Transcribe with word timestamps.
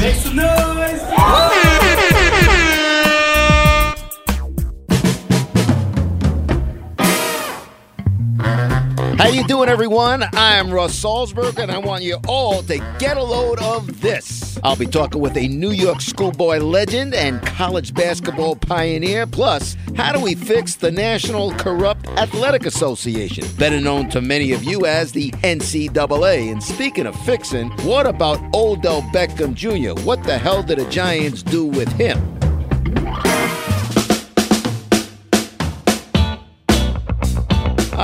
Make 0.00 0.14
some 0.14 0.34
noise! 0.34 1.49
You 9.40 9.46
doing, 9.46 9.70
everyone? 9.70 10.22
I 10.34 10.56
am 10.56 10.70
Russ 10.70 11.02
Salzberg, 11.02 11.58
and 11.58 11.70
I 11.70 11.78
want 11.78 12.02
you 12.02 12.18
all 12.28 12.62
to 12.64 12.76
get 12.98 13.16
a 13.16 13.22
load 13.22 13.58
of 13.62 14.02
this. 14.02 14.58
I'll 14.62 14.76
be 14.76 14.84
talking 14.84 15.22
with 15.22 15.34
a 15.34 15.48
New 15.48 15.70
York 15.70 16.02
schoolboy 16.02 16.58
legend 16.58 17.14
and 17.14 17.40
college 17.40 17.94
basketball 17.94 18.56
pioneer. 18.56 19.26
Plus, 19.26 19.78
how 19.96 20.12
do 20.12 20.20
we 20.20 20.34
fix 20.34 20.74
the 20.74 20.90
National 20.90 21.52
Corrupt 21.52 22.06
Athletic 22.18 22.66
Association, 22.66 23.46
better 23.56 23.80
known 23.80 24.10
to 24.10 24.20
many 24.20 24.52
of 24.52 24.62
you 24.62 24.84
as 24.84 25.12
the 25.12 25.30
NCAA? 25.42 26.52
And 26.52 26.62
speaking 26.62 27.06
of 27.06 27.18
fixing, 27.24 27.70
what 27.86 28.06
about 28.06 28.40
Odell 28.54 29.00
Beckham 29.14 29.54
Jr.? 29.54 29.98
What 30.02 30.22
the 30.24 30.36
hell 30.36 30.62
did 30.62 30.80
the 30.80 30.90
Giants 30.90 31.42
do 31.42 31.64
with 31.64 31.90
him? 31.92 32.39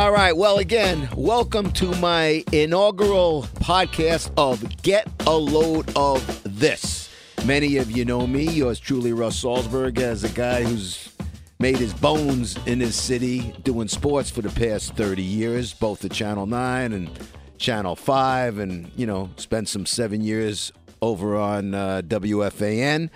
All 0.07 0.12
right. 0.12 0.37
Well, 0.37 0.59
again, 0.59 1.09
welcome 1.17 1.73
to 1.73 1.93
my 1.97 2.45
inaugural 2.53 3.43
podcast 3.55 4.31
of 4.37 4.81
Get 4.83 5.11
a 5.27 5.37
Load 5.37 5.93
of 5.97 6.43
This. 6.45 7.11
Many 7.45 7.79
of 7.79 7.91
you 7.91 8.05
know 8.05 8.25
me, 8.25 8.45
yours 8.45 8.79
truly, 8.79 9.12
Russ 9.12 9.43
Salzberg, 9.43 9.99
as 9.99 10.23
a 10.23 10.29
guy 10.29 10.62
who's 10.62 11.12
made 11.59 11.79
his 11.79 11.93
bones 11.93 12.57
in 12.69 12.79
this 12.79 12.95
city 12.95 13.53
doing 13.65 13.89
sports 13.89 14.31
for 14.31 14.43
the 14.43 14.51
past 14.51 14.95
30 14.95 15.25
years, 15.25 15.75
both 15.75 16.05
at 16.05 16.12
Channel 16.12 16.47
9 16.47 16.93
and 16.93 17.11
Channel 17.59 17.97
5, 17.97 18.59
and, 18.59 18.93
you 18.95 19.07
know, 19.07 19.31
spent 19.34 19.69
some 19.69 19.84
seven 19.87 20.21
years 20.21 20.71
over 21.03 21.37
on 21.37 21.75
uh, 21.75 22.03
WFAN 22.05 23.11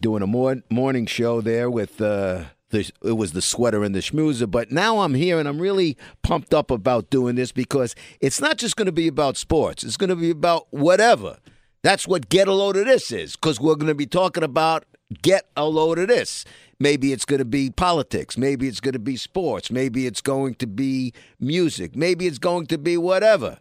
doing 0.00 0.24
a 0.24 0.26
mor- 0.26 0.64
morning 0.70 1.06
show 1.06 1.40
there 1.40 1.70
with. 1.70 2.00
Uh, 2.00 2.46
the, 2.72 2.90
it 3.04 3.12
was 3.12 3.32
the 3.32 3.40
sweater 3.40 3.84
and 3.84 3.94
the 3.94 4.00
schmoozer. 4.00 4.50
But 4.50 4.72
now 4.72 5.00
I'm 5.00 5.14
here 5.14 5.38
and 5.38 5.48
I'm 5.48 5.60
really 5.60 5.96
pumped 6.22 6.52
up 6.52 6.70
about 6.70 7.08
doing 7.08 7.36
this 7.36 7.52
because 7.52 7.94
it's 8.20 8.40
not 8.40 8.58
just 8.58 8.76
going 8.76 8.86
to 8.86 8.92
be 8.92 9.06
about 9.06 9.36
sports. 9.36 9.84
It's 9.84 9.96
going 9.96 10.10
to 10.10 10.16
be 10.16 10.30
about 10.30 10.66
whatever. 10.70 11.38
That's 11.82 12.06
what 12.06 12.28
Get 12.28 12.48
a 12.48 12.52
Load 12.52 12.76
of 12.76 12.86
This 12.86 13.12
is 13.12 13.36
because 13.36 13.60
we're 13.60 13.76
going 13.76 13.88
to 13.88 13.94
be 13.94 14.06
talking 14.06 14.44
about 14.44 14.84
Get 15.22 15.48
a 15.56 15.64
Load 15.64 15.98
of 15.98 16.08
This. 16.08 16.44
Maybe 16.80 17.12
it's 17.12 17.24
going 17.24 17.38
to 17.38 17.44
be 17.44 17.70
politics. 17.70 18.36
Maybe 18.36 18.66
it's 18.66 18.80
going 18.80 18.94
to 18.94 18.98
be 18.98 19.16
sports. 19.16 19.70
Maybe 19.70 20.06
it's 20.06 20.20
going 20.20 20.54
to 20.56 20.66
be 20.66 21.12
music. 21.38 21.94
Maybe 21.94 22.26
it's 22.26 22.38
going 22.38 22.66
to 22.66 22.78
be 22.78 22.96
whatever. 22.96 23.58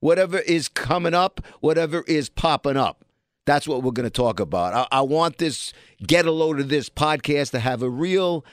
Whatever 0.00 0.38
is 0.40 0.68
coming 0.68 1.14
up, 1.14 1.40
whatever 1.60 2.02
is 2.06 2.28
popping 2.28 2.76
up. 2.76 3.03
That's 3.46 3.68
what 3.68 3.82
we're 3.82 3.92
going 3.92 4.04
to 4.04 4.10
talk 4.10 4.40
about. 4.40 4.74
I, 4.74 4.98
I, 4.98 5.00
want 5.02 5.38
this 5.38 5.72
get 6.06 6.26
a 6.26 6.30
load 6.30 6.60
of 6.60 6.68
this 6.68 6.88
podcast 6.88 7.50
to 7.50 7.60
have 7.60 7.82
a 7.82 7.90
real 7.90 8.44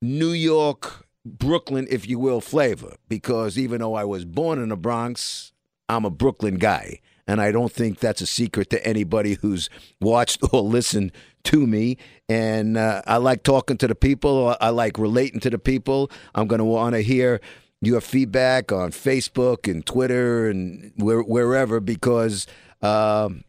New 0.00 0.30
York, 0.30 1.06
Brooklyn, 1.24 1.86
if 1.90 2.08
you 2.08 2.18
will, 2.18 2.40
flavor. 2.40 2.96
Because 3.08 3.58
even 3.58 3.80
though 3.80 3.94
I 3.94 4.04
was 4.04 4.24
born 4.24 4.62
in 4.62 4.68
the 4.68 4.76
Bronx, 4.76 5.52
I'm 5.88 6.04
a 6.04 6.10
Brooklyn 6.10 6.56
guy. 6.56 7.00
And 7.26 7.40
I 7.40 7.52
don't 7.52 7.70
think 7.70 7.98
that's 7.98 8.20
a 8.20 8.26
secret 8.26 8.70
to 8.70 8.84
anybody 8.86 9.34
who's 9.34 9.68
watched 10.00 10.40
or 10.52 10.62
listened 10.62 11.12
to 11.44 11.66
me. 11.66 11.96
And 12.28 12.76
uh, 12.76 13.02
I 13.06 13.16
like 13.16 13.42
talking 13.42 13.76
to 13.78 13.88
the 13.88 13.94
people, 13.94 14.56
I 14.60 14.70
like 14.70 14.98
relating 14.98 15.40
to 15.40 15.50
the 15.50 15.58
people. 15.58 16.10
I'm 16.34 16.46
going 16.46 16.58
to 16.58 16.64
want 16.64 16.94
to 16.94 17.02
hear 17.02 17.40
your 17.82 18.00
feedback 18.00 18.72
on 18.72 18.90
Facebook 18.90 19.70
and 19.70 19.84
Twitter 19.84 20.48
and 20.48 20.92
where, 20.96 21.22
wherever 21.22 21.80
because. 21.80 22.46
Um, 22.82 23.44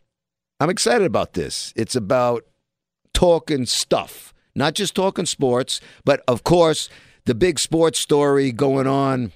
I'm 0.61 0.69
excited 0.69 1.07
about 1.07 1.33
this. 1.33 1.73
It's 1.75 1.95
about 1.95 2.45
talking 3.15 3.65
stuff, 3.65 4.31
not 4.53 4.75
just 4.75 4.93
talking 4.93 5.25
sports, 5.25 5.81
but 6.05 6.21
of 6.27 6.43
course, 6.43 6.87
the 7.25 7.33
big 7.33 7.57
sports 7.57 7.97
story 7.97 8.51
going 8.51 8.85
on 8.85 9.31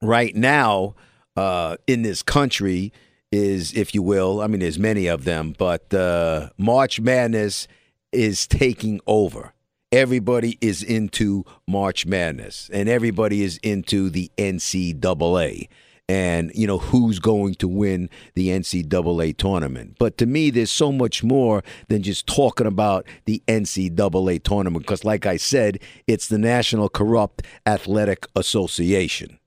right 0.00 0.36
now 0.36 0.94
uh, 1.36 1.78
in 1.88 2.02
this 2.02 2.22
country 2.22 2.92
is, 3.32 3.72
if 3.72 3.92
you 3.92 4.02
will, 4.02 4.40
I 4.40 4.46
mean, 4.46 4.60
there's 4.60 4.78
many 4.78 5.08
of 5.08 5.24
them, 5.24 5.52
but 5.58 5.92
uh, 5.92 6.50
March 6.56 7.00
Madness 7.00 7.66
is 8.12 8.46
taking 8.46 9.00
over. 9.08 9.52
Everybody 9.90 10.58
is 10.60 10.80
into 10.80 11.44
March 11.66 12.06
Madness, 12.06 12.70
and 12.72 12.88
everybody 12.88 13.42
is 13.42 13.58
into 13.64 14.10
the 14.10 14.30
NCAA 14.38 15.66
and 16.08 16.52
you 16.54 16.66
know 16.66 16.78
who's 16.78 17.18
going 17.18 17.54
to 17.56 17.68
win 17.68 18.08
the 18.34 18.48
NCAA 18.48 19.36
tournament. 19.36 19.96
But 19.98 20.18
to 20.18 20.26
me, 20.26 20.50
there's 20.50 20.70
so 20.70 20.92
much 20.92 21.24
more 21.24 21.64
than 21.88 22.02
just 22.02 22.26
talking 22.26 22.66
about 22.66 23.06
the 23.24 23.42
NCAA 23.48 24.42
tournament 24.42 24.84
because, 24.84 25.04
like 25.04 25.26
I 25.26 25.36
said, 25.36 25.80
it's 26.06 26.28
the 26.28 26.38
National 26.38 26.88
Corrupt 26.88 27.42
Athletic 27.66 28.26
Association. 28.36 29.38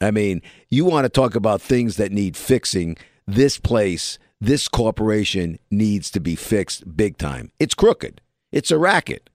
I 0.00 0.10
mean, 0.10 0.42
you 0.70 0.84
want 0.84 1.04
to 1.04 1.08
talk 1.08 1.34
about 1.34 1.62
things 1.62 1.96
that 1.96 2.12
need 2.12 2.36
fixing. 2.36 2.96
This 3.26 3.58
place, 3.58 4.18
this 4.40 4.68
corporation 4.68 5.58
needs 5.70 6.10
to 6.10 6.20
be 6.20 6.36
fixed 6.36 6.96
big 6.96 7.16
time. 7.16 7.52
It's 7.58 7.74
crooked. 7.74 8.20
It's 8.52 8.70
a 8.70 8.78
racket. 8.78 9.30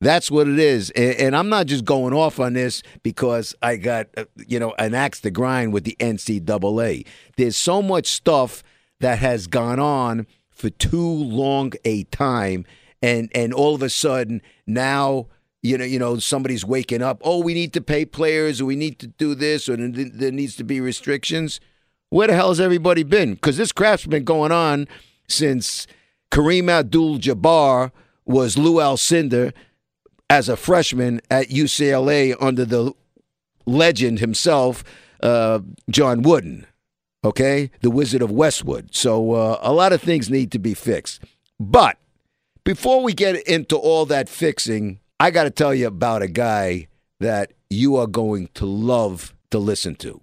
That's 0.00 0.30
what 0.30 0.48
it 0.48 0.58
is. 0.58 0.90
And, 0.90 1.14
and, 1.16 1.36
I'm 1.36 1.50
not 1.50 1.66
just 1.66 1.84
going 1.84 2.14
off 2.14 2.40
on 2.40 2.54
this 2.54 2.82
because 3.02 3.54
I 3.60 3.76
got, 3.76 4.06
uh, 4.16 4.24
you 4.46 4.58
know, 4.58 4.74
an 4.78 4.94
axe 4.94 5.20
to 5.20 5.30
grind 5.30 5.74
with 5.74 5.84
the 5.84 5.96
NCAA. 6.00 7.06
There's 7.36 7.56
so 7.56 7.82
much 7.82 8.06
stuff 8.06 8.62
that 9.00 9.18
has 9.18 9.46
gone 9.46 9.78
on 9.78 10.26
for 10.48 10.70
too 10.70 11.06
long 11.06 11.72
a 11.84 12.04
time. 12.04 12.64
And, 13.02 13.30
and 13.34 13.52
all 13.52 13.74
of 13.74 13.82
a 13.82 13.90
sudden 13.90 14.40
now, 14.66 15.26
you 15.62 15.76
know, 15.76 15.84
you 15.84 15.98
know, 15.98 16.18
somebody's 16.18 16.64
waking 16.64 17.02
up. 17.02 17.20
Oh, 17.22 17.42
we 17.42 17.52
need 17.52 17.74
to 17.74 17.82
pay 17.82 18.06
players, 18.06 18.60
or 18.60 18.64
we 18.64 18.76
need 18.76 18.98
to 19.00 19.06
do 19.06 19.34
this, 19.34 19.68
or 19.68 19.76
there 19.76 20.32
needs 20.32 20.56
to 20.56 20.64
be 20.64 20.80
restrictions. 20.80 21.60
Where 22.08 22.26
the 22.26 22.34
hell 22.34 22.48
has 22.48 22.60
everybody 22.60 23.02
been? 23.02 23.34
Because 23.34 23.58
this 23.58 23.72
crap's 23.72 24.06
been 24.06 24.24
going 24.24 24.52
on 24.52 24.88
since 25.28 25.86
Kareem 26.30 26.70
Abdul-Jabbar 26.70 27.92
was 28.24 28.56
Lou 28.56 28.76
Alcindor 28.76 29.52
as 30.30 30.48
a 30.48 30.56
freshman 30.56 31.20
at 31.28 31.48
UCLA 31.48 32.36
under 32.40 32.64
the 32.64 32.92
legend 33.66 34.20
himself, 34.20 34.84
uh, 35.22 35.58
John 35.90 36.22
Wooden. 36.22 36.66
Okay, 37.22 37.70
the 37.82 37.90
Wizard 37.90 38.22
of 38.22 38.30
Westwood. 38.30 38.94
So 38.94 39.32
uh, 39.32 39.58
a 39.60 39.74
lot 39.74 39.92
of 39.92 40.00
things 40.00 40.30
need 40.30 40.50
to 40.52 40.58
be 40.58 40.72
fixed. 40.72 41.22
But 41.58 41.98
before 42.64 43.02
we 43.02 43.12
get 43.12 43.46
into 43.46 43.76
all 43.76 44.06
that 44.06 44.30
fixing, 44.30 45.00
I 45.18 45.30
got 45.30 45.44
to 45.44 45.50
tell 45.50 45.74
you 45.74 45.86
about 45.86 46.22
a 46.22 46.28
guy 46.28 46.86
that 47.18 47.52
you 47.68 47.96
are 47.96 48.06
going 48.06 48.48
to 48.54 48.64
love 48.64 49.34
to 49.50 49.58
listen 49.58 49.96
to. 49.96 50.22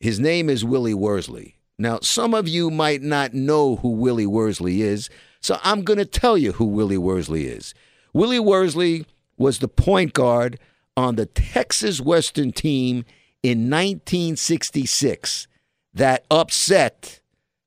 His 0.00 0.18
name 0.18 0.48
is 0.48 0.64
Willie 0.64 0.94
Worsley. 0.94 1.56
Now, 1.78 1.98
some 2.00 2.32
of 2.32 2.48
you 2.48 2.70
might 2.70 3.02
not 3.02 3.34
know 3.34 3.76
who 3.76 3.90
Willie 3.90 4.26
Worsley 4.26 4.80
is, 4.80 5.10
so 5.40 5.58
I'm 5.62 5.82
going 5.82 5.98
to 5.98 6.06
tell 6.06 6.38
you 6.38 6.52
who 6.52 6.64
Willie 6.64 6.96
Worsley 6.96 7.46
is. 7.46 7.74
Willie 8.14 8.40
Worsley 8.40 9.04
was 9.42 9.58
the 9.58 9.68
point 9.68 10.14
guard 10.14 10.58
on 10.96 11.16
the 11.16 11.26
Texas 11.26 12.00
Western 12.00 12.52
team 12.52 13.04
in 13.42 13.68
1966 13.68 15.48
that 15.94 16.24
upset 16.30 17.20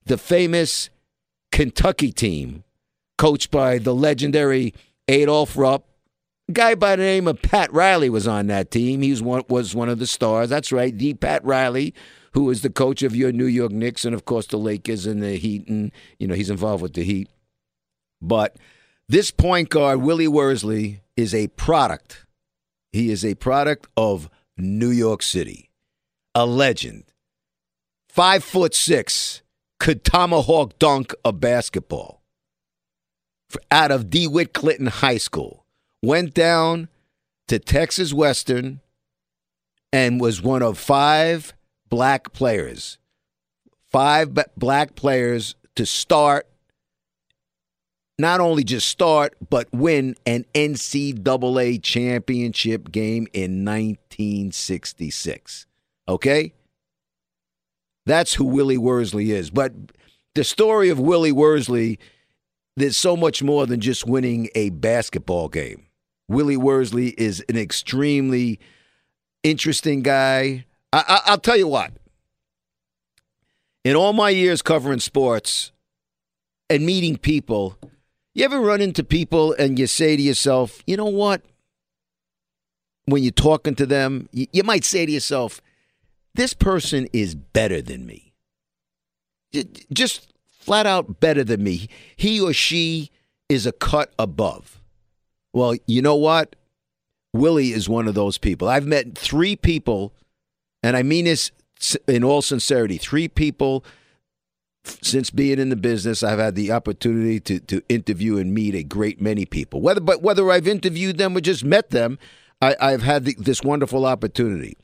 the 0.06 0.18
famous 0.18 0.89
Kentucky 1.51 2.12
team, 2.12 2.63
coached 3.18 3.51
by 3.51 3.77
the 3.77 3.94
legendary 3.94 4.74
Adolph 5.07 5.57
Rupp. 5.57 5.86
A 6.48 6.54
guy 6.54 6.75
by 6.75 6.95
the 6.95 7.04
name 7.04 7.27
of 7.27 7.42
Pat 7.42 7.72
Riley 7.74 8.10
was 8.10 8.28
on 8.28 8.48
that 8.48 8.71
team. 8.71 9.01
He 9.01 9.12
was 9.12 9.21
one, 9.21 9.44
was 9.50 9.75
one 9.75 9.89
of 9.89 10.00
the 10.00 10.07
stars. 10.07 10.50
That's 10.50 10.71
right, 10.71 10.95
the 10.95 11.13
Pat 11.16 11.44
Riley, 11.44 11.94
who 12.33 12.50
is 12.50 12.62
the 12.62 12.69
coach 12.69 13.04
of 13.04 13.16
your 13.16 13.31
New 13.31 13.48
York 13.48 13.71
Knicks 13.71 14.06
and, 14.06 14.13
of 14.13 14.25
course, 14.25 14.48
the 14.48 14.57
Lakers 14.57 15.06
and 15.06 15.21
the 15.21 15.38
Heat. 15.38 15.68
And, 15.68 15.92
you 16.19 16.28
know, 16.28 16.36
he's 16.36 16.50
involved 16.50 16.83
with 16.83 16.94
the 16.94 17.04
Heat. 17.04 17.30
But 18.21 18.56
this 19.10 19.31
point 19.31 19.69
guard, 19.69 20.01
Willie 20.01 20.28
Worsley, 20.28 21.01
is 21.18 21.34
a 21.34 21.48
product. 21.48 22.26
He 22.92 23.12
is 23.12 23.26
a 23.26 23.36
product 23.36 23.88
of 23.98 24.30
New 24.58 24.90
York 24.90 25.22
City. 25.22 25.70
A 26.34 26.46
legend. 26.46 27.06
Five 28.10 28.44
foot 28.44 28.74
six, 28.74 29.42
could 29.80 30.04
tomahawk 30.04 30.80
dunk 30.80 31.14
a 31.24 31.34
basketball. 31.34 32.22
Out 33.72 33.92
of 33.92 34.10
DeWitt 34.10 34.54
Clinton 34.54 34.88
High 34.88 35.18
School. 35.18 35.66
Went 36.02 36.34
down 36.34 36.90
to 37.48 37.60
Texas 37.60 38.14
Western 38.14 38.82
and 39.94 40.20
was 40.20 40.42
one 40.42 40.62
of 40.62 40.78
five 40.78 41.54
black 41.90 42.34
players. 42.34 42.98
Five 43.92 44.38
black 44.58 44.96
players 44.96 45.56
to 45.76 45.86
start 45.86 46.48
not 48.18 48.40
only 48.40 48.64
just 48.64 48.88
start, 48.88 49.36
but 49.50 49.68
win 49.74 50.16
an 50.26 50.46
NCAA 50.54 51.84
championship 51.84 52.92
game 52.92 53.28
in 53.34 53.66
1966. 53.66 55.66
Okay? 56.08 56.54
That's 58.06 58.36
who 58.36 58.46
Willie 58.46 58.78
Worsley 58.78 59.32
is. 59.32 59.50
But 59.50 59.74
the 60.36 60.44
story 60.44 60.90
of 60.90 61.00
Willie 61.00 61.32
Worsley, 61.32 62.00
there's 62.78 62.98
so 62.98 63.18
much 63.18 63.44
more 63.44 63.66
than 63.66 63.82
just 63.82 64.08
winning 64.08 64.50
a 64.56 64.70
basketball 64.70 65.50
game. 65.50 65.88
Willie 66.28 66.58
Worsley 66.58 67.10
is 67.18 67.44
an 67.50 67.58
extremely 67.58 68.60
interesting 69.44 70.02
guy. 70.02 70.66
I, 70.94 71.22
I, 71.26 71.32
will 71.32 71.40
tell 71.40 71.58
you 71.58 71.68
what. 71.68 71.92
In 73.84 73.96
all 73.96 74.14
my 74.14 74.30
years 74.30 74.62
covering 74.62 75.00
sports 75.00 75.72
and 76.70 76.86
meeting 76.86 77.18
people, 77.18 77.78
you 78.36 78.44
ever 78.44 78.60
run 78.60 78.82
into 78.82 79.04
people 79.04 79.54
and 79.54 79.80
you 79.80 79.88
say 79.88 80.16
to 80.16 80.22
yourself, 80.22 80.84
you 80.86 80.98
know 80.98 81.06
what? 81.06 81.42
When 83.06 83.24
you're 83.24 83.32
talking 83.32 83.76
to 83.76 83.86
them, 83.86 84.28
you, 84.32 84.46
you 84.52 84.64
might 84.64 84.84
say 84.84 85.06
to 85.06 85.12
yourself, 85.12 85.62
this 86.36 86.54
person 86.54 87.08
is 87.14 87.34
better 87.34 87.82
than 87.82 88.06
me. 88.06 88.34
Just 89.92 90.34
flat 90.48 90.86
out 90.86 91.22
better 91.22 91.46
than 91.46 91.64
me. 91.64 91.88
He 92.18 92.42
or 92.42 92.52
she 92.52 93.10
is 93.48 93.66
a 93.66 93.72
cut 93.72 94.14
above. 94.20 94.81
Well, 95.54 95.76
you 95.88 96.02
know 96.02 96.16
what? 96.16 96.58
Willie 97.34 97.72
is 97.72 97.88
one 97.88 98.08
of 98.08 98.16
those 98.16 98.38
people. 98.38 98.68
I've 98.68 98.86
met 98.86 99.18
three 99.18 99.56
people, 99.56 100.14
and 100.84 100.98
I 100.98 101.04
mean 101.04 101.26
this 101.26 101.52
in 102.08 102.24
all 102.24 102.42
sincerity 102.42 102.98
three 102.98 103.28
people 103.28 103.86
since 104.86 105.30
being 105.30 105.60
in 105.60 105.70
the 105.70 105.76
business, 105.76 106.24
I've 106.24 106.40
had 106.40 106.56
the 106.56 106.72
opportunity 106.72 107.40
to 107.42 107.60
to 107.60 107.82
interview 107.90 108.38
and 108.38 108.54
meet 108.54 108.76
a 108.76 108.84
great 108.84 109.20
many 109.20 109.46
people. 109.46 109.82
Whether 109.82 110.02
but 110.02 110.22
whether 110.22 110.50
I've 110.52 110.68
interviewed 110.68 111.18
them 111.18 111.36
or 111.36 111.42
just 111.42 111.64
met 111.64 111.90
them, 111.90 112.20
I, 112.62 112.92
have 112.92 113.04
had 113.04 113.26
the, 113.26 113.36
this 113.38 113.62
wonderful 113.62 114.06
opportunity. 114.06 114.78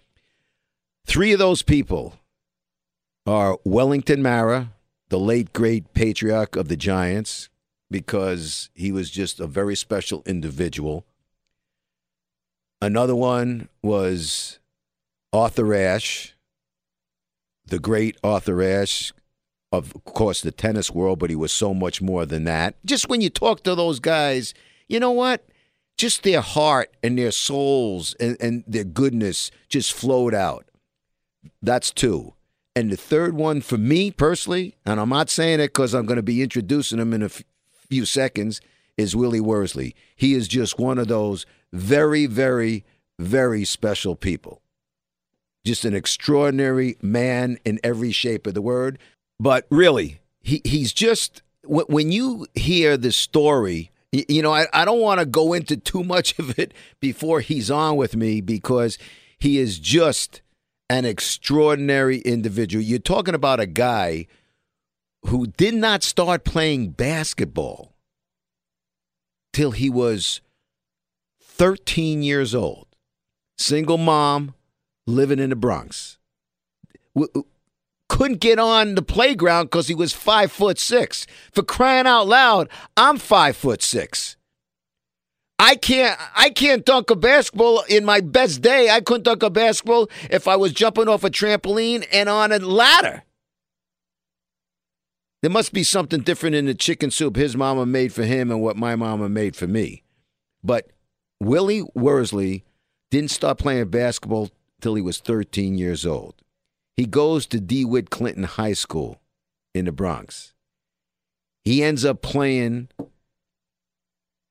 Three 1.06 1.34
of 1.34 1.40
those 1.40 1.64
people 1.64 2.16
are 3.26 3.58
Wellington 3.64 4.22
Mara, 4.22 4.74
the 5.10 5.20
late 5.20 5.54
great 5.54 5.94
patriarch 5.94 6.56
of 6.56 6.68
the 6.68 6.78
Giants, 6.78 7.50
because 7.90 8.70
he 8.74 8.92
was 8.92 9.10
just 9.10 9.40
a 9.40 9.48
very 9.48 9.76
special 9.76 10.24
individual. 10.26 11.06
Another 12.82 13.16
one 13.16 13.70
was 13.82 14.60
Arthur 15.32 15.74
Ashe, 15.74 16.36
the 17.66 17.80
great 17.80 18.18
Arthur 18.24 18.62
Ashe, 18.62 19.14
of 19.72 19.94
course, 20.04 20.42
the 20.42 20.52
tennis 20.52 20.92
world, 20.92 21.20
but 21.20 21.30
he 21.30 21.36
was 21.36 21.52
so 21.52 21.74
much 21.74 22.02
more 22.02 22.26
than 22.26 22.44
that. 22.44 22.76
Just 22.86 23.10
when 23.10 23.22
you 23.22 23.30
talk 23.30 23.64
to 23.64 23.76
those 23.76 24.00
guys, 24.00 24.54
you 24.88 25.00
know 25.00 25.12
what? 25.12 25.48
Just 25.98 26.24
their 26.24 26.42
heart 26.42 26.94
and 27.02 27.18
their 27.18 27.32
souls 27.32 28.16
and, 28.20 28.36
and 28.42 28.64
their 28.68 28.84
goodness 28.84 29.52
just 29.70 29.94
flowed 29.94 30.34
out. 30.34 30.66
That's 31.62 31.92
two. 31.92 32.34
And 32.76 32.92
the 32.92 32.98
third 32.98 33.34
one 33.34 33.62
for 33.62 33.78
me 33.78 34.12
personally, 34.12 34.76
and 34.86 35.00
I'm 35.00 35.10
not 35.10 35.30
saying 35.30 35.60
it 35.60 35.68
because 35.68 35.94
I'm 35.94 36.06
going 36.06 36.18
to 36.18 36.24
be 36.24 36.42
introducing 36.42 37.00
him 37.00 37.14
in 37.14 37.22
a 37.22 37.26
f- 37.26 37.44
few 37.90 38.06
seconds, 38.06 38.62
is 38.98 39.16
Willie 39.16 39.42
Worsley. 39.42 39.96
He 40.16 40.34
is 40.34 40.48
just 40.48 40.80
one 40.80 40.98
of 40.98 41.08
those 41.08 41.46
very, 41.74 42.26
very, 42.26 42.86
very 43.20 43.66
special 43.66 44.16
people. 44.16 44.62
Just 45.66 45.86
an 45.86 45.94
extraordinary 45.94 46.98
man 47.02 47.58
in 47.66 47.80
every 47.84 48.12
shape 48.12 48.48
of 48.48 48.54
the 48.54 48.62
word. 48.62 48.98
But 49.42 49.66
really, 49.72 50.20
he, 50.40 50.62
he's 50.64 50.94
just, 50.94 51.42
when 51.64 52.12
you 52.12 52.46
hear 52.54 52.96
the 52.96 53.12
story, 53.12 53.90
you 54.12 54.44
know, 54.44 54.54
I, 54.54 54.68
I 54.72 54.86
don't 54.86 55.02
want 55.02 55.20
to 55.20 55.26
go 55.26 55.54
into 55.54 55.78
too 55.78 56.04
much 56.04 56.38
of 56.40 56.60
it 56.60 56.76
before 57.00 57.42
he's 57.42 57.72
on 57.72 57.96
with 57.96 58.16
me 58.16 58.42
because 58.42 59.00
he 59.40 59.58
is 59.58 59.80
just 59.80 60.44
an 60.92 61.06
extraordinary 61.06 62.20
individual. 62.20 62.84
You're 62.84 63.00
talking 63.00 63.34
about 63.34 63.60
a 63.60 63.66
guy 63.66 64.28
who 65.26 65.48
did 65.48 65.74
not 65.74 66.04
start 66.04 66.44
playing 66.44 66.90
basketball 66.90 67.96
till 69.54 69.72
he 69.72 69.90
was 69.90 70.42
13 71.42 72.22
years 72.22 72.54
old. 72.54 72.86
Single 73.58 73.98
mom 73.98 74.54
living 75.08 75.40
in 75.40 75.50
the 75.50 75.56
Bronx 75.56 76.20
couldn't 78.12 78.42
get 78.42 78.60
on 78.60 78.96
the 78.96 79.02
playground 79.02 79.66
because 79.66 79.88
he 79.88 79.96
was 79.96 80.12
five 80.12 80.52
foot 80.52 80.78
six. 80.78 81.26
For 81.54 81.64
crying 81.64 82.06
out 82.06 82.28
loud, 82.28 82.68
I'm 82.98 83.18
five 83.18 83.56
foot 83.56 83.82
six. 83.82 84.36
I 85.58 85.76
can't 85.76 86.20
I 86.36 86.50
can't 86.50 86.84
dunk 86.84 87.10
a 87.10 87.16
basketball 87.16 87.84
in 87.88 88.04
my 88.04 88.20
best 88.20 88.62
day. 88.62 88.90
I 88.90 89.00
couldn't 89.00 89.24
dunk 89.24 89.44
a 89.44 89.50
basketball 89.50 90.10
if 90.30 90.46
I 90.46 90.58
was 90.58 90.74
jumping 90.74 91.08
off 91.08 91.24
a 91.24 91.30
trampoline 91.30 92.06
and 92.12 92.28
on 92.28 92.52
a 92.52 92.60
ladder. 92.60 93.24
There 95.42 95.50
must 95.50 95.72
be 95.72 95.84
something 95.84 96.20
different 96.20 96.58
in 96.58 96.66
the 96.66 96.76
chicken 96.76 97.12
soup 97.12 97.38
his 97.38 97.56
mama 97.56 97.86
made 97.86 98.12
for 98.12 98.24
him 98.24 98.52
and 98.52 98.62
what 98.62 98.76
my 98.76 98.98
mama 98.98 99.30
made 99.30 99.56
for 99.56 99.68
me. 99.68 100.04
But 100.62 100.92
Willie 101.40 101.86
Worsley 101.96 102.66
didn't 103.10 103.32
start 103.32 103.58
playing 103.58 103.88
basketball 103.88 104.52
till 104.82 104.96
he 104.96 105.02
was 105.02 105.20
13 105.20 105.78
years 105.78 106.06
old. 106.06 106.36
He 106.96 107.06
goes 107.06 107.46
to 107.48 107.60
DeWitt 107.60 108.10
Clinton 108.10 108.44
High 108.44 108.74
School 108.74 109.22
in 109.74 109.86
the 109.86 109.92
Bronx. 109.92 110.54
He 111.64 111.84
ends 111.84 112.04
up 112.04 112.22
playing 112.22 112.90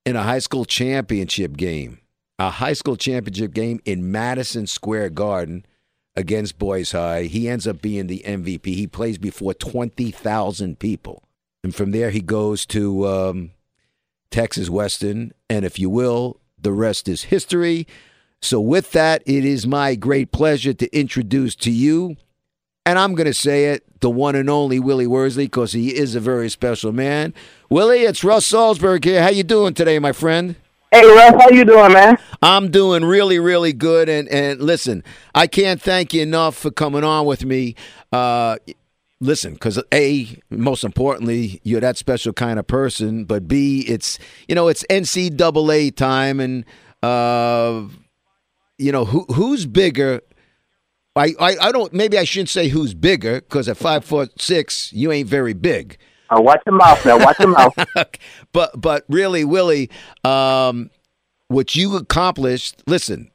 in 0.07 0.17
a 0.17 0.23
high 0.23 0.39
school 0.39 0.65
championship 0.65 1.57
game, 1.57 2.01
a 2.39 2.51
high 2.51 2.73
school 2.73 2.97
championship 2.97 3.53
game 3.53 3.81
in 3.85 4.11
Madison 4.11 4.67
Square 4.67 5.11
Garden 5.11 5.67
against 6.17 6.59
Boys 6.59 6.93
High. 6.93 7.25
He 7.25 7.49
ends 7.49 7.67
up 7.67 7.83
being 7.83 8.07
the 8.07 8.23
MVP. 8.27 8.67
He 8.67 8.87
plays 8.87 9.19
before 9.19 9.55
20,000 9.55 10.79
people. 10.79 11.25
And 11.63 11.75
from 11.75 11.91
there, 11.91 12.11
he 12.11 12.21
goes 12.21 12.65
to 12.67 13.07
um, 13.07 13.51
Texas 14.31 14.71
Western. 14.71 15.33
And 15.49 15.65
if 15.65 15.79
you 15.79 15.91
will, 15.91 16.41
the 16.59 16.73
rest 16.73 17.09
is 17.09 17.25
history. 17.25 17.87
So, 18.43 18.61
with 18.61 18.93
that, 18.93 19.23
it 19.27 19.45
is 19.45 19.67
my 19.67 19.95
great 19.95 20.33
pleasure 20.33 20.73
to 20.73 20.99
introduce 20.99 21.55
to 21.57 21.71
you 21.71 22.17
and 22.87 22.99
I'm 22.99 23.15
going 23.15 23.27
to 23.27 23.35
say 23.35 23.67
it, 23.67 23.85
the 24.01 24.11
one 24.11 24.35
and 24.35 24.49
only 24.49 24.79
Willie 24.79 25.07
Worsley, 25.07 25.45
because 25.45 25.73
he 25.73 25.95
is 25.97 26.15
a 26.15 26.21
very 26.21 26.49
special 26.49 26.93
man. 26.93 27.35
Willie, 27.69 28.01
it's 28.01 28.25
Russ 28.25 28.51
Salzberg 28.51 29.05
here. 29.05 29.23
How 29.23 29.29
you 29.31 29.43
doing 29.43 29.75
today, 29.75 29.99
my 29.99 30.13
friend? 30.13 30.57
Hey 30.93 31.07
Russ, 31.07 31.41
how 31.41 31.51
you 31.51 31.65
doing, 31.65 31.93
man? 31.93 32.19
I'm 32.43 32.71
doing 32.73 33.05
really, 33.05 33.39
really 33.39 33.73
good. 33.73 34.09
And 34.09 34.29
and 34.29 34.61
listen, 34.61 35.05
I 35.33 35.47
can't 35.47 35.81
thank 35.81 36.13
you 36.13 36.23
enough 36.23 36.57
for 36.57 36.73
coming 36.73 37.05
on 37.05 37.27
with 37.27 37.45
me. 37.45 37.77
Uh, 38.13 38.57
listen, 39.21 39.53
because 39.53 39.81
a 39.95 40.37
most 40.51 40.83
importantly, 40.83 41.61
you're 41.63 41.81
that 41.81 41.97
special 41.97 42.33
kind 42.33 42.59
of 42.59 42.67
person. 42.67 43.25
But 43.25 43.47
b, 43.47 43.85
it's 43.87 44.19
you 44.49 44.57
know 44.57 44.67
it's 44.67 44.85
NCAA 44.91 45.95
time, 45.95 46.41
and 46.41 46.65
uh, 47.05 47.85
you 48.77 48.91
know 48.91 49.05
who 49.05 49.27
who's 49.33 49.67
bigger 49.67 50.23
I, 51.17 51.35
I, 51.41 51.57
I 51.61 51.73
don't. 51.73 51.93
Maybe 51.93 52.19
I 52.19 52.25
shouldn't 52.25 52.51
say 52.51 52.69
who's 52.69 52.95
bigger 52.95 53.41
because 53.41 53.69
at 53.69 53.77
five 53.77 54.05
foot 54.05 54.41
six, 54.41 54.93
you 54.93 55.11
ain't 55.13 55.29
very 55.29 55.53
big. 55.53 55.99
Uh, 56.31 56.41
watch 56.41 56.63
your 56.65 56.77
mouth, 56.77 57.05
now. 57.05 57.19
Watch 57.19 57.39
your 57.41 57.49
mouth. 57.49 57.75
but 58.53 58.81
but 58.81 59.05
really, 59.09 59.45
Willie, 59.45 59.91
um, 60.25 60.91
what 61.49 61.75
you 61.75 61.97
accomplished. 61.97 62.83
Listen, 62.87 63.31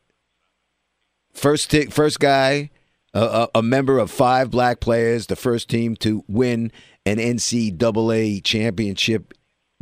first 1.33 1.69
t- 1.69 1.87
first 1.87 2.19
guy 2.19 2.69
a, 3.15 3.47
a 3.55 3.63
member 3.63 3.97
of 3.97 4.11
five 4.11 4.51
black 4.51 4.79
players, 4.79 5.27
the 5.27 5.35
first 5.35 5.69
team 5.69 5.95
to 5.97 6.23
win 6.27 6.71
an 7.05 7.17
NCAA 7.17 8.43
championship 8.43 9.33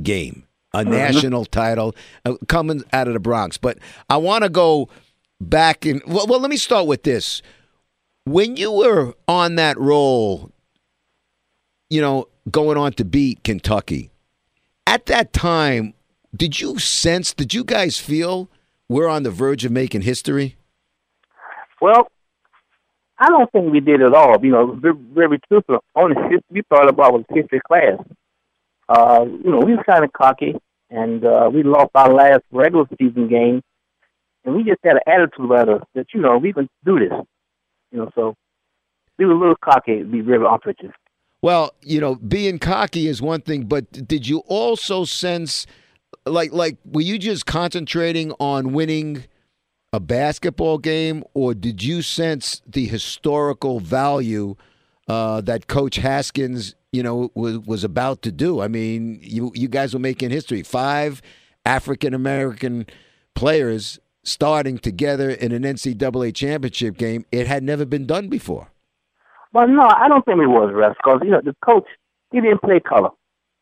game, 0.02 0.46
a 0.74 0.84
national 0.84 1.46
title, 1.46 1.96
uh, 2.26 2.36
coming 2.48 2.84
out 2.94 3.08
of 3.08 3.14
the 3.14 3.20
Bronx. 3.20 3.58
But 3.58 3.80
I 4.10 4.18
want 4.18 4.44
to 4.44 4.50
go 4.50 4.90
back 5.42 5.86
in. 5.86 6.02
Well, 6.06 6.28
well, 6.28 6.40
let 6.40 6.52
me 6.52 6.58
start 6.58 6.86
with 6.86 7.04
this. 7.04 7.42
When 8.26 8.56
you 8.56 8.72
were 8.72 9.14
on 9.28 9.56
that 9.56 9.78
roll, 9.78 10.52
you 11.90 12.00
know, 12.00 12.28
going 12.50 12.78
on 12.78 12.94
to 12.94 13.06
beat 13.06 13.44
Kentucky, 13.44 14.12
at 14.88 15.08
that 15.08 15.34
time, 15.34 15.94
did 16.36 16.60
you 16.60 16.80
sense, 16.80 17.34
did 17.34 17.54
you 17.54 17.64
guys 17.64 18.00
feel 18.00 18.50
we're 18.88 19.10
on 19.10 19.24
the 19.24 19.32
verge 19.32 19.66
of 19.66 19.72
making 19.72 20.02
history? 20.02 20.56
Well, 21.82 22.08
I 23.20 23.28
don't 23.28 23.52
think 23.52 23.72
we 23.72 23.82
did 23.82 24.02
at 24.02 24.14
all. 24.14 24.38
You 24.44 24.52
know, 24.52 24.80
very, 25.14 25.40
truthful. 25.48 25.84
Only 25.96 26.16
history 26.16 26.44
we 26.50 26.62
thought 26.70 26.90
about 26.90 27.14
was 27.14 27.26
history 27.30 27.62
class. 27.68 28.00
Uh, 28.88 29.26
you 29.26 29.52
know, 29.52 29.60
we 29.60 29.76
was 29.76 29.84
kind 29.86 30.04
of 30.04 30.14
cocky, 30.14 30.56
and 30.90 31.26
uh, 31.26 31.50
we 31.54 31.64
lost 31.64 31.92
our 31.96 32.14
last 32.14 32.44
regular 32.52 32.86
season 32.98 33.28
game, 33.28 33.62
and 34.46 34.56
we 34.56 34.64
just 34.64 34.80
had 34.84 34.96
an 34.96 35.02
attitude 35.08 35.46
about 35.46 35.70
us 35.70 35.82
that 35.94 36.08
you 36.14 36.22
know 36.22 36.38
we 36.38 36.54
can 36.54 36.70
do 36.86 37.00
this. 37.00 37.12
You 37.94 38.00
know, 38.00 38.10
so 38.16 38.36
were 39.20 39.32
a 39.32 39.40
little 39.40 39.56
cocky. 39.64 40.04
Be 40.04 40.22
with 40.66 40.76
you. 40.82 40.92
Well, 41.44 41.74
you 41.82 42.02
know, 42.02 42.16
being 42.16 42.58
cocky 42.58 43.08
is 43.08 43.22
one 43.22 43.42
thing, 43.42 43.66
but 43.66 44.08
did 44.08 44.28
you 44.28 44.40
also 44.48 45.06
sense, 45.06 45.68
like, 46.26 46.52
like 46.52 46.78
were 46.86 47.02
you 47.02 47.20
just 47.20 47.46
concentrating 47.46 48.32
on 48.40 48.74
winning 48.74 49.26
a 49.92 50.00
basketball 50.00 50.80
game, 50.80 51.24
or 51.36 51.54
did 51.54 51.84
you 51.84 52.02
sense 52.02 52.62
the 52.66 52.88
historical 52.88 53.80
value 53.80 54.56
uh, 55.08 55.42
that 55.42 55.68
Coach 55.68 55.98
Haskins, 55.98 56.76
you 56.92 57.04
know, 57.04 57.30
was 57.36 57.60
was 57.60 57.84
about 57.84 58.24
to 58.24 58.32
do? 58.32 58.60
I 58.60 58.68
mean, 58.68 59.20
you 59.22 59.52
you 59.54 59.68
guys 59.68 59.94
were 59.94 60.00
making 60.00 60.32
history. 60.32 60.64
Five 60.64 61.22
African 61.64 62.16
American 62.16 62.88
players 63.36 64.00
starting 64.24 64.78
together 64.78 65.30
in 65.30 65.52
an 65.52 65.64
NCAA 65.64 66.34
championship 66.34 66.98
game. 66.98 67.26
It 67.32 67.48
had 67.48 67.64
never 67.64 67.86
been 67.86 68.06
done 68.06 68.30
before. 68.30 68.70
Well, 69.54 69.68
no, 69.68 69.84
I 69.84 70.08
don't 70.08 70.26
think 70.26 70.40
it 70.40 70.48
was 70.48 70.72
rest 70.74 70.98
because 71.04 71.22
you 71.24 71.30
know 71.30 71.42
the 71.42 71.56
coach 71.64 71.86
he 72.32 72.42
didn't 72.42 72.62
play 72.62 72.80
color. 72.80 73.10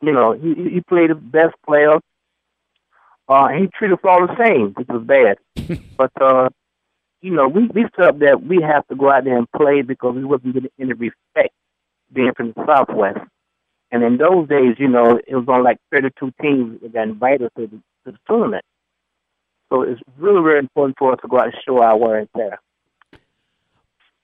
You 0.02 0.14
know, 0.14 0.32
he 0.34 0.56
he 0.56 0.82
played 0.82 1.10
the 1.10 1.16
best 1.16 1.56
player. 1.66 2.00
Uh, 3.28 3.48
he 3.50 3.68
treated 3.78 3.96
us 3.96 4.06
all 4.06 4.26
the 4.26 4.36
same, 4.44 4.74
which 4.74 4.88
was 4.88 5.04
bad. 5.04 5.38
but 5.98 6.12
uh, 6.22 6.50
you 7.22 7.32
know, 7.32 7.48
we 7.48 7.68
we 7.68 7.86
felt 7.96 8.20
that 8.20 8.44
we 8.44 8.62
have 8.62 8.88
to 8.88 8.96
go 8.96 9.12
out 9.12 9.26
there 9.26 9.38
and 9.38 9.52
play 9.52 9.82
because 9.82 10.16
we 10.16 10.24
wasn't 10.24 10.54
getting 10.54 10.72
any 10.80 10.94
respect 10.94 11.54
being 12.14 12.34
from 12.36 12.54
the 12.54 12.66
Southwest. 12.66 13.20
And 13.92 14.04
in 14.04 14.18
those 14.18 14.48
days, 14.48 14.76
you 14.80 14.88
know, 14.88 15.20
it 15.28 15.36
was 15.36 15.46
on 15.50 15.64
like 15.64 15.78
32 15.92 16.32
teams 16.42 16.82
that 16.82 16.94
got 16.94 17.04
invited 17.04 17.52
to 17.58 17.68
the, 17.68 17.78
to 18.06 18.12
the 18.12 18.18
tournament. 18.28 18.64
So 19.72 19.84
it's 19.84 20.02
really, 20.18 20.42
really 20.42 20.60
important 20.60 20.98
for 21.00 21.14
us 21.14 21.20
to 21.22 21.30
go 21.30 21.40
out 21.40 21.46
and 21.46 21.54
show 21.66 21.82
our 21.82 22.18
and 22.18 22.28
tear. 22.36 22.60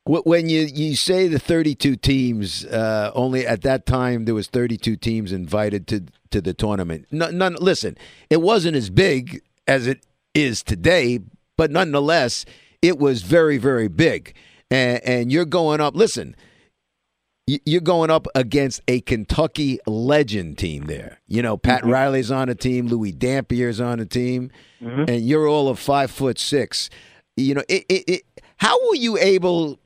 When 0.05 0.47
you, 0.47 0.61
you 0.61 0.95
say 0.95 1.27
the 1.27 1.39
32 1.39 1.97
teams, 1.97 2.65
uh, 2.65 3.11
only 3.13 3.45
at 3.45 3.61
that 3.63 3.85
time 3.85 4.25
there 4.25 4.35
was 4.35 4.47
32 4.47 4.95
teams 4.97 5.31
invited 5.31 5.87
to 5.87 6.05
to 6.31 6.41
the 6.41 6.53
tournament. 6.53 7.07
None, 7.11 7.37
none, 7.37 7.55
listen, 7.59 7.97
it 8.29 8.41
wasn't 8.41 8.75
as 8.75 8.89
big 8.89 9.41
as 9.65 9.87
it 9.87 10.05
is 10.33 10.61
today, 10.61 11.19
but 11.55 11.71
nonetheless, 11.71 12.45
it 12.81 12.99
was 12.99 13.21
very 13.21 13.57
very 13.57 13.87
big. 13.87 14.33
And, 14.69 15.01
and 15.03 15.31
you're 15.31 15.45
going 15.45 15.79
up. 15.81 15.95
Listen, 15.95 16.35
you're 17.47 17.81
going 17.81 18.11
up 18.11 18.27
against 18.35 18.81
a 18.87 18.99
Kentucky 19.01 19.79
legend 19.87 20.57
team 20.57 20.83
there. 20.83 21.19
You 21.27 21.41
know, 21.41 21.57
Pat 21.57 21.81
mm-hmm. 21.81 21.91
Riley's 21.91 22.29
on 22.29 22.49
a 22.49 22.55
team, 22.55 22.87
Louie 22.87 23.13
Dampier's 23.13 23.79
on 23.79 24.01
a 24.01 24.05
team, 24.05 24.51
mm-hmm. 24.81 25.05
and 25.07 25.21
you're 25.21 25.47
all 25.47 25.69
of 25.69 25.79
five 25.79 26.11
foot 26.11 26.37
six. 26.37 26.89
You 27.37 27.55
know, 27.55 27.63
it, 27.69 27.85
it, 27.87 28.03
it, 28.09 28.23
how 28.57 28.77
were 28.87 28.95
you 28.95 29.17
able 29.17 29.79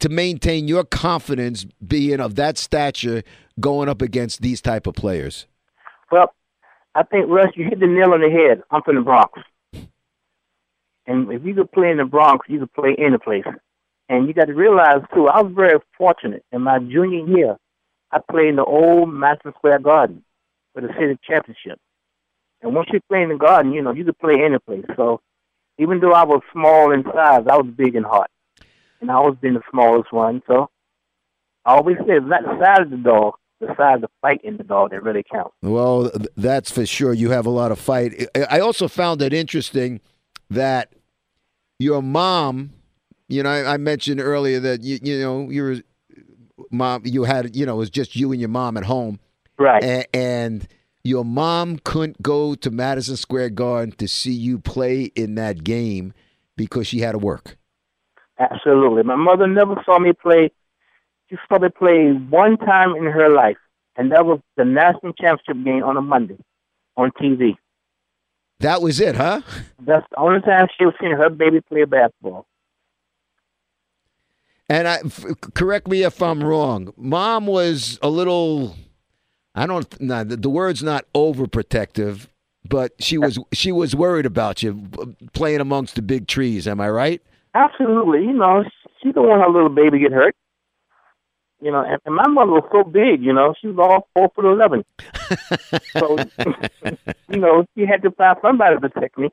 to 0.00 0.08
maintain 0.08 0.66
your 0.66 0.84
confidence 0.84 1.66
being 1.86 2.20
of 2.20 2.34
that 2.34 2.58
stature 2.58 3.22
going 3.60 3.88
up 3.88 4.02
against 4.02 4.42
these 4.42 4.60
type 4.60 4.86
of 4.88 4.94
players? 4.94 5.46
Well, 6.10 6.34
I 6.96 7.04
think 7.04 7.26
Russ, 7.28 7.50
you 7.54 7.66
hit 7.66 7.78
the 7.78 7.86
nail 7.86 8.12
on 8.12 8.20
the 8.20 8.30
head. 8.30 8.62
I'm 8.72 8.82
from 8.82 8.96
the 8.96 9.02
Bronx, 9.02 9.38
and 11.06 11.30
if 11.30 11.44
you 11.44 11.54
could 11.54 11.70
play 11.70 11.90
in 11.90 11.98
the 11.98 12.04
Bronx, 12.04 12.46
you 12.48 12.58
could 12.58 12.72
play 12.72 12.96
any 12.98 13.18
place. 13.18 13.44
And 14.10 14.26
you 14.26 14.34
got 14.34 14.46
to 14.46 14.54
realize 14.54 15.02
too, 15.14 15.28
I 15.28 15.40
was 15.40 15.52
very 15.54 15.78
fortunate. 15.96 16.44
In 16.50 16.62
my 16.62 16.80
junior 16.80 17.24
year, 17.26 17.56
I 18.10 18.18
played 18.18 18.48
in 18.48 18.56
the 18.56 18.64
old 18.64 19.08
Madison 19.08 19.52
Square 19.56 19.78
Garden 19.78 20.24
for 20.74 20.80
the 20.82 20.88
city 20.98 21.16
championship. 21.22 21.78
And 22.60 22.74
once 22.74 22.88
you 22.92 23.00
play 23.08 23.22
in 23.22 23.28
the 23.28 23.36
Garden, 23.36 23.72
you 23.72 23.80
know 23.80 23.92
you 23.92 24.04
could 24.04 24.18
play 24.18 24.42
any 24.44 24.58
place. 24.58 24.84
So 24.96 25.20
even 25.78 26.00
though 26.00 26.12
I 26.12 26.24
was 26.24 26.42
small 26.52 26.92
in 26.92 27.04
size, 27.04 27.46
I 27.48 27.56
was 27.56 27.68
big 27.74 27.94
in 27.94 28.02
heart 28.02 28.30
and 29.00 29.12
I 29.12 29.14
always 29.14 29.38
been 29.38 29.54
the 29.54 29.62
smallest 29.70 30.12
one. 30.12 30.42
So 30.48 30.68
I 31.64 31.76
always 31.76 31.96
say 31.98 32.16
it's 32.16 32.26
not 32.26 32.42
the 32.42 32.58
size 32.58 32.86
of 32.86 32.90
the 32.90 32.96
dog, 32.96 33.34
the 33.60 33.68
size 33.76 33.94
of 33.94 34.00
the 34.00 34.08
fight 34.20 34.40
in 34.42 34.56
the 34.56 34.64
dog 34.64 34.90
that 34.90 35.04
really 35.04 35.22
counts. 35.22 35.54
Well, 35.62 36.10
that's 36.36 36.72
for 36.72 36.84
sure. 36.84 37.12
You 37.12 37.30
have 37.30 37.46
a 37.46 37.50
lot 37.50 37.70
of 37.70 37.78
fight. 37.78 38.26
I 38.50 38.58
also 38.58 38.88
found 38.88 39.22
it 39.22 39.32
interesting 39.32 40.00
that 40.50 40.92
your 41.78 42.02
mom, 42.02 42.72
you 43.30 43.42
know, 43.42 43.50
I, 43.50 43.74
I 43.74 43.76
mentioned 43.76 44.20
earlier 44.20 44.60
that 44.60 44.82
you, 44.82 44.98
you 45.02 45.20
know, 45.20 45.48
you 45.48 45.62
were 45.62 45.76
mom, 46.70 47.02
you 47.04 47.24
had, 47.24 47.54
you 47.54 47.64
know, 47.64 47.74
it 47.74 47.78
was 47.78 47.90
just 47.90 48.16
you 48.16 48.32
and 48.32 48.40
your 48.40 48.48
mom 48.48 48.76
at 48.76 48.84
home, 48.84 49.20
right? 49.58 49.82
and, 49.82 50.06
and 50.12 50.68
your 51.04 51.24
mom 51.24 51.78
couldn't 51.78 52.20
go 52.20 52.54
to 52.56 52.70
Madison 52.70 53.16
Square 53.16 53.50
Garden 53.50 53.92
to 53.96 54.08
see 54.08 54.32
you 54.32 54.58
play 54.58 55.04
in 55.14 55.36
that 55.36 55.64
game 55.64 56.12
because 56.56 56.86
she 56.86 57.00
had 57.00 57.12
to 57.12 57.18
work. 57.18 57.56
Absolutely. 58.38 59.02
My 59.02 59.16
mother 59.16 59.46
never 59.46 59.80
saw 59.84 59.98
me 59.98 60.12
play. 60.12 60.50
She 61.28 61.36
saw 61.48 61.58
me 61.58 61.68
play 61.68 62.10
one 62.10 62.56
time 62.58 62.96
in 62.96 63.04
her 63.04 63.30
life, 63.30 63.58
and 63.96 64.10
that 64.12 64.26
was 64.26 64.40
the 64.56 64.64
national 64.64 65.12
championship 65.12 65.64
game 65.64 65.84
on 65.84 65.96
a 65.96 66.02
Monday 66.02 66.38
on 66.96 67.12
TV. 67.12 67.56
That 68.58 68.82
was 68.82 69.00
it, 69.00 69.14
huh? 69.14 69.40
That's 69.78 70.06
the 70.10 70.18
only 70.18 70.40
time 70.42 70.66
she 70.76 70.84
was 70.84 70.94
seeing 71.00 71.12
her 71.12 71.30
baby 71.30 71.60
play 71.60 71.84
basketball. 71.84 72.46
And 74.70 74.86
I, 74.86 74.98
f- 75.04 75.26
correct 75.54 75.88
me 75.88 76.04
if 76.04 76.22
I'm 76.22 76.44
wrong. 76.44 76.94
Mom 76.96 77.48
was 77.48 77.98
a 78.02 78.08
little, 78.08 78.76
I 79.52 79.66
don't, 79.66 80.00
nah, 80.00 80.22
the, 80.22 80.36
the 80.36 80.48
word's 80.48 80.80
not 80.80 81.06
overprotective, 81.12 82.28
but 82.68 82.92
she 83.00 83.18
was 83.18 83.36
she 83.52 83.72
was 83.72 83.96
worried 83.96 84.26
about 84.26 84.62
you 84.62 84.88
uh, 85.00 85.06
playing 85.32 85.60
amongst 85.60 85.96
the 85.96 86.02
big 86.02 86.28
trees. 86.28 86.68
Am 86.68 86.80
I 86.80 86.88
right? 86.88 87.20
Absolutely. 87.52 88.20
You 88.20 88.32
know, 88.32 88.62
she 89.02 89.10
don't 89.10 89.26
want 89.26 89.42
her 89.42 89.50
little 89.50 89.70
baby 89.70 89.98
get 89.98 90.12
hurt. 90.12 90.36
You 91.60 91.72
know, 91.72 91.84
and, 91.84 92.00
and 92.06 92.14
my 92.14 92.28
mother 92.28 92.52
was 92.52 92.68
so 92.70 92.84
big. 92.84 93.24
You 93.24 93.32
know, 93.32 93.54
she 93.60 93.66
was 93.66 93.76
all 93.80 94.08
four 94.14 94.30
foot 94.36 94.44
eleven. 94.44 94.84
so, 95.98 96.16
you 97.28 97.40
know, 97.40 97.66
she 97.74 97.86
had 97.86 98.02
to 98.02 98.12
find 98.12 98.36
somebody 98.40 98.76
to 98.76 98.88
protect 98.88 99.18
me. 99.18 99.30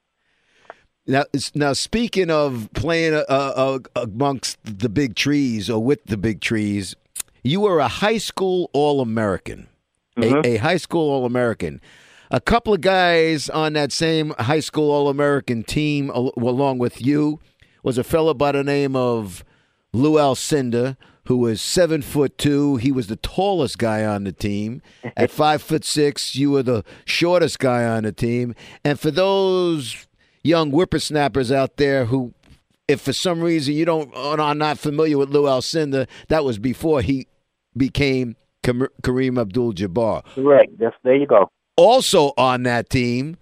Now, 1.08 1.24
now 1.56 1.74
speaking 1.74 2.30
of 2.30 2.70
playing 2.74 3.14
uh, 3.14 3.24
uh, 3.30 3.80
amongst 3.96 4.58
the 4.64 4.90
big 4.90 5.16
trees 5.16 5.70
or 5.70 5.82
with 5.82 6.04
the 6.06 6.18
big 6.18 6.42
trees, 6.42 6.96
you 7.44 7.62
were 7.62 7.80
a 7.80 7.88
high 7.88 8.18
school 8.18 8.70
All 8.74 9.00
American, 9.00 9.68
mm-hmm. 10.18 10.42
a, 10.44 10.56
a 10.56 10.58
high 10.58 10.78
school 10.78 11.10
All 11.10 11.26
American. 11.26 11.82
A 12.30 12.42
couple 12.42 12.74
of 12.74 12.82
guys 12.82 13.50
on 13.50 13.72
that 13.74 13.94
same 13.94 14.34
high 14.38 14.60
school 14.60 14.92
All 14.92 15.08
American 15.08 15.64
team, 15.64 16.10
along 16.10 16.78
with 16.80 17.02
you, 17.02 17.40
was 17.84 17.98
a 17.98 18.04
fellow 18.04 18.34
by 18.34 18.52
the 18.52 18.66
name 18.66 18.98
of 18.98 19.46
Lou 19.94 20.16
Alcindor, 20.16 20.98
who 21.28 21.38
was 21.38 21.62
seven 21.62 22.02
foot 22.02 22.38
two. 22.38 22.76
He 22.78 22.92
was 22.92 23.08
the 23.08 23.16
tallest 23.18 23.78
guy 23.78 24.04
on 24.04 24.26
the 24.26 24.34
team. 24.34 24.82
At 25.18 25.32
five 25.32 25.62
foot 25.62 25.86
six, 25.86 26.36
you 26.36 26.52
were 26.52 26.64
the 26.64 26.84
shortest 27.06 27.60
guy 27.60 27.86
on 27.86 28.04
the 28.04 28.12
team. 28.12 28.56
And 28.84 29.00
for 29.00 29.12
those 29.12 30.07
young 30.44 30.72
whippersnappers 30.72 31.52
out 31.52 31.78
there 31.78 32.06
who, 32.06 32.34
if 32.88 33.02
for 33.02 33.14
some 33.14 33.42
reason 33.42 33.74
you 33.74 33.86
don't 33.86 34.14
are 34.16 34.56
not 34.56 34.78
familiar 34.78 35.18
with 35.18 35.30
Lou 35.30 35.44
Alcindor, 35.44 36.08
that 36.30 36.44
was 36.44 36.58
before 36.60 37.02
he 37.02 37.28
became 37.76 38.36
Kareem 38.64 39.40
Abdul-Jabbar. 39.40 40.24
Correct. 40.36 40.72
Yes, 40.80 40.94
there 41.04 41.16
you 41.16 41.28
go. 41.28 41.50
Also 41.76 42.34
on 42.38 42.64
that 42.64 42.90
team 42.90 43.38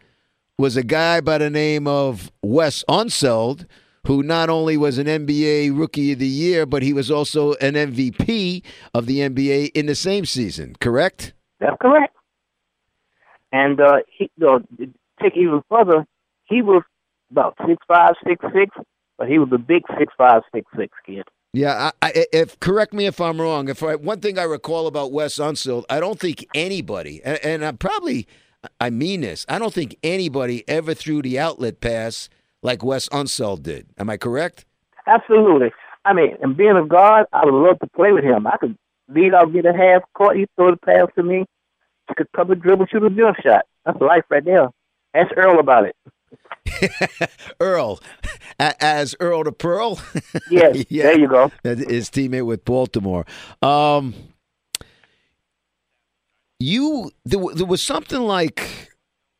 was 0.57 0.77
a 0.77 0.83
guy 0.83 1.21
by 1.21 1.37
the 1.37 1.49
name 1.49 1.87
of 1.87 2.31
Wes 2.41 2.83
Unseld 2.89 3.65
who 4.07 4.21
not 4.21 4.49
only 4.49 4.77
was 4.77 4.97
an 4.97 5.07
NBA 5.07 5.77
Rookie 5.77 6.13
of 6.13 6.19
the 6.19 6.27
Year, 6.27 6.65
but 6.65 6.83
he 6.83 6.93
was 6.93 7.09
also 7.09 7.53
an 7.55 7.73
MVP 7.73 8.63
of 8.93 9.07
the 9.07 9.19
NBA 9.19 9.71
in 9.73 9.87
the 9.87 9.95
same 9.95 10.25
season. 10.25 10.75
Correct? 10.79 11.33
That's 11.59 11.75
correct. 11.81 12.15
And 13.51 13.79
uh, 13.79 13.97
he, 14.17 14.29
uh, 14.45 14.59
take 15.21 15.35
even 15.35 15.61
further, 15.69 16.05
he 16.45 16.61
was 16.61 16.83
about 17.31 17.55
six 17.67 17.81
five, 17.87 18.13
six 18.25 18.43
six, 18.53 18.75
but 19.17 19.27
he 19.27 19.39
was 19.39 19.49
a 19.53 19.57
big 19.57 19.83
six 19.97 20.13
five, 20.17 20.41
six 20.53 20.65
six 20.75 20.91
kid. 21.05 21.23
Yeah, 21.53 21.91
I, 22.01 22.07
I, 22.07 22.25
if 22.33 22.59
correct 22.59 22.93
me 22.93 23.05
if 23.05 23.21
I'm 23.21 23.39
wrong. 23.39 23.69
If 23.69 23.81
I, 23.81 23.95
one 23.95 24.19
thing 24.19 24.37
I 24.37 24.43
recall 24.43 24.87
about 24.87 25.13
Wes 25.13 25.35
Unseld, 25.35 25.85
I 25.89 25.99
don't 26.01 26.19
think 26.19 26.45
anybody, 26.53 27.21
and, 27.23 27.39
and 27.45 27.65
I 27.65 27.71
probably, 27.71 28.27
I 28.81 28.89
mean 28.89 29.21
this, 29.21 29.45
I 29.47 29.57
don't 29.57 29.73
think 29.73 29.95
anybody 30.03 30.67
ever 30.67 30.93
threw 30.93 31.21
the 31.21 31.39
outlet 31.39 31.79
pass 31.79 32.27
like 32.61 32.83
Wes 32.83 33.07
Unseld 33.09 33.63
did. 33.63 33.87
Am 33.97 34.09
I 34.09 34.17
correct? 34.17 34.65
Absolutely. 35.07 35.71
I 36.03 36.13
mean, 36.13 36.35
and 36.41 36.57
being 36.57 36.75
a 36.75 36.85
guard, 36.85 37.27
I 37.31 37.45
would 37.45 37.53
love 37.53 37.79
to 37.79 37.87
play 37.87 38.11
with 38.11 38.23
him. 38.23 38.45
I 38.47 38.57
could 38.57 38.77
lead 39.07 39.33
out, 39.33 39.53
get 39.53 39.65
a 39.65 39.73
half 39.73 40.01
court, 40.13 40.35
he 40.37 40.47
throw 40.55 40.71
the 40.71 40.77
pass 40.77 41.07
to 41.15 41.23
me. 41.23 41.45
I 42.09 42.15
could 42.15 42.27
cover, 42.35 42.55
dribble, 42.55 42.87
shoot 42.87 43.03
a 43.03 43.09
jump 43.09 43.37
shot. 43.41 43.65
That's 43.85 44.01
life 44.01 44.23
right 44.29 44.43
there. 44.43 44.69
Ask 45.13 45.31
Earl 45.37 45.59
about 45.59 45.85
it. 45.85 45.95
Earl, 47.59 47.99
as 48.59 49.15
Earl 49.19 49.43
the 49.43 49.51
Pearl. 49.51 49.99
Yes, 50.49 50.85
yeah, 50.89 51.03
there 51.03 51.19
you 51.19 51.27
go. 51.27 51.51
His 51.63 52.09
teammate 52.09 52.45
with 52.45 52.65
Baltimore. 52.65 53.25
Um, 53.61 54.13
you 56.59 57.11
there, 57.25 57.41
there 57.53 57.65
was 57.65 57.81
something 57.81 58.19
like, 58.19 58.91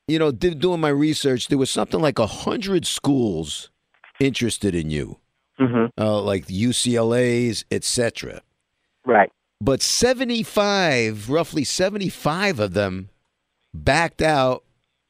you 0.08 0.20
know, 0.20 0.32
doing 0.32 0.80
my 0.80 0.90
research. 0.90 1.48
There 1.48 1.58
was 1.58 1.70
something 1.70 2.00
like 2.00 2.20
a 2.20 2.28
hundred 2.28 2.86
schools 2.86 3.70
interested 4.20 4.74
in 4.74 4.90
you, 4.90 5.20
mm-hmm. 5.60 6.02
uh, 6.02 6.22
like 6.22 6.48
UCLA's, 6.48 7.66
etc. 7.72 8.42
Right. 9.06 9.32
But 9.62 9.82
seventy-five, 9.82 11.30
roughly 11.30 11.64
seventy-five 11.64 12.60
of 12.60 12.74
them 12.74 13.10
backed 13.74 14.22
out 14.22 14.65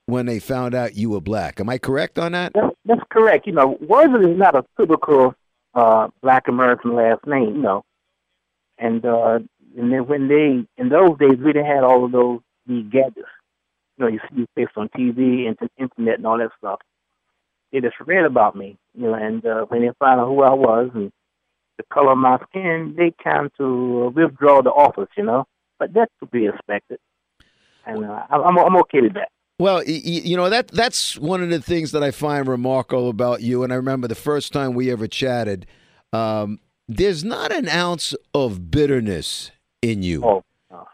when 0.05 0.25
they 0.25 0.39
found 0.39 0.75
out 0.75 0.95
you 0.95 1.09
were 1.09 1.21
black. 1.21 1.59
Am 1.59 1.69
I 1.69 1.77
correct 1.77 2.19
on 2.19 2.33
that? 2.33 2.53
That's, 2.53 2.75
that's 2.85 3.01
correct. 3.09 3.47
You 3.47 3.53
know, 3.53 3.77
Worsley 3.81 4.31
is 4.31 4.37
not 4.37 4.55
a 4.55 4.63
typical 4.79 5.35
uh, 5.73 6.09
black 6.21 6.47
American 6.47 6.95
last 6.95 7.25
name, 7.25 7.55
you 7.55 7.61
know. 7.61 7.83
And 8.77 9.05
uh, 9.05 9.39
and 9.77 9.91
then 9.91 10.07
when 10.07 10.27
they 10.27 10.65
in 10.81 10.89
those 10.89 11.17
days 11.17 11.37
we 11.39 11.53
didn't 11.53 11.65
have 11.65 11.83
all 11.83 12.05
of 12.05 12.11
those 12.11 12.39
the 12.67 12.81
gadgets. 12.83 13.27
You 13.97 14.05
know, 14.05 14.07
you 14.07 14.19
see 14.29 14.45
things 14.55 14.69
on 14.75 14.89
TV 14.89 15.47
and 15.47 15.57
internet 15.77 16.17
and 16.17 16.27
all 16.27 16.37
that 16.37 16.51
stuff. 16.57 16.81
They 17.71 17.79
just 17.79 17.95
read 18.05 18.25
about 18.25 18.55
me, 18.55 18.77
you 18.93 19.03
know, 19.03 19.13
and 19.13 19.45
uh, 19.45 19.65
when 19.65 19.81
they 19.81 19.91
found 19.99 20.19
out 20.19 20.27
who 20.27 20.43
I 20.43 20.53
was 20.53 20.91
and 20.93 21.11
the 21.77 21.83
color 21.91 22.11
of 22.11 22.17
my 22.17 22.37
skin, 22.49 22.95
they 22.97 23.13
kind 23.23 23.49
to 23.57 24.11
withdraw 24.15 24.61
the 24.61 24.71
office, 24.71 25.09
you 25.17 25.23
know. 25.23 25.45
But 25.79 25.93
that's 25.93 26.11
to 26.19 26.25
be 26.25 26.47
expected, 26.47 26.99
and 27.85 28.05
uh, 28.05 28.23
I'm 28.29 28.57
I'm 28.57 28.77
okay 28.77 29.01
with 29.01 29.13
that. 29.15 29.29
Well, 29.57 29.83
you 29.85 30.35
know 30.35 30.49
that 30.49 30.67
that's 30.67 31.17
one 31.17 31.41
of 31.41 31.49
the 31.49 31.61
things 31.61 31.91
that 31.91 32.03
I 32.03 32.11
find 32.11 32.47
remarkable 32.47 33.09
about 33.09 33.41
you. 33.41 33.63
And 33.63 33.71
I 33.71 33.77
remember 33.77 34.07
the 34.07 34.15
first 34.15 34.51
time 34.51 34.73
we 34.73 34.91
ever 34.91 35.07
chatted. 35.07 35.65
Um, 36.11 36.59
there's 36.87 37.23
not 37.23 37.51
an 37.53 37.69
ounce 37.69 38.13
of 38.33 38.69
bitterness 38.69 39.51
in 39.81 40.03
you. 40.03 40.23
Oh, 40.25 40.43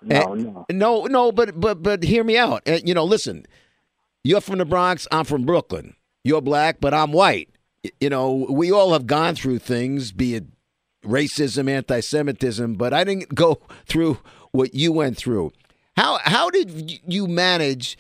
no, 0.03 0.34
no, 0.36 0.65
no, 0.70 1.06
no. 1.06 1.32
But 1.32 1.60
but 1.60 1.82
but 1.82 2.03
hear 2.03 2.24
me 2.24 2.38
out. 2.38 2.62
You 2.86 2.94
know, 2.94 3.03
listen. 3.03 3.46
You're 4.24 4.41
from 4.41 4.60
the 4.60 4.65
Bronx. 4.65 5.08
I'm 5.12 5.25
from 5.25 5.46
Brooklyn. 5.46 5.96
You're 6.24 6.41
black, 6.41 6.80
but 6.80 6.94
I'm 6.94 7.12
white. 7.12 7.50
You 8.00 8.10
know, 8.10 8.46
we 8.50 8.72
all 8.72 8.94
have 8.94 9.08
gone 9.08 9.34
through 9.34 9.60
things, 9.60 10.12
be 10.12 10.36
it 10.36 10.46
racism, 11.03 11.68
anti-Semitism, 11.68 12.75
but 12.75 12.94
I 12.94 13.03
didn't 13.03 13.34
go 13.34 13.60
through 13.88 14.20
what 14.51 14.75
you 14.75 14.91
went 14.91 15.18
through. 15.18 15.51
How 15.98 16.20
how 16.24 16.50
did 16.50 17.01
you 17.08 17.27
manage? 17.27 17.98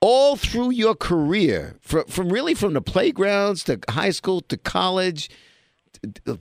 All 0.00 0.36
through 0.36 0.70
your 0.70 0.94
career, 0.94 1.76
from, 1.80 2.04
from 2.06 2.28
really 2.30 2.54
from 2.54 2.74
the 2.74 2.82
playgrounds 2.82 3.64
to 3.64 3.80
high 3.88 4.10
school 4.10 4.40
to 4.42 4.56
college, 4.56 5.30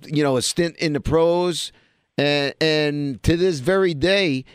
you 0.05 0.23
know, 0.23 0.37
a 0.37 0.41
stint 0.41 0.75
in 0.77 0.93
the 0.93 0.99
pros, 0.99 1.71
and, 2.17 2.53
and 2.61 3.23
to 3.23 3.37
this 3.37 3.59
very 3.59 3.93
day, 3.93 4.45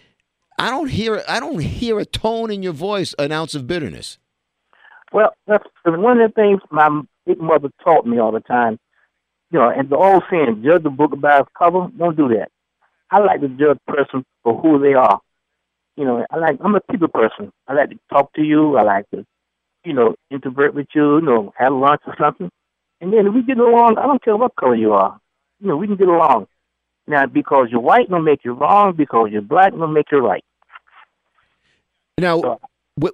I 0.58 0.70
don't 0.70 0.88
hear 0.88 1.22
I 1.26 1.40
don't 1.40 1.60
hear 1.60 1.98
a 1.98 2.04
tone 2.04 2.50
in 2.50 2.62
your 2.62 2.74
voice, 2.74 3.14
an 3.18 3.32
ounce 3.32 3.54
of 3.54 3.66
bitterness. 3.66 4.18
Well, 5.12 5.34
that's 5.46 5.64
one 5.84 6.20
of 6.20 6.30
the 6.30 6.34
things 6.34 6.60
my 6.70 7.02
big 7.26 7.40
mother 7.40 7.70
taught 7.82 8.06
me 8.06 8.18
all 8.18 8.32
the 8.32 8.40
time. 8.40 8.78
You 9.50 9.58
know, 9.58 9.70
and 9.70 9.88
the 9.88 9.96
old 9.96 10.22
saying, 10.30 10.62
"Judge 10.62 10.82
the 10.82 10.90
book 10.90 11.18
by 11.18 11.40
its 11.40 11.48
cover." 11.58 11.88
Don't 11.96 12.16
do 12.16 12.28
that. 12.28 12.50
I 13.10 13.20
like 13.20 13.40
to 13.40 13.48
judge 13.48 13.78
a 13.88 13.92
person 13.92 14.24
for 14.42 14.60
who 14.60 14.78
they 14.78 14.94
are 14.94 15.20
you 15.96 16.04
know, 16.04 16.24
I 16.30 16.38
like 16.38 16.58
I'm 16.64 16.74
a 16.74 16.80
people 16.80 17.08
person. 17.08 17.52
I 17.68 17.74
like 17.74 17.90
to 17.90 17.98
talk 18.12 18.32
to 18.34 18.42
you. 18.42 18.76
I 18.76 18.82
like 18.82 19.10
to, 19.10 19.24
you 19.84 19.92
know, 19.92 20.14
interact 20.30 20.74
with 20.74 20.88
you. 20.94 21.16
You 21.16 21.22
know, 21.22 21.52
have 21.56 21.72
lunch 21.72 22.02
or 22.06 22.14
something. 22.18 22.50
And 23.00 23.12
then 23.12 23.26
if 23.26 23.34
we 23.34 23.42
get 23.42 23.58
along, 23.58 23.96
I 23.98 24.06
don't 24.06 24.22
care 24.22 24.36
what 24.36 24.54
color 24.56 24.74
you 24.74 24.92
are. 24.92 25.18
You 25.60 25.68
know, 25.68 25.76
we 25.76 25.86
can 25.86 25.96
get 25.96 26.08
along. 26.08 26.46
Now, 27.06 27.26
because 27.26 27.68
you're 27.70 27.80
white, 27.80 28.08
don't 28.08 28.24
make 28.24 28.44
you 28.44 28.52
wrong. 28.52 28.94
Because 28.96 29.28
you're 29.32 29.42
black, 29.42 29.72
don't 29.72 29.92
make 29.92 30.06
you 30.12 30.18
right. 30.18 30.44
Now, 32.18 32.40
so, 32.40 32.60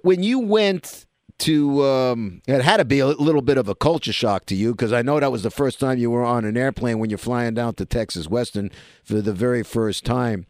when 0.03 0.23
you 0.23 0.39
went 0.39 1.05
to, 1.39 1.83
um, 1.83 2.41
it 2.47 2.61
had 2.61 2.77
to 2.77 2.85
be 2.85 2.99
a 2.99 3.07
little 3.07 3.41
bit 3.41 3.57
of 3.57 3.69
a 3.69 3.75
culture 3.75 4.11
shock 4.11 4.45
to 4.47 4.55
you 4.55 4.71
because 4.71 4.91
I 4.91 5.01
know 5.01 5.19
that 5.19 5.31
was 5.31 5.43
the 5.43 5.51
first 5.51 5.79
time 5.79 5.97
you 5.97 6.11
were 6.11 6.25
on 6.25 6.45
an 6.45 6.57
airplane 6.57 6.99
when 6.99 7.09
you're 7.09 7.17
flying 7.17 7.53
down 7.53 7.75
to 7.75 7.85
Texas 7.85 8.27
Western 8.27 8.71
for 9.03 9.21
the 9.21 9.33
very 9.33 9.63
first 9.63 10.03
time. 10.03 10.45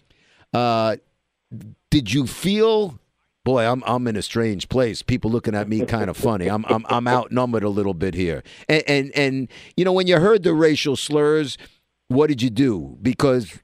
Uh, 0.54 0.98
did 1.90 2.14
you 2.14 2.28
feel 2.28 3.00
boy, 3.48 3.66
I'm 3.66 3.82
I'm 3.88 4.06
in 4.08 4.18
a 4.18 4.22
strange 4.22 4.68
place. 4.68 5.02
People 5.02 5.32
looking 5.32 5.56
at 5.56 5.70
me 5.70 5.86
kind 5.86 6.10
of 6.10 6.18
funny. 6.18 6.50
I'm 6.50 6.66
I'm 6.66 6.86
I'm 6.90 7.08
outnumbered 7.08 7.64
a 7.64 7.70
little 7.70 7.94
bit 7.94 8.14
here. 8.14 8.44
And 8.68 8.84
and 8.88 9.12
and 9.16 9.48
you 9.78 9.86
know 9.86 9.94
when 9.94 10.06
you 10.06 10.20
heard 10.20 10.44
the 10.44 10.54
racial 10.54 10.98
slurs, 10.98 11.58
what 12.10 12.28
did 12.28 12.42
you 12.42 12.50
do? 12.50 12.98
Because 13.02 13.60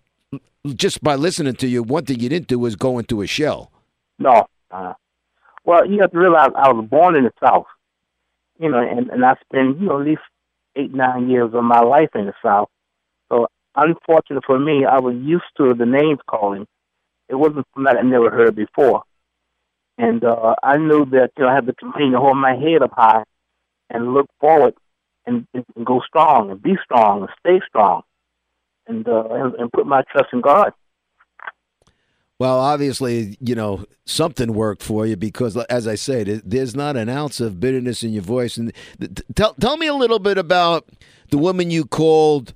just 0.68 1.04
by 1.04 1.16
listening 1.16 1.56
to 1.56 1.68
you, 1.68 1.84
one 1.84 2.06
thing 2.06 2.22
you 2.22 2.30
didn't 2.30 2.48
do 2.48 2.58
was 2.58 2.78
go 2.78 2.98
into 2.98 3.22
a 3.22 3.28
shell. 3.28 3.74
No. 4.20 4.48
Uh, 4.72 4.94
well, 5.66 5.86
you 5.86 6.00
have 6.00 6.12
to 6.12 6.18
realize 6.18 6.52
I 6.56 6.72
was 6.72 6.88
born 6.90 7.18
in 7.18 7.26
the 7.26 7.34
South. 7.44 7.66
You 8.60 8.70
know, 8.70 8.80
and 8.80 9.10
and 9.10 9.26
I 9.26 9.36
spent 9.44 9.82
you 9.82 9.88
know 9.88 10.00
at 10.00 10.06
least 10.06 10.22
eight 10.78 10.94
nine 10.94 11.30
years 11.30 11.52
of 11.54 11.64
my 11.66 11.82
life 11.82 12.12
in 12.16 12.28
the 12.28 12.34
South. 12.42 12.70
So 13.28 13.48
unfortunate 13.76 14.46
for 14.46 14.58
me, 14.58 14.86
I 14.86 15.00
was 15.00 15.16
used 15.16 15.44
to 15.58 15.74
the 15.74 15.86
names 15.86 16.20
calling 16.26 16.68
it 17.30 17.36
wasn't 17.36 17.66
something 17.74 17.98
I 17.98 18.02
never 18.02 18.30
heard 18.30 18.56
before. 18.56 19.04
And 19.98 20.24
uh, 20.24 20.56
I 20.64 20.78
knew 20.78 21.06
that 21.12 21.32
you 21.38 21.44
know, 21.44 21.50
I 21.50 21.56
had 21.56 21.68
to 21.68 21.74
continue 21.74 22.12
to 22.14 22.20
hold 22.20 22.38
my 22.38 22.56
head 22.56 22.82
up 22.82 22.94
high 22.96 23.24
and 23.90 24.14
look 24.14 24.28
forward 24.40 24.74
and, 25.26 25.48
and 25.54 25.86
go 25.86 26.02
strong 26.08 26.50
and 26.50 26.62
be 26.62 26.76
strong 26.84 27.22
and 27.22 27.30
stay 27.40 27.64
strong 27.68 28.02
and, 28.88 29.08
uh, 29.08 29.26
and, 29.30 29.54
and 29.56 29.72
put 29.72 29.86
my 29.86 30.04
trust 30.12 30.30
in 30.34 30.42
God. 30.42 30.74
Well, 32.40 32.60
obviously, 32.60 33.38
you 33.40 33.54
know, 33.56 33.86
something 34.06 34.54
worked 34.54 34.82
for 34.82 35.06
you 35.06 35.16
because, 35.16 35.56
as 35.56 35.88
I 35.88 35.96
said, 35.96 36.42
there's 36.44 36.76
not 36.76 36.98
an 36.98 37.08
ounce 37.08 37.40
of 37.40 37.60
bitterness 37.60 38.04
in 38.04 38.12
your 38.12 38.24
voice. 38.24 38.58
And 38.58 38.74
tell, 39.36 39.54
tell 39.54 39.78
me 39.78 39.88
a 39.88 39.94
little 39.94 40.20
bit 40.20 40.38
about 40.38 40.90
the 41.30 41.38
woman 41.38 41.70
you 41.70 41.86
called 41.86 42.54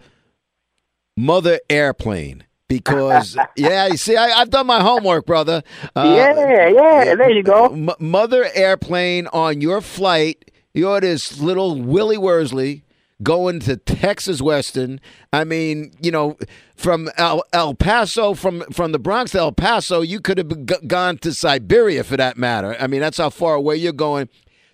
Mother 1.16 1.60
Airplane 1.70 2.44
because 2.68 3.38
yeah, 3.56 3.88
you 3.88 3.98
see, 3.98 4.16
I, 4.16 4.40
have 4.40 4.50
done 4.50 4.68
my 4.68 4.82
homework, 4.82 5.26
brother. 5.26 5.64
Uh, 5.96 6.14
yeah, 6.16 6.68
yeah, 6.68 7.16
there 7.16 7.32
you 7.32 7.44
go. 7.44 7.68
M- 7.68 7.90
Mother 8.00 8.50
Airplane 8.54 9.28
on 9.28 9.62
your 9.62 9.82
flight. 9.82 10.52
You're 10.74 11.02
this 11.02 11.40
little 11.40 11.82
Willie 11.82 12.18
Worsley 12.18 12.84
going 13.24 13.60
to 13.62 13.78
Texas 13.78 14.42
Western. 14.42 15.00
I 15.34 15.44
mean, 15.44 15.92
you 16.02 16.12
know, 16.12 16.38
from 16.76 17.10
El, 17.18 17.44
El 17.54 17.74
Paso, 17.74 18.34
from 18.34 18.62
from 18.72 18.92
the 18.92 19.00
Bronx 19.00 19.32
to 19.32 19.40
El 19.40 19.54
Paso, 19.54 20.02
you 20.02 20.20
could 20.20 20.38
have 20.38 20.66
g- 20.66 20.88
gone 20.88 21.18
to 21.20 21.34
Siberia 21.34 22.04
for 22.04 22.18
that 22.18 22.38
matter. 22.38 22.76
I 22.80 22.88
mean, 22.88 23.02
that's 23.02 23.18
how 23.18 23.30
far 23.30 23.56
away 23.56 23.78
you're 23.78 23.94
going. 23.94 24.30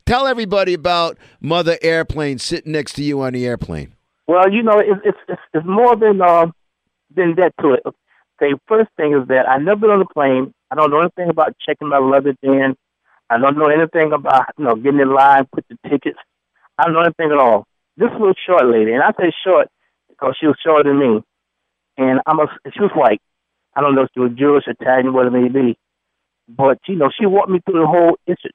Tell 0.06 0.28
everybody 0.28 0.74
about 0.74 1.18
Mother 1.40 1.78
Airplane 1.82 2.38
sitting 2.40 2.74
next 2.74 2.94
to 2.94 3.04
you 3.04 3.22
on 3.22 3.34
the 3.34 3.46
airplane. 3.46 3.94
Well, 4.28 4.52
you 4.52 4.64
know, 4.64 4.80
it's 4.80 5.18
it's, 5.30 5.40
it's 5.54 5.66
more 5.66 5.96
than. 5.96 6.22
Uh 6.22 6.48
been 7.16 7.36
that 7.38 7.54
to 7.62 7.74
it. 7.74 7.84
Okay, 7.86 8.54
first 8.68 8.90
thing 8.98 9.14
is 9.14 9.28
that 9.28 9.48
I 9.48 9.58
never 9.58 9.82
been 9.82 9.90
on 9.92 10.02
a 10.02 10.06
plane. 10.06 10.54
I 10.72 10.76
don't 10.76 10.90
know 10.90 11.02
anything 11.02 11.30
about 11.30 11.56
checking 11.66 11.88
my 11.88 12.00
luggage 12.00 12.38
in. 12.42 12.76
I 13.30 13.38
don't 13.38 13.58
know 13.58 13.68
anything 13.68 14.12
about 14.12 14.46
you 14.58 14.66
know 14.66 14.76
getting 14.76 15.00
in 15.00 15.14
line, 15.14 15.48
put 15.54 15.66
the 15.70 15.78
tickets. 15.90 16.20
I 16.78 16.86
don't 16.86 16.94
know 16.94 17.02
anything 17.02 17.32
at 17.32 17.38
all. 17.38 17.66
This 17.96 18.10
little 18.12 18.34
short 18.46 18.66
lady, 18.66 18.94
and 18.94 19.04
I 19.04 19.12
say 19.12 19.32
short 19.46 19.68
because 20.10 20.36
she 20.40 20.48
was 20.48 20.58
shorter 20.64 20.90
than 20.90 21.00
me, 21.00 21.24
and 21.98 22.20
I'm 22.26 22.40
a 22.40 22.48
she 22.74 22.82
was 22.82 22.92
white. 22.96 23.22
I 23.76 23.82
don't 23.82 23.96
know 23.96 24.04
if 24.04 24.10
she 24.14 24.20
was 24.20 24.32
Jewish, 24.36 24.66
Italian, 24.68 25.14
whatever 25.14 25.38
it 25.38 25.52
may 25.52 25.62
be, 25.62 25.78
but 26.48 26.80
you 26.88 26.96
know 26.96 27.10
she 27.18 27.26
walked 27.26 27.50
me 27.50 27.60
through 27.66 27.82
the 27.82 27.88
whole 27.88 28.18
issue. 28.26 28.54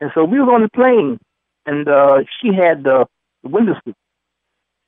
And 0.00 0.10
so 0.14 0.24
we 0.24 0.40
were 0.40 0.52
on 0.54 0.62
the 0.62 0.68
plane, 0.68 1.18
and 1.64 1.88
uh, 1.88 2.22
she 2.40 2.48
had 2.48 2.82
the 2.82 3.06
window 3.44 3.74
seat, 3.84 3.94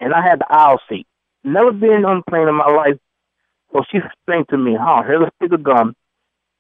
and 0.01 0.13
I 0.13 0.23
had 0.23 0.41
the 0.41 0.47
aisle 0.49 0.81
seat. 0.89 1.07
Never 1.45 1.73
been 1.73 2.05
on 2.05 2.23
a 2.27 2.31
plane 2.31 2.49
in 2.49 2.55
my 2.55 2.71
life. 2.71 2.97
So 3.73 3.83
she 3.91 3.99
explained 3.99 4.49
to 4.51 4.57
me, 4.57 4.77
huh, 4.81 5.03
here's 5.07 5.23
a 5.23 5.31
stick 5.37 5.53
of 5.53 5.63
gum. 5.63 5.95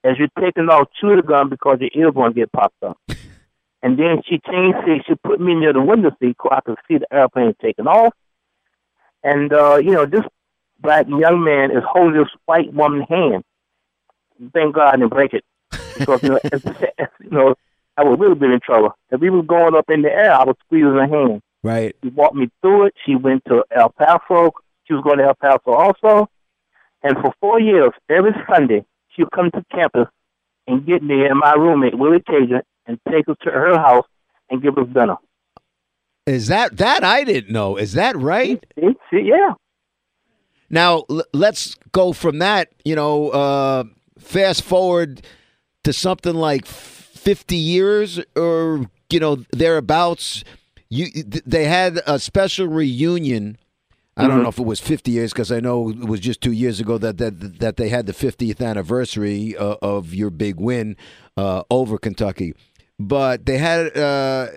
As 0.04 0.18
you're 0.18 0.28
taking 0.38 0.68
off, 0.68 0.88
chew 1.00 1.16
the 1.16 1.22
gum 1.22 1.48
because 1.48 1.78
your 1.80 1.90
ear's 1.94 2.14
going 2.14 2.34
to 2.34 2.40
get 2.40 2.52
popped 2.52 2.82
up. 2.82 2.98
and 3.82 3.98
then 3.98 4.22
she 4.28 4.38
changed 4.38 4.78
seats. 4.84 5.06
She 5.08 5.14
put 5.14 5.40
me 5.40 5.54
near 5.54 5.72
the 5.72 5.80
window 5.80 6.10
seat 6.20 6.36
so 6.42 6.50
I 6.50 6.60
could 6.60 6.76
see 6.86 6.98
the 6.98 7.06
airplane 7.12 7.54
taking 7.62 7.86
off. 7.86 8.12
And, 9.22 9.52
uh, 9.52 9.76
you 9.76 9.92
know, 9.92 10.04
this 10.04 10.24
black 10.80 11.06
young 11.08 11.42
man 11.42 11.70
is 11.70 11.82
holding 11.88 12.20
this 12.20 12.28
white 12.44 12.72
woman's 12.74 13.08
hand. 13.08 13.44
Thank 14.52 14.74
God 14.74 14.88
I 14.88 14.96
didn't 14.96 15.14
break 15.14 15.32
it. 15.32 15.44
Because, 15.98 16.22
you 16.22 16.30
know, 16.30 16.40
as, 16.52 16.66
as, 16.66 17.08
you 17.22 17.30
know, 17.30 17.54
I 17.96 18.04
would 18.04 18.20
really 18.20 18.34
been 18.34 18.50
in 18.50 18.60
trouble. 18.60 18.94
If 19.10 19.20
we 19.20 19.30
was 19.30 19.46
going 19.46 19.74
up 19.74 19.88
in 19.88 20.02
the 20.02 20.10
air, 20.10 20.34
I 20.34 20.44
was 20.44 20.56
squeezing 20.66 20.94
her 20.94 21.06
hand. 21.06 21.40
Right. 21.62 21.96
She 22.02 22.10
walked 22.10 22.34
me 22.34 22.50
through 22.60 22.86
it. 22.86 22.94
She 23.06 23.14
went 23.14 23.44
to 23.46 23.64
El 23.74 23.90
Paso. 23.90 24.52
She 24.86 24.94
was 24.94 25.02
going 25.02 25.18
to 25.18 25.24
El 25.24 25.34
Paso 25.34 25.72
also. 25.72 26.28
And 27.02 27.16
for 27.18 27.32
four 27.40 27.60
years, 27.60 27.90
every 28.08 28.32
Sunday, 28.48 28.84
she 29.10 29.22
would 29.22 29.32
come 29.32 29.50
to 29.50 29.64
campus 29.70 30.08
and 30.66 30.86
get 30.86 31.02
me 31.02 31.26
and 31.26 31.38
my 31.38 31.52
roommate, 31.52 31.98
Willie 31.98 32.20
Cager, 32.20 32.62
and 32.86 32.98
take 33.10 33.28
us 33.28 33.36
to 33.42 33.50
her 33.50 33.76
house 33.76 34.06
and 34.50 34.62
give 34.62 34.76
us 34.78 34.86
dinner. 34.92 35.16
Is 36.26 36.46
that 36.46 36.78
that 36.78 37.04
I 37.04 37.24
didn't 37.24 37.52
know? 37.52 37.76
Is 37.76 37.92
that 37.92 38.16
right? 38.16 38.64
See, 38.78 38.88
see, 39.10 39.20
yeah. 39.24 39.52
Now 40.70 41.04
l- 41.10 41.24
let's 41.34 41.76
go 41.92 42.12
from 42.14 42.38
that. 42.38 42.72
You 42.84 42.96
know, 42.96 43.28
uh, 43.28 43.84
fast 44.18 44.62
forward 44.62 45.22
to 45.82 45.92
something 45.92 46.34
like 46.34 46.64
fifty 46.64 47.56
years 47.56 48.20
or 48.34 48.86
you 49.10 49.20
know 49.20 49.44
thereabouts. 49.52 50.44
You 50.88 51.08
they 51.44 51.64
had 51.64 52.00
a 52.06 52.18
special 52.18 52.68
reunion. 52.68 53.58
I 54.16 54.29
don't 54.29 54.42
know 54.42 54.48
if 54.48 54.59
it 54.59 54.64
was 54.64 54.81
50 54.81 55.11
years 55.11 55.33
because 55.33 55.50
I 55.50 55.59
know 55.59 55.90
it 55.90 56.05
was 56.05 56.20
just 56.20 56.40
two 56.40 56.53
years 56.53 56.79
ago 56.79 56.98
that 56.98 57.18
that 57.18 57.59
that 57.59 57.77
they 57.77 57.88
had 57.88 58.07
the 58.07 58.12
50th 58.12 58.64
anniversary 58.64 59.57
uh, 59.57 59.77
of 59.83 60.14
your 60.14 60.31
big 60.31 60.61
win 60.61 60.96
uh, 61.37 61.64
over 61.70 61.98
Kentucky. 61.98 62.55
But 62.98 63.46
they 63.46 63.59
had 63.59 63.96
uh, 63.96 64.48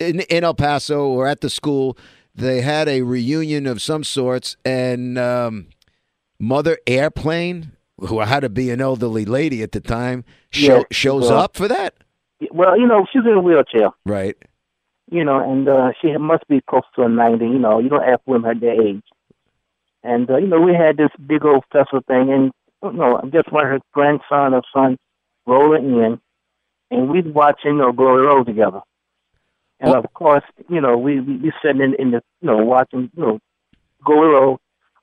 in, 0.00 0.20
in 0.20 0.44
El 0.44 0.54
Paso 0.54 1.06
or 1.06 1.26
at 1.26 1.42
the 1.42 1.50
school, 1.50 1.98
they 2.34 2.62
had 2.62 2.88
a 2.88 3.02
reunion 3.02 3.66
of 3.66 3.82
some 3.82 4.04
sorts, 4.04 4.56
and 4.64 5.18
um, 5.18 5.68
Mother 6.38 6.78
Airplane, 6.86 7.72
who 7.98 8.20
had 8.20 8.40
to 8.40 8.48
be 8.48 8.70
an 8.70 8.80
elderly 8.80 9.24
lady 9.24 9.62
at 9.62 9.72
the 9.72 9.80
time, 9.80 10.24
show, 10.50 10.78
Yeah, 10.78 10.82
shows 10.90 11.24
well- 11.24 11.38
up 11.38 11.56
for 11.56 11.68
that. 11.68 11.94
Well, 12.50 12.78
you 12.78 12.86
know, 12.86 13.06
she's 13.10 13.22
in 13.24 13.32
a 13.32 13.40
wheelchair. 13.40 13.88
Right. 14.04 14.36
You 15.10 15.24
know, 15.24 15.38
and 15.38 15.68
uh, 15.68 15.92
she 16.00 16.16
must 16.16 16.46
be 16.48 16.60
close 16.68 16.82
to 16.96 17.02
a 17.02 17.08
90. 17.08 17.44
You 17.44 17.58
know, 17.58 17.78
you 17.78 17.88
don't 17.88 18.02
ask 18.02 18.20
women 18.26 18.54
her 18.54 18.60
their 18.60 18.80
age. 18.80 19.02
And, 20.02 20.30
uh, 20.30 20.36
you 20.36 20.46
know, 20.46 20.60
we 20.60 20.74
had 20.74 20.96
this 20.96 21.10
big 21.26 21.44
old 21.44 21.64
festival 21.72 22.00
thing, 22.06 22.32
and, 22.32 22.52
you 22.82 22.92
know, 22.92 23.20
just 23.32 23.50
when 23.50 23.64
her 23.66 23.80
grandson 23.92 24.54
or 24.54 24.62
son 24.72 24.96
rolling 25.46 25.96
in, 25.98 26.20
and 26.90 27.08
we'd 27.08 27.34
watching, 27.34 27.72
you 27.72 27.78
know, 27.78 27.92
Glory 27.92 28.26
Road 28.26 28.46
together. 28.46 28.80
And, 29.80 29.94
Oh. 29.94 29.98
of 29.98 30.12
course, 30.14 30.44
you 30.68 30.80
know, 30.80 30.96
we, 30.96 31.20
we, 31.20 31.36
we 31.36 31.52
sitting 31.62 31.82
in, 31.82 31.94
in 31.94 32.10
the, 32.12 32.22
you 32.40 32.46
know, 32.46 32.58
watching, 32.58 33.10
you 33.16 33.22
know, 33.22 33.38
Glory 34.04 34.34
Road. 34.34 34.58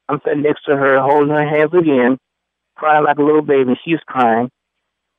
I'm 0.10 0.22
sitting 0.26 0.44
next 0.44 0.63
to 0.66 0.76
her, 0.76 1.00
holding 1.02 1.34
her 1.34 1.48
hands 1.48 1.74
again, 1.74 2.18
crying 2.76 3.06
like 3.06 3.18
a 3.18 3.24
little 3.24 3.42
baby. 3.42 3.80
She's 3.86 4.00
crying. 4.06 4.50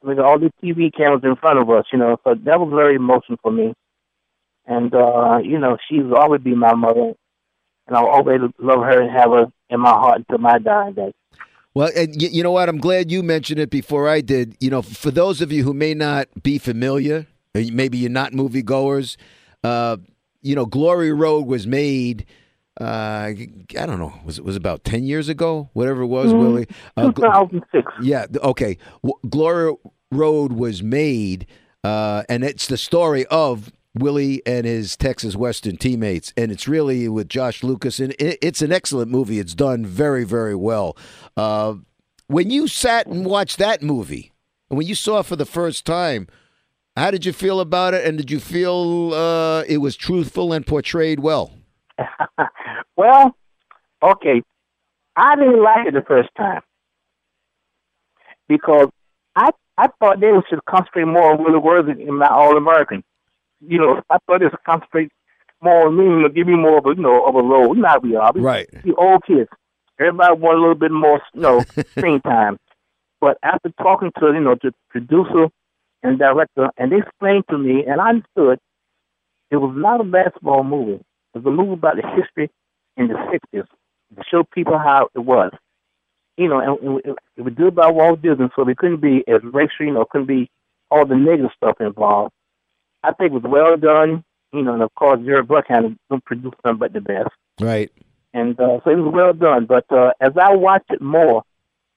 With 0.02 0.18
all 0.18 0.38
the 0.38 0.50
TV 0.62 0.94
cameras 0.94 1.22
in 1.24 1.34
front 1.36 1.58
of 1.58 1.70
us, 1.70 1.86
you 1.90 1.98
know, 1.98 2.18
so 2.24 2.34
that 2.34 2.60
was 2.60 2.70
very 2.74 2.96
emotional 2.96 3.38
for 3.42 3.50
me 3.50 3.72
and 4.66 4.94
uh, 4.94 5.38
you 5.42 5.58
know 5.58 5.76
she's 5.88 6.04
always 6.16 6.40
be 6.42 6.54
my 6.54 6.74
mother, 6.74 7.12
and 7.86 7.96
I'll 7.96 8.06
always 8.06 8.40
love 8.58 8.80
her 8.80 9.00
and 9.02 9.10
have 9.10 9.30
her 9.30 9.46
in 9.70 9.80
my 9.80 9.90
heart 9.90 10.18
until 10.18 10.38
my 10.38 10.58
dying 10.58 10.94
day. 10.94 11.12
Well, 11.74 11.90
and 11.96 12.08
y- 12.10 12.28
you 12.30 12.42
know 12.42 12.52
what? 12.52 12.68
I'm 12.68 12.78
glad 12.78 13.10
you 13.10 13.22
mentioned 13.22 13.58
it 13.60 13.70
before 13.70 14.08
I 14.08 14.20
did. 14.20 14.56
You 14.60 14.70
know, 14.70 14.82
for 14.82 15.10
those 15.10 15.40
of 15.40 15.50
you 15.52 15.64
who 15.64 15.74
may 15.74 15.92
not 15.94 16.28
be 16.42 16.58
familiar, 16.58 17.26
or 17.54 17.62
maybe 17.72 17.98
you're 17.98 18.10
not 18.10 18.32
moviegoers, 18.32 19.16
uh, 19.64 19.96
you 20.42 20.54
know, 20.54 20.66
Glory 20.66 21.12
Road 21.12 21.46
was 21.46 21.66
made. 21.66 22.26
Uh, 22.80 23.30
I 23.34 23.86
don't 23.86 23.98
know. 24.00 24.12
Was 24.24 24.38
it 24.38 24.44
was 24.44 24.56
about 24.56 24.84
ten 24.84 25.04
years 25.04 25.28
ago? 25.28 25.68
Whatever 25.74 26.02
it 26.02 26.06
was, 26.08 26.32
Willie. 26.34 26.66
Uh, 26.96 27.10
Gl- 27.10 27.16
2006. 27.16 27.92
yeah. 28.02 28.26
Okay. 28.42 28.78
W- 29.04 29.18
Glory 29.28 29.74
Road 30.10 30.52
was 30.52 30.82
made, 30.82 31.46
uh, 31.84 32.22
and 32.28 32.42
it's 32.44 32.66
the 32.66 32.76
story 32.76 33.26
of 33.26 33.70
Willie 33.94 34.42
and 34.44 34.66
his 34.66 34.96
Texas 34.96 35.36
Western 35.36 35.76
teammates, 35.76 36.32
and 36.36 36.50
it's 36.50 36.66
really 36.66 37.08
with 37.08 37.28
Josh 37.28 37.62
Lucas, 37.62 38.00
and 38.00 38.14
it's 38.18 38.62
an 38.62 38.72
excellent 38.72 39.10
movie. 39.10 39.38
It's 39.38 39.54
done 39.54 39.86
very, 39.86 40.24
very 40.24 40.54
well. 40.54 40.96
Uh, 41.36 41.74
when 42.26 42.50
you 42.50 42.66
sat 42.66 43.06
and 43.06 43.24
watched 43.24 43.58
that 43.58 43.82
movie, 43.82 44.32
and 44.68 44.78
when 44.78 44.86
you 44.86 44.94
saw 44.94 45.20
it 45.20 45.26
for 45.26 45.36
the 45.36 45.46
first 45.46 45.84
time, 45.84 46.26
how 46.96 47.10
did 47.10 47.24
you 47.24 47.32
feel 47.32 47.60
about 47.60 47.94
it? 47.94 48.04
And 48.04 48.18
did 48.18 48.30
you 48.30 48.40
feel 48.40 49.12
uh, 49.14 49.62
it 49.68 49.78
was 49.78 49.96
truthful 49.96 50.52
and 50.52 50.66
portrayed 50.66 51.20
well? 51.20 51.52
well, 52.96 53.36
okay, 54.02 54.42
I 55.16 55.36
didn't 55.36 55.62
like 55.62 55.86
it 55.86 55.94
the 55.94 56.02
first 56.02 56.30
time 56.36 56.62
because 58.48 58.88
I 59.36 59.50
I 59.76 59.88
thought 59.98 60.20
they 60.20 60.30
should 60.48 60.64
concentrate 60.66 61.04
more 61.04 61.32
on 61.32 61.42
Willie 61.42 61.58
Worthy 61.58 62.02
in 62.02 62.18
my 62.18 62.28
All 62.28 62.56
American. 62.56 63.02
You 63.66 63.78
know, 63.78 64.02
I 64.10 64.18
thought 64.26 64.40
they 64.40 64.48
should 64.50 64.64
concentrate 64.64 65.10
more 65.62 65.88
on 65.88 65.96
me, 65.96 66.04
you 66.04 66.20
know, 66.22 66.28
give 66.28 66.46
me 66.46 66.56
more 66.56 66.78
of 66.78 66.86
a 66.86 66.90
you 66.90 67.02
know 67.02 67.24
of 67.24 67.34
a 67.34 67.42
role. 67.42 67.74
Not 67.74 68.02
we 68.02 68.14
are, 68.16 68.32
we, 68.32 68.40
Right. 68.40 68.68
The 68.84 68.94
old 68.94 69.24
kids. 69.26 69.48
Everybody 69.98 70.40
want 70.40 70.58
a 70.58 70.60
little 70.60 70.74
bit 70.74 70.90
more, 70.90 71.20
you 71.34 71.40
know, 71.40 71.60
screen 71.96 72.20
time. 72.20 72.58
But 73.20 73.38
after 73.42 73.70
talking 73.80 74.12
to 74.18 74.26
you 74.26 74.40
know 74.40 74.56
the 74.62 74.72
producer 74.90 75.48
and 76.02 76.18
director, 76.18 76.68
and 76.76 76.92
they 76.92 76.98
explained 76.98 77.44
to 77.50 77.58
me, 77.58 77.84
and 77.86 78.00
I 78.00 78.10
understood, 78.10 78.58
it 79.50 79.56
was 79.56 79.74
not 79.76 80.00
a 80.00 80.04
basketball 80.04 80.64
movie. 80.64 81.02
It 81.34 81.38
was 81.38 81.46
a 81.46 81.50
movie 81.50 81.74
about 81.74 81.96
the 81.96 82.02
history 82.02 82.50
in 82.96 83.08
the 83.08 83.14
'60s 83.14 83.66
to 84.16 84.22
show 84.30 84.44
people 84.44 84.78
how 84.78 85.08
it 85.14 85.20
was. 85.20 85.52
You 86.36 86.48
know, 86.48 86.58
and, 86.58 87.00
it, 87.04 87.16
it 87.36 87.42
was 87.42 87.54
did 87.54 87.74
by 87.74 87.90
Walt 87.90 88.20
Disney, 88.20 88.48
so 88.54 88.68
it 88.68 88.76
couldn't 88.76 89.00
be 89.00 89.24
as 89.28 89.40
racial, 89.44 89.86
you 89.86 89.92
know, 89.92 90.04
couldn't 90.04 90.26
be 90.26 90.50
all 90.90 91.06
the 91.06 91.16
negative 91.16 91.50
stuff 91.56 91.76
involved. 91.80 92.32
I 93.04 93.12
think 93.12 93.32
it 93.32 93.42
was 93.42 93.42
well 93.44 93.76
done. 93.76 94.24
You 94.52 94.62
know, 94.62 94.74
and 94.74 94.82
of 94.82 94.94
course, 94.94 95.20
Jerry 95.24 95.42
Bruckheimer 95.44 95.96
don't 96.08 96.24
produce 96.24 96.52
nothing 96.64 96.78
but 96.78 96.92
the 96.92 97.00
best 97.00 97.28
Right. 97.60 97.90
and 98.32 98.58
uh, 98.60 98.78
so 98.84 98.90
it 98.90 98.96
was 98.96 99.12
well 99.12 99.32
done. 99.32 99.66
But 99.66 99.84
uh, 99.90 100.12
as 100.20 100.32
I 100.40 100.54
watched 100.54 100.90
it 100.90 101.02
more 101.02 101.42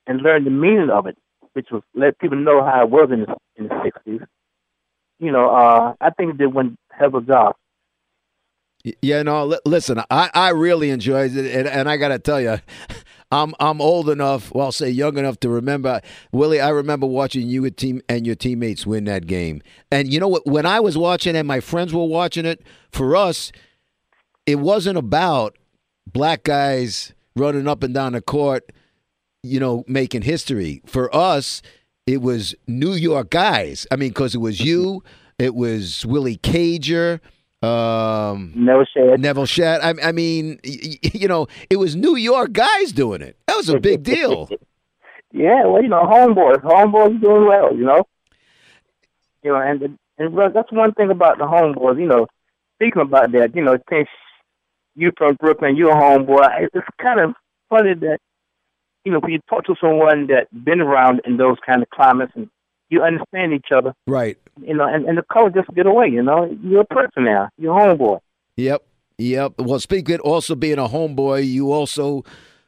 and 0.07 0.21
learned 0.21 0.47
the 0.47 0.51
meaning 0.51 0.89
of 0.89 1.05
it, 1.05 1.17
which 1.53 1.67
was 1.71 1.83
let 1.93 2.17
people 2.19 2.37
know 2.37 2.63
how 2.63 2.83
it 2.83 2.89
was 2.89 3.09
in 3.11 3.21
the 3.21 3.35
in 3.57 3.67
the 3.67 3.81
sixties, 3.83 4.21
you 5.19 5.31
know, 5.31 5.49
uh, 5.49 5.93
I 6.01 6.09
think 6.11 6.31
it 6.31 6.37
did 6.39 6.53
one 6.53 6.77
hell 6.91 7.07
of 7.09 7.15
a 7.15 7.21
job. 7.21 7.55
Yeah, 9.01 9.21
no. 9.23 9.45
Li- 9.45 9.59
listen, 9.65 9.99
I, 10.09 10.29
I 10.33 10.49
really 10.49 10.89
enjoyed 10.91 11.35
it, 11.35 11.53
and, 11.53 11.67
and 11.67 11.89
I 11.89 11.97
got 11.97 12.07
to 12.09 12.19
tell 12.19 12.39
you, 12.39 12.57
I'm 13.31 13.53
I'm 13.59 13.81
old 13.81 14.09
enough, 14.09 14.53
well, 14.53 14.65
I'll 14.67 14.71
say 14.71 14.89
young 14.89 15.17
enough 15.17 15.39
to 15.41 15.49
remember, 15.49 16.01
Willie. 16.31 16.61
I 16.61 16.69
remember 16.69 17.05
watching 17.05 17.47
you 17.47 17.65
and 17.65 17.75
team 17.75 18.01
and 18.07 18.25
your 18.25 18.35
teammates 18.35 18.87
win 18.87 19.03
that 19.05 19.27
game. 19.27 19.61
And 19.91 20.11
you 20.11 20.19
know 20.19 20.29
what? 20.29 20.45
When 20.45 20.65
I 20.65 20.79
was 20.79 20.97
watching 20.97 21.35
and 21.35 21.47
my 21.47 21.59
friends 21.59 21.93
were 21.93 22.05
watching 22.05 22.45
it, 22.45 22.63
for 22.91 23.15
us, 23.15 23.51
it 24.45 24.55
wasn't 24.59 24.97
about 24.97 25.57
black 26.11 26.43
guys 26.43 27.13
running 27.35 27.67
up 27.67 27.83
and 27.83 27.93
down 27.93 28.13
the 28.13 28.21
court, 28.21 28.71
you 29.43 29.59
know, 29.59 29.83
making 29.87 30.21
history. 30.21 30.81
For 30.85 31.13
us, 31.13 31.61
it 32.05 32.21
was 32.21 32.55
New 32.65 32.93
York 32.93 33.29
guys. 33.29 33.85
I 33.91 33.97
mean, 33.97 34.09
because 34.09 34.35
it 34.35 34.39
was 34.39 34.61
you, 34.61 35.03
it 35.37 35.53
was 35.53 36.05
Willie 36.05 36.37
Cager. 36.37 37.19
Um, 37.63 38.53
Never 38.55 38.85
said 38.93 39.19
Nevil 39.19 39.45
Shed. 39.45 39.81
I, 39.81 39.93
I 40.09 40.11
mean, 40.11 40.59
y- 40.63 40.77
y- 40.83 40.97
you 41.13 41.27
know, 41.27 41.47
it 41.69 41.77
was 41.77 41.95
New 41.95 42.15
York 42.15 42.51
guys 42.53 42.91
doing 42.91 43.21
it. 43.21 43.35
That 43.47 43.57
was 43.57 43.69
a 43.69 43.79
big 43.79 44.03
deal. 44.03 44.49
Yeah, 45.33 45.65
well, 45.65 45.83
you 45.83 45.89
know, 45.89 46.03
homeboys, 46.03 46.61
homeboys 46.63 47.21
doing 47.21 47.45
well, 47.45 47.75
you 47.75 47.83
know. 47.83 48.05
You 49.43 49.51
know, 49.51 49.59
and 49.59 49.97
and 50.17 50.37
that's 50.55 50.71
one 50.71 50.93
thing 50.93 51.11
about 51.11 51.37
the 51.37 51.43
homeboys. 51.43 51.99
You 51.99 52.07
know, 52.07 52.27
speaking 52.75 53.01
about 53.01 53.33
that, 53.33 53.53
you 53.53 53.61
know, 53.61 53.77
since 53.89 54.07
you 54.95 55.11
from 55.17 55.35
Brooklyn, 55.35 55.75
you're 55.75 55.91
a 55.91 55.95
homeboy. 55.95 56.61
it- 56.63 56.69
It's 56.73 56.87
kind 56.99 57.19
of 57.19 57.33
funny 57.69 57.93
that 57.95 58.19
you 59.03 59.11
know 59.11 59.19
when 59.19 59.33
you 59.33 59.39
talk 59.49 59.65
to 59.65 59.75
someone 59.81 60.27
that 60.27 60.47
been 60.63 60.79
around 60.79 61.21
in 61.25 61.35
those 61.35 61.57
kind 61.65 61.83
of 61.83 61.89
climates 61.89 62.31
and 62.35 62.49
you 62.89 63.04
understand 63.04 63.54
each 63.54 63.67
other. 63.76 63.93
Right. 64.06 64.38
You 64.62 64.73
know, 64.76 64.86
and 64.86 65.06
and 65.06 65.17
the 65.17 65.23
color 65.23 65.50
just 65.50 65.69
get 65.76 65.86
away. 65.86 66.08
You 66.08 66.23
know, 66.23 66.56
you're 66.63 66.82
a 66.82 66.86
person 66.86 67.26
now. 67.26 67.50
You're 67.58 67.78
a 67.78 67.95
homeboy. 67.95 68.19
Yep. 68.56 68.84
Yep. 69.17 69.54
Well, 69.60 69.80
speaking 69.80 70.15
of 70.15 70.21
also 70.21 70.56
being 70.56 70.78
a 70.78 70.88
homeboy, 70.88 71.47
you 71.47 71.71
also 71.71 72.23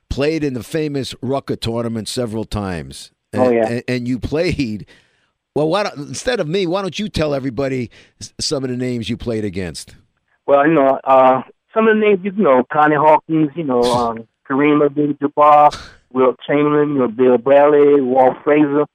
played 0.10 0.44
in 0.44 0.54
the 0.54 0.64
famous 0.64 1.14
Rucker 1.22 1.56
tournament 1.56 2.08
several 2.08 2.46
times. 2.46 3.12
And, 3.34 3.42
Oh, 3.42 3.50
yeah. 3.52 3.68
And, 3.68 3.84
and 3.88 4.08
you 4.08 4.20
played. 4.20 4.88
Well, 5.56 5.68
why 5.68 5.84
don't, 5.84 5.98
instead 5.98 6.40
of 6.40 6.48
me, 6.48 6.68
why 6.68 6.82
don't 6.82 6.98
you 6.98 7.10
tell 7.10 7.34
everybody 7.34 7.90
some 8.40 8.64
of 8.64 8.70
the 8.70 8.78
names 8.78 9.10
you 9.10 9.18
played 9.18 9.44
against? 9.44 9.96
Well, 10.46 10.66
you 10.68 10.74
know, 10.74 11.00
uh, 11.04 11.42
some 11.74 11.88
of 11.88 11.96
the 11.96 12.02
names 12.02 12.20
you 12.24 12.32
know, 12.32 12.64
Connie 12.72 12.96
Hawkins, 12.96 13.50
you 13.56 13.64
know, 13.64 13.82
um, 13.84 14.28
Kareem 14.50 14.84
Abdul-Jabbar, 14.86 15.76
Wilt 16.12 16.38
Chamberlain, 16.48 16.94
you 16.94 17.00
know, 17.00 17.08
Bill 17.08 17.38
Bradley, 17.38 18.02
Walt 18.02 18.38
Frazier, 18.44 18.86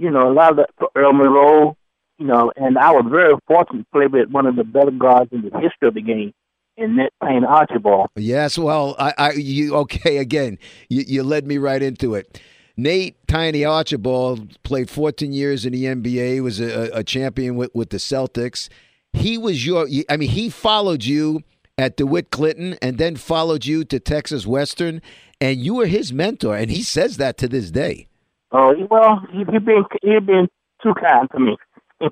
you 0.00 0.10
know, 0.10 0.30
a 0.30 0.32
lot 0.32 0.58
of 0.58 0.66
the 0.78 0.88
Earl 0.96 1.12
Monroe, 1.12 1.76
you 2.18 2.26
know, 2.26 2.50
and 2.56 2.78
I 2.78 2.90
was 2.90 3.04
very 3.10 3.34
fortunate 3.46 3.80
to 3.80 3.86
play 3.92 4.06
with 4.06 4.30
one 4.30 4.46
of 4.46 4.56
the 4.56 4.64
better 4.64 4.90
guards 4.90 5.30
in 5.30 5.42
the 5.42 5.50
history 5.60 5.88
of 5.88 5.94
the 5.94 6.00
game, 6.00 6.32
and 6.78 6.96
Nate 6.96 7.12
Tiny 7.22 7.44
Archibald. 7.44 8.08
Yes, 8.16 8.56
well, 8.56 8.96
I, 8.98 9.12
I 9.18 9.32
you 9.32 9.76
okay 9.76 10.16
again? 10.16 10.58
You, 10.88 11.04
you 11.06 11.22
led 11.22 11.46
me 11.46 11.58
right 11.58 11.82
into 11.82 12.14
it. 12.14 12.40
Nate 12.78 13.16
Tiny 13.28 13.62
Archibald 13.62 14.62
played 14.62 14.88
14 14.88 15.34
years 15.34 15.66
in 15.66 15.74
the 15.74 15.84
NBA. 15.84 16.42
Was 16.42 16.60
a, 16.60 16.88
a 16.94 17.04
champion 17.04 17.56
with, 17.56 17.70
with 17.74 17.90
the 17.90 17.98
Celtics. 17.98 18.70
He 19.12 19.36
was 19.36 19.66
your. 19.66 19.86
I 20.08 20.16
mean, 20.16 20.30
he 20.30 20.48
followed 20.48 21.04
you 21.04 21.42
at 21.76 21.98
DeWitt 21.98 22.30
Clinton 22.30 22.78
and 22.80 22.96
then 22.96 23.16
followed 23.16 23.66
you 23.66 23.84
to 23.84 24.00
Texas 24.00 24.46
Western, 24.46 25.02
and 25.42 25.60
you 25.60 25.74
were 25.74 25.86
his 25.86 26.10
mentor. 26.10 26.56
And 26.56 26.70
he 26.70 26.82
says 26.82 27.18
that 27.18 27.36
to 27.38 27.48
this 27.48 27.70
day. 27.70 28.06
Oh 28.52 28.74
well, 28.90 29.22
he 29.32 29.38
he 29.38 29.58
been 29.58 29.84
he 30.02 30.18
been 30.20 30.48
too 30.82 30.94
kind 30.94 31.28
to 31.32 31.38
me. 31.38 31.56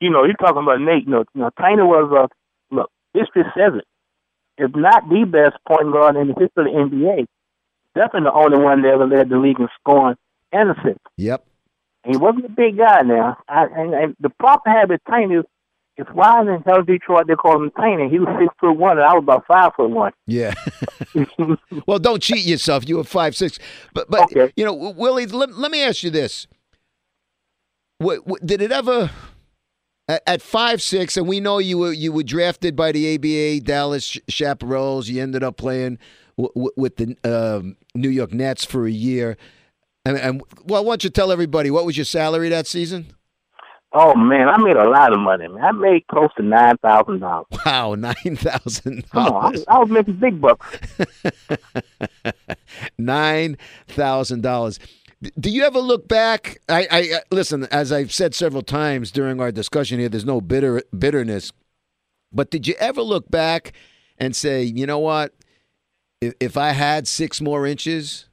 you 0.00 0.10
know, 0.10 0.24
you're 0.24 0.34
talking 0.34 0.62
about 0.62 0.80
Nate. 0.80 1.04
You 1.04 1.10
know, 1.10 1.24
you 1.34 1.40
know 1.42 1.50
Tiny 1.58 1.82
was 1.82 2.10
a 2.12 2.74
look. 2.74 2.90
History 3.14 3.44
says 3.56 3.74
it. 3.78 3.84
If 4.58 4.74
not 4.74 5.08
the 5.08 5.24
best 5.24 5.56
point 5.68 5.92
guard 5.92 6.16
in 6.16 6.28
the 6.28 6.34
history 6.34 6.72
of 6.74 6.90
the 6.90 6.96
NBA, 6.96 7.26
definitely 7.94 8.30
the 8.30 8.32
only 8.32 8.58
one 8.58 8.82
that 8.82 8.88
ever 8.88 9.06
led 9.06 9.28
the 9.28 9.38
league 9.38 9.60
in 9.60 9.68
scoring 9.80 10.16
and 10.52 10.70
assists. 10.70 11.04
Yep. 11.18 11.46
He 12.06 12.16
wasn't 12.16 12.46
a 12.46 12.50
big 12.50 12.78
guy 12.78 13.02
now. 13.02 13.36
I, 13.48 13.64
and, 13.64 13.94
and 13.94 14.16
the 14.20 14.30
problem 14.30 14.62
I 14.66 14.80
have 14.80 14.90
with 14.90 15.00
Tiny 15.08 15.34
is, 15.34 15.44
is 15.98 16.06
why 16.12 16.40
in 16.42 16.62
hell 16.66 16.82
Detroit 16.82 17.26
they 17.26 17.34
call 17.34 17.62
him 17.62 17.70
Tiny? 17.76 18.08
He 18.08 18.18
was 18.18 18.28
six 18.40 18.54
foot 18.60 18.74
one, 18.74 18.98
and 18.98 19.06
I 19.06 19.14
was 19.14 19.22
about 19.22 19.46
five 19.46 19.72
foot 19.76 19.90
one. 19.90 20.12
Yeah. 20.26 20.54
well, 21.86 21.98
don't 21.98 22.22
cheat 22.22 22.44
yourself. 22.44 22.88
You 22.88 22.96
were 22.98 23.04
five 23.04 23.34
six, 23.36 23.58
but 23.94 24.10
but 24.10 24.22
Okay. 24.24 24.52
you 24.56 24.64
know, 24.64 24.74
Willie. 24.74 25.26
Let, 25.26 25.56
let 25.56 25.70
me 25.70 25.82
ask 25.82 26.02
you 26.02 26.10
this: 26.10 26.46
what, 27.98 28.26
what, 28.26 28.44
Did 28.44 28.60
it 28.62 28.72
ever? 28.72 29.10
At, 30.08 30.22
at 30.26 30.42
five 30.42 30.80
six, 30.80 31.16
and 31.16 31.26
we 31.26 31.40
know 31.40 31.58
you 31.58 31.78
were 31.78 31.92
you 31.92 32.12
were 32.12 32.22
drafted 32.22 32.76
by 32.76 32.92
the 32.92 33.14
ABA 33.16 33.64
Dallas 33.66 34.16
Chaparrals. 34.30 35.08
You 35.08 35.20
ended 35.20 35.42
up 35.42 35.56
playing 35.56 35.98
w- 36.38 36.52
w- 36.54 36.70
with 36.76 36.96
the 36.96 37.16
um, 37.24 37.76
New 37.94 38.10
York 38.10 38.32
Nets 38.32 38.64
for 38.64 38.86
a 38.86 38.90
year. 38.90 39.36
And, 40.04 40.16
and 40.16 40.42
well, 40.64 40.84
why 40.84 40.92
don't 40.92 41.02
you 41.02 41.10
tell 41.10 41.32
everybody 41.32 41.72
what 41.72 41.84
was 41.84 41.96
your 41.96 42.04
salary 42.04 42.48
that 42.50 42.68
season? 42.68 43.15
Oh 43.92 44.14
man, 44.14 44.48
I 44.48 44.58
made 44.58 44.76
a 44.76 44.88
lot 44.88 45.12
of 45.12 45.18
money. 45.20 45.48
Man, 45.48 45.62
I 45.64 45.72
made 45.72 46.06
close 46.08 46.30
to 46.36 46.42
nine 46.42 46.76
thousand 46.78 47.20
dollars. 47.20 47.46
Wow, 47.64 47.94
nine 47.94 48.14
thousand 48.36 49.04
I, 49.12 49.28
dollars. 49.28 49.52
was- 49.52 49.64
I 49.68 49.78
was 49.78 49.88
making 49.90 50.16
big 50.16 50.40
bucks. 50.40 50.78
Nine 52.98 53.56
thousand 53.88 54.42
dollars. 54.42 54.78
Do 55.38 55.50
you 55.50 55.64
ever 55.64 55.78
look 55.78 56.08
back? 56.08 56.58
I, 56.68 56.86
I 56.90 57.00
uh, 57.16 57.20
listen. 57.30 57.64
As 57.70 57.90
I've 57.92 58.12
said 58.12 58.34
several 58.34 58.62
times 58.62 59.10
during 59.10 59.40
our 59.40 59.50
discussion 59.50 59.98
here, 59.98 60.08
there's 60.08 60.24
no 60.26 60.40
bitter 60.40 60.82
bitterness. 60.96 61.52
But 62.32 62.50
did 62.50 62.66
you 62.66 62.74
ever 62.78 63.00
look 63.02 63.30
back 63.30 63.72
and 64.18 64.36
say, 64.36 64.62
you 64.62 64.86
know 64.86 64.98
what? 64.98 65.32
If, 66.20 66.34
if 66.40 66.56
I 66.56 66.70
had 66.70 67.08
six 67.08 67.40
more 67.40 67.66
inches, 67.66 68.28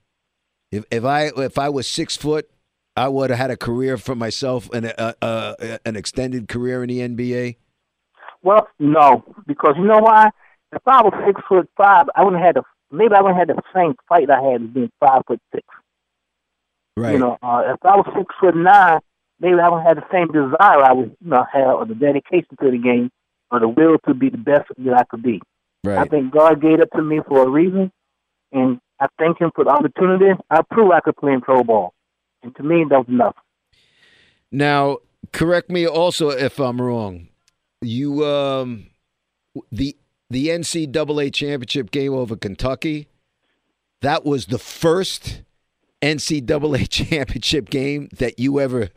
if 0.71 0.83
if 0.91 1.05
I 1.05 1.31
if 1.37 1.57
I 1.57 1.69
was 1.69 1.87
six 1.87 2.17
foot, 2.17 2.49
I 2.95 3.07
would 3.07 3.29
have 3.29 3.39
had 3.39 3.51
a 3.51 3.57
career 3.57 3.97
for 3.97 4.15
myself 4.15 4.69
and 4.71 4.85
a, 4.85 5.25
a, 5.25 5.55
a, 5.59 5.79
an 5.85 5.95
extended 5.95 6.47
career 6.47 6.83
in 6.83 6.89
the 6.89 6.99
NBA. 6.99 7.57
Well, 8.43 8.67
no, 8.79 9.23
because 9.47 9.75
you 9.77 9.85
know 9.85 9.99
why? 9.99 10.29
If 10.71 10.81
I 10.85 11.01
was 11.01 11.13
six 11.25 11.41
foot 11.47 11.69
five, 11.77 12.07
I 12.15 12.23
wouldn't 12.23 12.41
have 12.43 12.55
had 12.55 12.63
the 12.63 12.95
maybe 12.95 13.13
I 13.15 13.21
wouldn't 13.21 13.39
have 13.39 13.47
had 13.47 13.57
the 13.57 13.63
same 13.73 13.95
fight 14.07 14.29
I 14.29 14.41
had 14.41 14.73
being 14.73 14.91
five 14.99 15.23
foot 15.27 15.41
six. 15.53 15.65
Right. 16.95 17.13
You 17.13 17.19
know, 17.19 17.37
uh, 17.41 17.73
if 17.73 17.83
I 17.83 17.95
was 17.95 18.05
six 18.15 18.33
foot 18.39 18.55
nine, 18.55 18.99
maybe 19.39 19.59
I 19.59 19.69
wouldn't 19.69 19.87
have 19.87 19.97
the 19.97 20.11
same 20.11 20.27
desire 20.27 20.83
I 20.83 20.93
would, 20.93 21.15
you 21.21 21.29
know, 21.29 21.45
have 21.51 21.75
or 21.75 21.85
the 21.85 21.95
dedication 21.95 22.55
to 22.61 22.71
the 22.71 22.77
game 22.77 23.09
or 23.51 23.59
the 23.59 23.67
will 23.67 23.97
to 24.07 24.13
be 24.13 24.29
the 24.29 24.37
best 24.37 24.69
that 24.77 24.93
I 24.93 25.03
could 25.03 25.23
be. 25.23 25.41
Right. 25.83 25.97
I 25.97 26.05
think 26.05 26.31
God 26.31 26.61
gave 26.61 26.79
it 26.79 26.89
to 26.95 27.01
me 27.01 27.19
for 27.27 27.43
a 27.43 27.49
reason, 27.49 27.91
and 28.51 28.79
I 28.99 29.07
thank 29.19 29.39
Him 29.39 29.51
for 29.55 29.63
the 29.63 29.71
opportunity. 29.71 30.39
I 30.49 30.61
proved 30.69 30.93
I 30.93 31.01
could 31.01 31.17
play 31.17 31.33
in 31.33 31.41
pro 31.41 31.63
ball, 31.63 31.93
and 32.43 32.55
to 32.55 32.63
me, 32.63 32.85
that 32.89 32.99
was 32.99 33.07
enough. 33.07 33.35
Now, 34.51 34.97
correct 35.31 35.69
me 35.69 35.87
also 35.87 36.29
if 36.29 36.59
I'm 36.59 36.81
wrong. 36.81 37.29
You 37.81 38.25
um 38.25 38.87
the 39.71 39.95
the 40.29 40.47
NCAA 40.47 41.33
championship 41.33 41.91
game 41.91 42.13
over 42.13 42.35
Kentucky, 42.35 43.07
that 44.01 44.25
was 44.25 44.47
the 44.47 44.59
first 44.59 45.41
NCAA 46.01 46.87
championship 46.89 47.69
game 47.69 48.09
that 48.17 48.39
you 48.39 48.59
ever 48.59 48.89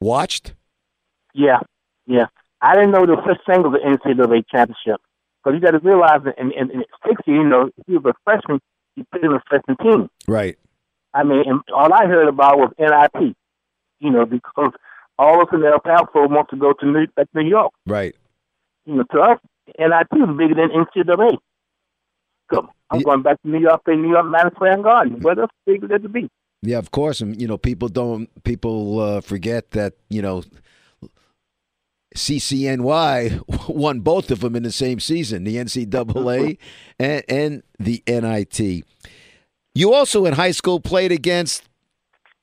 watched? 0.00 0.54
Yeah, 1.34 1.60
yeah. 2.06 2.26
I 2.60 2.74
didn't 2.74 2.92
know 2.92 3.04
there 3.04 3.16
was 3.16 3.26
such 3.26 3.44
thing 3.46 3.64
as 3.64 3.72
an 3.82 4.16
NCAA 4.16 4.44
championship. 4.50 5.00
Because 5.42 5.58
you 5.58 5.60
got 5.60 5.72
to 5.72 5.86
realize 5.86 6.22
that 6.24 6.38
in, 6.38 6.50
in, 6.52 6.70
in 6.70 6.84
60, 7.06 7.30
you 7.30 7.44
know, 7.44 7.68
if 7.76 7.84
you 7.86 8.00
were 8.00 8.10
a 8.10 8.14
freshman, 8.24 8.60
you 8.96 9.04
played 9.10 9.24
in 9.24 9.32
a 9.32 9.42
freshman 9.46 9.76
team. 9.76 10.08
Right. 10.26 10.56
I 11.14 11.22
mean, 11.22 11.44
all 11.74 11.92
I 11.92 12.06
heard 12.06 12.28
about 12.28 12.58
was 12.58 12.72
NIT, 12.78 13.36
you 14.00 14.10
know, 14.10 14.26
because 14.26 14.72
all 15.18 15.40
of 15.40 15.48
us 15.48 15.54
in 15.54 15.64
El 15.64 15.78
Paso 15.78 16.26
want 16.28 16.48
to 16.50 16.56
go 16.56 16.72
to 16.72 16.86
New, 16.86 17.06
to 17.06 17.26
New 17.34 17.48
York. 17.48 17.72
Right. 17.86 18.14
You 18.84 18.96
know, 18.96 19.04
to 19.12 19.20
us, 19.20 19.38
NIT 19.78 20.08
is 20.12 20.36
bigger 20.36 20.54
than 20.56 20.70
NCAA. 20.70 21.38
Come, 22.52 22.68
I'm 22.90 22.98
Yeah. 23.00 23.04
going 23.04 23.22
back 23.22 23.40
to 23.42 23.48
New 23.48 23.60
York, 23.60 23.84
play 23.84 23.96
New 23.96 24.10
York 24.10 24.26
Madison 24.26 24.54
Square 24.56 24.82
Garden. 24.82 25.20
What 25.20 25.38
else 25.38 25.50
bigger 25.64 25.86
than 25.86 26.02
to 26.02 26.08
be? 26.08 26.28
Yeah, 26.62 26.78
of 26.78 26.90
course. 26.90 27.20
And 27.20 27.40
you 27.40 27.46
know, 27.46 27.56
people 27.58 27.88
don't 27.88 28.28
people 28.44 28.98
uh, 29.00 29.20
forget 29.20 29.70
that, 29.70 29.94
you 30.10 30.20
know, 30.20 30.42
CCNY 32.16 33.68
won 33.68 34.00
both 34.00 34.30
of 34.30 34.40
them 34.40 34.56
in 34.56 34.62
the 34.62 34.72
same 34.72 35.00
season, 35.00 35.44
the 35.44 35.56
NCAA 35.56 36.58
and, 36.98 37.22
and 37.28 37.62
the 37.78 38.02
NIT. 38.06 38.84
You 39.76 39.92
also 39.92 40.24
in 40.24 40.34
high 40.34 40.52
school 40.52 40.78
played 40.78 41.10
against 41.10 41.64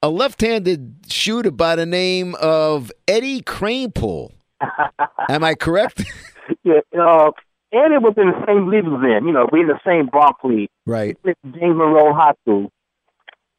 a 0.04 0.10
left-handed 0.10 0.96
shooter 1.08 1.52
by 1.52 1.78
the 1.78 1.86
name 1.86 2.36
of 2.36 2.92
Eddie 3.08 3.42
Kranepool. 3.42 4.34
Am 5.30 5.44
I 5.44 5.56
correct? 5.56 6.04
Yeah, 6.64 6.82
uh, 7.00 7.32
Eddie 7.72 7.98
was 7.98 8.14
in 8.18 8.28
the 8.28 8.46
same 8.46 8.68
league 8.68 8.84
as 8.84 8.92
in. 8.92 9.26
You 9.26 9.32
know, 9.32 9.48
we 9.54 9.62
in 9.62 9.68
the 9.68 9.80
same 9.88 10.08
Bronx 10.08 10.38
league. 10.44 10.70
right. 10.86 11.18
James 11.26 11.78
Monroe 11.78 12.14
High 12.14 12.34
School. 12.42 12.72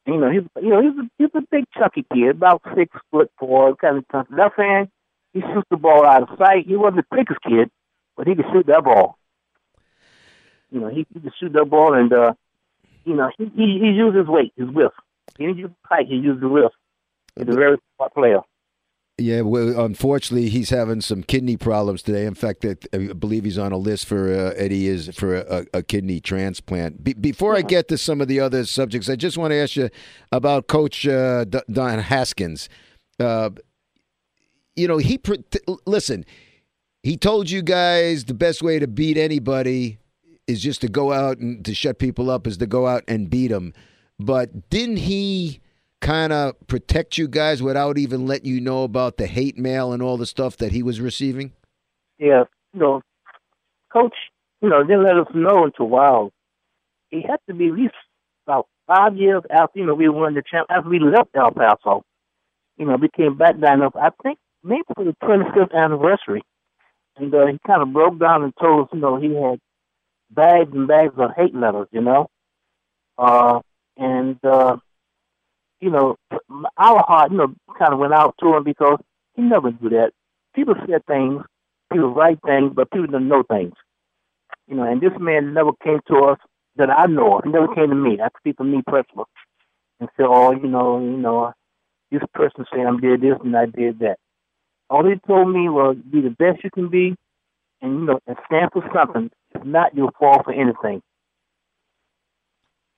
You 0.05 0.17
know, 0.17 0.29
he's 0.29 0.43
you 0.61 0.69
know 0.69 0.81
he's 0.81 0.99
a, 0.99 1.09
he's 1.17 1.29
a 1.33 1.41
big 1.49 1.63
chunky 1.75 2.05
kid, 2.13 2.29
about 2.29 2.61
six 2.75 2.95
foot 3.09 3.31
four, 3.39 3.75
kind 3.77 3.97
of 3.97 4.07
tough. 4.11 4.27
Left 4.29 4.59
hand, 4.59 4.89
he 5.33 5.41
shoots 5.41 5.67
the 5.71 5.77
ball 5.77 6.05
out 6.05 6.29
of 6.29 6.37
sight. 6.37 6.67
He 6.67 6.75
wasn't 6.75 6.97
the 6.97 7.15
quickest 7.15 7.39
kid, 7.41 7.71
but 8.15 8.27
he 8.27 8.35
could 8.35 8.45
shoot 8.53 8.67
that 8.67 8.83
ball. 8.83 9.17
You 10.69 10.81
know, 10.81 10.89
he, 10.89 11.07
he 11.11 11.19
could 11.19 11.33
shoot 11.39 11.53
that 11.53 11.65
ball, 11.65 11.95
and 11.95 12.13
uh, 12.13 12.33
you 13.05 13.15
know, 13.15 13.29
he 13.37 13.45
he, 13.55 13.79
he 13.81 13.89
used 13.89 14.15
his 14.15 14.27
weight, 14.27 14.53
his 14.55 14.69
whiff. 14.69 14.91
He 15.37 15.45
didn't 15.45 15.59
use 15.59 15.71
height; 15.85 16.07
he 16.07 16.15
used 16.15 16.41
the 16.41 16.49
whiff. 16.49 16.71
He's 17.35 17.47
a 17.47 17.51
very 17.51 17.77
smart 17.97 18.13
player. 18.13 18.41
Yeah, 19.19 19.41
well, 19.41 19.79
unfortunately, 19.85 20.49
he's 20.49 20.71
having 20.71 20.99
some 20.99 21.21
kidney 21.21 21.55
problems 21.55 22.01
today. 22.01 22.25
In 22.25 22.33
fact, 22.33 22.65
I 22.65 22.97
believe 23.13 23.43
he's 23.43 23.59
on 23.59 23.71
a 23.71 23.77
list 23.77 24.07
for 24.07 24.33
uh, 24.33 24.53
Eddie 24.55 24.87
is 24.87 25.09
for 25.13 25.35
a, 25.35 25.65
a 25.71 25.83
kidney 25.83 26.19
transplant. 26.19 27.03
Be- 27.03 27.13
before 27.13 27.55
I 27.55 27.61
get 27.61 27.87
to 27.89 27.97
some 27.97 28.21
of 28.21 28.27
the 28.27 28.39
other 28.39 28.65
subjects, 28.65 29.09
I 29.09 29.15
just 29.15 29.37
want 29.37 29.51
to 29.51 29.57
ask 29.57 29.75
you 29.75 29.89
about 30.31 30.67
Coach 30.67 31.07
uh, 31.07 31.45
D- 31.45 31.59
Don 31.71 31.99
Haskins. 31.99 32.69
Uh, 33.19 33.51
you 34.75 34.87
know, 34.87 34.97
he 34.97 35.19
pre- 35.19 35.43
t- 35.51 35.59
listen. 35.85 36.25
He 37.03 37.15
told 37.15 37.51
you 37.51 37.61
guys 37.61 38.25
the 38.25 38.33
best 38.33 38.63
way 38.63 38.79
to 38.79 38.87
beat 38.87 39.17
anybody 39.17 39.99
is 40.47 40.61
just 40.61 40.81
to 40.81 40.87
go 40.87 41.11
out 41.11 41.37
and 41.37 41.63
to 41.65 41.73
shut 41.73 41.99
people 41.99 42.29
up 42.29 42.47
is 42.47 42.57
to 42.57 42.67
go 42.67 42.87
out 42.87 43.03
and 43.07 43.29
beat 43.29 43.47
them. 43.47 43.73
But 44.19 44.69
didn't 44.69 44.97
he 44.97 45.61
kind 46.01 46.33
of 46.33 46.55
protect 46.67 47.17
you 47.17 47.27
guys 47.27 47.63
without 47.63 47.97
even 47.97 48.27
letting 48.27 48.47
you 48.47 48.59
know 48.59 48.83
about 48.83 49.17
the 49.17 49.25
hate 49.25 49.57
mail 49.57 49.93
and 49.93 50.01
all 50.01 50.17
the 50.17 50.25
stuff 50.25 50.57
that 50.57 50.71
he 50.71 50.83
was 50.83 50.99
receiving? 50.99 51.53
Yeah, 52.19 52.43
you 52.73 52.79
know, 52.79 53.01
coach, 53.91 54.15
you 54.61 54.69
know, 54.69 54.83
didn't 54.83 55.03
let 55.03 55.17
us 55.17 55.27
know 55.33 55.65
until 55.65 55.85
a 55.85 55.89
while. 55.89 56.31
He 57.09 57.21
had 57.21 57.37
to 57.47 57.53
be 57.53 57.67
at 57.67 57.73
least 57.73 57.93
about 58.45 58.67
five 58.87 59.15
years 59.15 59.43
after, 59.49 59.79
you 59.79 59.85
know, 59.85 59.93
we 59.93 60.09
won 60.09 60.33
the 60.33 60.43
champ 60.49 60.67
after 60.69 60.89
we 60.89 60.99
left 60.99 61.29
El 61.35 61.51
Paso. 61.51 62.03
You 62.77 62.85
know, 62.85 62.97
we 62.99 63.09
came 63.15 63.37
back 63.37 63.59
down 63.59 63.81
up 63.81 63.95
I 63.95 64.09
think 64.21 64.39
maybe 64.63 64.83
for 64.95 65.05
the 65.05 65.15
twenty 65.23 65.45
fifth 65.53 65.73
anniversary. 65.73 66.41
And 67.15 67.33
uh, 67.33 67.45
he 67.45 67.59
kind 67.67 67.81
of 67.81 67.93
broke 67.93 68.19
down 68.19 68.43
and 68.43 68.53
told 68.59 68.87
us, 68.87 68.89
you 68.91 68.99
know, 68.99 69.17
he 69.17 69.27
had 69.35 69.59
bags 70.33 70.71
and 70.73 70.87
bags 70.87 71.13
of 71.17 71.31
hate 71.35 71.55
letters, 71.55 71.87
you 71.91 72.01
know. 72.01 72.29
Uh 73.17 73.59
and 73.97 74.43
uh 74.43 74.77
you 75.79 75.89
know, 75.89 76.15
our 76.77 77.03
heart, 77.03 77.31
you 77.31 77.37
know, 77.37 77.53
kind 77.77 77.93
of 77.93 77.99
went 77.99 78.13
out 78.13 78.35
to 78.39 78.55
him 78.55 78.63
because 78.63 78.99
he 79.35 79.41
never 79.41 79.69
do 79.71 79.89
that. 79.89 80.11
People 80.55 80.75
said 80.87 81.05
things, 81.05 81.43
people 81.91 82.13
write 82.13 82.39
things, 82.45 82.71
but 82.73 82.89
people 82.89 83.07
don't 83.07 83.27
know 83.27 83.43
things. 83.43 83.73
You 84.67 84.75
know, 84.75 84.83
and 84.83 85.01
this 85.01 85.11
man 85.19 85.53
never 85.53 85.71
came 85.83 85.99
to 86.07 86.15
us 86.19 86.39
that 86.77 86.89
I 86.89 87.07
know 87.07 87.37
of. 87.37 87.43
He 87.43 87.49
never 87.51 87.67
came 87.75 87.89
to 87.89 87.95
me. 87.95 88.19
I 88.23 88.29
speak 88.39 88.57
for 88.57 88.63
me 88.63 88.81
personally. 88.87 89.25
And 89.99 90.09
said, 90.15 90.25
oh, 90.27 90.51
you 90.51 90.67
know, 90.67 90.99
you 90.99 91.17
know, 91.17 91.53
this 92.11 92.21
person 92.33 92.65
said 92.71 92.85
I 92.85 92.99
did 92.99 93.21
this 93.21 93.37
and 93.43 93.55
I 93.55 93.65
did 93.65 93.99
that. 93.99 94.17
All 94.89 95.05
he 95.05 95.15
told 95.27 95.49
me 95.49 95.67
was 95.69 95.97
be 96.09 96.21
the 96.21 96.29
best 96.29 96.63
you 96.63 96.71
can 96.71 96.89
be 96.89 97.15
and 97.83 97.99
you 97.99 98.05
know 98.05 98.19
and 98.25 98.37
stand 98.47 98.71
for 98.73 98.83
something. 98.93 99.29
If 99.53 99.63
not, 99.63 99.95
you'll 99.95 100.13
fall 100.19 100.41
for 100.43 100.51
anything. 100.51 101.03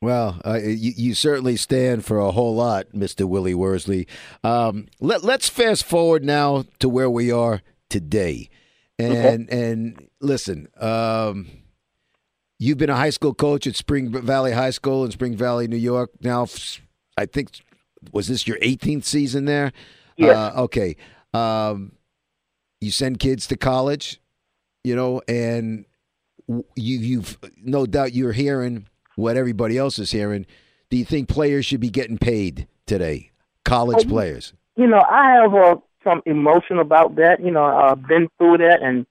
Well, 0.02 0.40
uh, 0.46 0.60
you, 0.62 0.94
you, 0.96 1.14
certainly 1.16 1.58
stand 1.58 2.06
for 2.06 2.20
a 2.20 2.32
whole 2.32 2.56
lot, 2.56 2.90
Mr. 2.94 3.26
Willie 3.28 3.56
Worsley. 3.56 4.08
Um, 4.44 4.88
let, 5.00 5.24
us 5.24 5.50
fast 5.50 5.84
forward 5.84 6.24
now 6.24 6.66
to 6.80 6.88
where 6.88 7.10
we 7.10 7.32
are 7.32 7.64
today. 7.90 8.50
And 9.00 9.50
okay. 9.50 9.72
and 9.72 10.08
listen, 10.22 10.68
um, 10.78 11.48
you've 12.60 12.78
been 12.78 12.90
a 12.90 12.96
high 12.96 13.10
school 13.10 13.34
coach 13.34 13.66
at 13.66 13.76
Spring 13.76 14.12
Valley 14.12 14.52
High 14.52 14.70
School 14.70 15.04
in 15.06 15.12
Spring 15.12 15.36
Valley, 15.36 15.68
New 15.68 15.76
York. 15.76 16.12
Now, 16.22 16.46
I 17.18 17.26
think 17.26 17.62
was 18.12 18.28
this 18.28 18.48
your 18.48 18.58
18th 18.60 19.06
season 19.06 19.46
there? 19.46 19.72
Yeah. 20.18 20.32
Uh, 20.32 20.62
okay. 20.64 20.96
Um, 21.34 21.94
you 22.80 22.92
send 22.92 23.20
kids 23.20 23.48
to 23.48 23.58
college, 23.58 24.22
you 24.86 24.96
know, 24.96 25.22
and 25.28 25.86
you 26.48 26.64
you've 27.00 27.38
no 27.64 27.86
doubt 27.88 28.14
you're 28.14 28.32
hearing 28.32 28.88
what 29.16 29.36
everybody 29.36 29.78
else 29.78 29.98
is 29.98 30.12
hearing. 30.12 30.46
Do 30.90 30.98
you 30.98 31.06
think 31.06 31.28
players 31.28 31.66
should 31.66 31.80
be 31.80 31.90
getting 31.90 32.20
paid 32.20 32.68
today? 32.86 33.32
College 33.64 34.08
players. 34.08 34.54
You 34.76 34.86
know, 34.86 35.02
I 35.10 35.32
have 35.32 35.54
uh, 35.56 35.76
some 36.04 36.22
emotion 36.28 36.78
about 36.78 37.16
that. 37.16 37.44
You 37.44 37.50
know, 37.50 37.64
I've 37.66 38.08
been 38.08 38.28
through 38.38 38.60
that, 38.60 38.84
and 38.84 39.08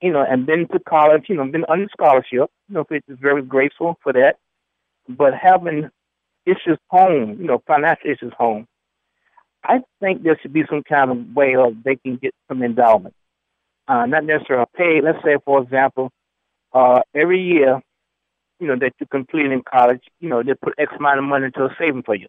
you 0.00 0.10
know, 0.10 0.24
and 0.26 0.46
been 0.46 0.66
to 0.68 0.78
college. 0.88 1.26
You 1.28 1.36
know, 1.36 1.46
been 1.46 1.66
under 1.68 1.88
scholarship. 1.92 2.50
You 2.68 2.74
know, 2.74 2.86
is 2.90 3.02
very 3.20 3.42
grateful 3.42 3.98
for 4.02 4.14
that. 4.14 4.38
But 5.08 5.34
having 5.34 5.90
issues 6.46 6.78
home, 6.88 7.36
you 7.38 7.46
know, 7.46 7.62
financial 7.66 8.10
issues 8.10 8.32
home, 8.38 8.66
I 9.62 9.80
think 10.00 10.22
there 10.22 10.38
should 10.40 10.54
be 10.54 10.64
some 10.70 10.82
kind 10.82 11.10
of 11.10 11.36
way 11.36 11.54
of 11.54 11.82
they 11.84 11.96
can 11.96 12.16
get 12.16 12.34
some 12.48 12.62
endowment. 12.62 13.14
Uh, 13.88 14.06
not 14.06 14.24
necessarily 14.24 14.66
paid. 14.76 15.02
Let's 15.02 15.18
say, 15.24 15.38
for 15.44 15.62
example, 15.62 16.10
uh, 16.74 17.00
every 17.14 17.42
year 17.42 17.80
you 18.60 18.66
know, 18.66 18.76
that 18.76 18.92
you 18.98 19.06
complete 19.06 19.46
in 19.46 19.62
college, 19.62 20.02
you 20.20 20.28
know, 20.28 20.42
they 20.42 20.54
put 20.54 20.74
X 20.78 20.92
amount 20.98 21.18
of 21.18 21.24
money 21.24 21.46
into 21.46 21.64
a 21.64 21.74
saving 21.78 22.02
for 22.02 22.14
you. 22.14 22.26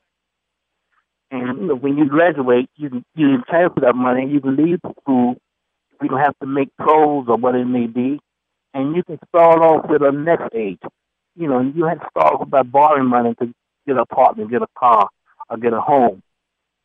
And 1.32 1.60
you 1.60 1.68
know, 1.68 1.76
when 1.76 1.98
you 1.98 2.08
graduate, 2.08 2.70
you 2.76 3.04
you 3.16 3.36
entitled 3.36 3.74
for 3.76 3.82
that 3.82 3.96
money. 3.96 4.28
You 4.28 4.42
can 4.42 4.56
leave 4.56 4.80
school. 5.02 5.36
You 6.02 6.10
don't 6.10 6.20
have 6.20 6.38
to 6.40 6.48
make 6.48 6.70
clothes 6.82 7.26
or 7.28 7.38
what 7.38 7.56
it 7.56 7.66
may 7.66 7.88
be, 7.88 8.20
and 8.74 8.96
you 8.96 9.04
can 9.04 9.20
start 9.28 9.62
off 9.62 9.90
with 9.90 10.02
a 10.02 10.12
next 10.12 10.56
age. 10.56 10.80
You 11.36 11.48
know, 11.48 11.60
you 11.60 11.86
have 11.86 12.00
to 12.00 12.08
start 12.10 12.42
off 12.42 12.50
by 12.50 12.64
borrowing 12.64 13.08
money 13.08 13.36
to 13.36 13.46
get 13.86 13.94
an 13.94 14.00
apartment, 14.00 14.50
get 14.50 14.62
a 14.62 14.68
car, 14.78 15.10
or 15.50 15.58
get 15.58 15.74
a 15.74 15.82
home. 15.82 16.24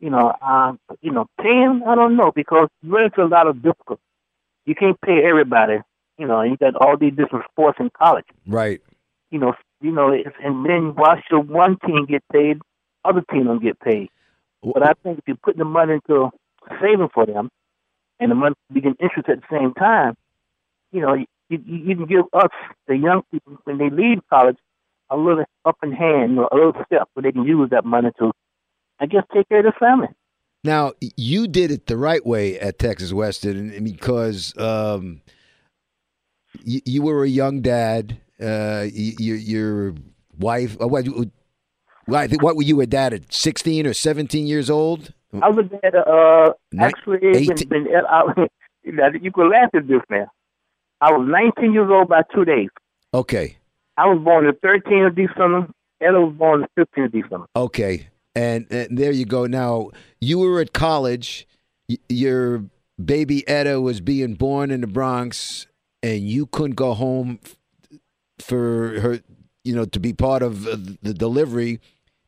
You 0.00 0.10
know, 0.10 0.34
uh, 0.42 0.72
you 1.00 1.12
know, 1.12 1.26
paying 1.40 1.82
I 1.86 1.94
don't 1.94 2.16
know 2.16 2.32
because 2.34 2.68
you 2.82 2.92
run 2.92 3.04
into 3.04 3.22
a 3.22 3.26
lot 3.26 3.46
of 3.46 3.62
difficulty. 3.62 4.02
You 4.66 4.74
can't 4.74 5.00
pay 5.00 5.22
everybody. 5.24 5.78
You 6.18 6.26
know, 6.26 6.42
you 6.42 6.56
got 6.56 6.76
all 6.76 6.96
these 6.96 7.14
different 7.14 7.44
sports 7.50 7.78
in 7.80 7.90
college. 7.90 8.26
Right 8.46 8.80
you 9.34 9.40
know, 9.40 9.52
you 9.80 9.90
know, 9.90 10.12
and 10.44 10.64
then 10.64 10.94
watch 10.94 11.24
your 11.28 11.40
one 11.40 11.76
team 11.84 12.06
get 12.06 12.22
paid, 12.32 12.60
other 13.04 13.22
team 13.32 13.46
don't 13.46 13.60
get 13.60 13.80
paid. 13.80 14.08
But 14.62 14.84
I 14.84 14.92
think 15.02 15.18
if 15.18 15.24
you 15.26 15.34
put 15.34 15.56
the 15.56 15.64
money 15.64 15.94
into 15.94 16.30
saving 16.80 17.08
for 17.12 17.26
them, 17.26 17.50
and 18.20 18.30
the 18.30 18.36
money 18.36 18.54
begin 18.72 18.94
interest 19.00 19.28
at 19.28 19.40
the 19.40 19.46
same 19.50 19.74
time, 19.74 20.14
you 20.92 21.00
know, 21.00 21.14
you, 21.14 21.26
you, 21.48 21.58
you 21.66 21.96
can 21.96 22.06
give 22.06 22.26
us 22.32 22.50
the 22.86 22.96
young 22.96 23.22
people 23.32 23.58
when 23.64 23.78
they 23.78 23.90
leave 23.90 24.20
college 24.30 24.56
a 25.10 25.16
little 25.16 25.44
up 25.64 25.78
in 25.82 25.90
hand, 25.90 26.30
you 26.30 26.36
know, 26.36 26.48
a 26.52 26.54
little 26.54 26.72
step 26.86 27.08
where 27.14 27.24
they 27.24 27.32
can 27.32 27.42
use 27.42 27.70
that 27.70 27.84
money 27.84 28.10
to, 28.20 28.30
I 29.00 29.06
guess, 29.06 29.24
take 29.34 29.48
care 29.48 29.58
of 29.58 29.64
their 29.64 29.72
family. 29.72 30.08
Now 30.64 30.92
you 31.00 31.46
did 31.46 31.70
it 31.70 31.86
the 31.86 31.96
right 31.96 32.24
way 32.24 32.58
at 32.58 32.78
Texas 32.78 33.12
Western 33.12 33.84
because 33.84 34.56
um, 34.58 35.20
you, 36.64 36.80
you 36.84 37.02
were 37.02 37.22
a 37.22 37.28
young 37.28 37.60
dad 37.60 38.18
uh, 38.40 38.86
your 38.92 39.36
your 39.36 39.94
wife. 40.38 40.76
Uh, 40.80 40.88
what, 40.88 41.06
what 42.06 42.56
were 42.56 42.62
you 42.62 42.80
a 42.80 42.86
dad 42.86 43.12
at 43.12 43.32
sixteen 43.32 43.86
or 43.86 43.92
seventeen 43.92 44.46
years 44.46 44.70
old? 44.70 45.12
I 45.42 45.48
was 45.48 45.66
a 45.66 45.90
dad. 45.90 45.94
Uh, 45.94 46.52
actually, 46.78 47.18
been, 47.18 47.68
been, 47.68 47.86
I, 48.08 48.46
you 49.20 49.32
could 49.32 49.48
laugh 49.48 49.70
at 49.74 49.86
this 49.86 50.00
now. 50.10 50.26
I 51.00 51.12
was 51.12 51.28
nineteen 51.28 51.72
years 51.72 51.90
old 51.90 52.08
by 52.08 52.22
two 52.34 52.44
days. 52.44 52.68
Okay. 53.12 53.58
I 53.96 54.06
was 54.06 54.20
born 54.24 54.44
the 54.44 54.52
13th 54.66 55.06
of 55.06 55.14
December. 55.14 55.68
Ella 56.00 56.26
was 56.26 56.34
born 56.36 56.66
the 56.76 56.84
15th 56.84 57.04
of 57.04 57.12
December. 57.12 57.46
Okay, 57.54 58.08
and, 58.34 58.66
and 58.70 58.98
there 58.98 59.12
you 59.12 59.24
go. 59.24 59.46
Now 59.46 59.90
you 60.20 60.38
were 60.38 60.60
at 60.60 60.72
college. 60.72 61.46
Y- 61.88 61.98
your 62.08 62.64
baby 63.02 63.46
Etta 63.48 63.80
was 63.80 64.00
being 64.00 64.34
born 64.34 64.70
in 64.70 64.80
the 64.80 64.86
Bronx, 64.86 65.66
and 66.02 66.20
you 66.28 66.46
couldn't 66.46 66.76
go 66.76 66.94
home 66.94 67.40
for 68.38 69.00
her, 69.00 69.20
you 69.64 69.74
know, 69.74 69.84
to 69.84 70.00
be 70.00 70.12
part 70.12 70.42
of 70.42 70.66
uh, 70.66 70.76
the 71.02 71.14
delivery 71.14 71.80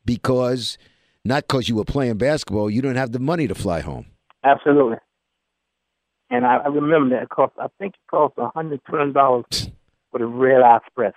because 0.05 0.77
not 1.25 1.47
because 1.47 1.67
you 1.67 1.75
were 1.75 1.85
playing 1.85 2.17
basketball, 2.17 2.69
you 2.69 2.81
didn't 2.81 2.97
have 2.97 3.11
the 3.11 3.19
money 3.19 3.47
to 3.47 3.55
fly 3.55 3.81
home. 3.81 4.05
Absolutely. 4.43 4.97
And 6.29 6.45
I, 6.45 6.57
I 6.57 6.67
remember 6.67 7.15
that 7.15 7.23
it 7.23 7.29
cost. 7.29 7.53
I 7.59 7.67
think 7.79 7.95
it 7.95 8.11
cost 8.11 8.37
one 8.37 8.51
hundred 8.53 8.81
twenty 8.85 9.13
dollars 9.13 9.69
for 10.11 10.19
the 10.19 10.25
Red 10.25 10.61
Eye 10.61 10.77
Express. 10.77 11.13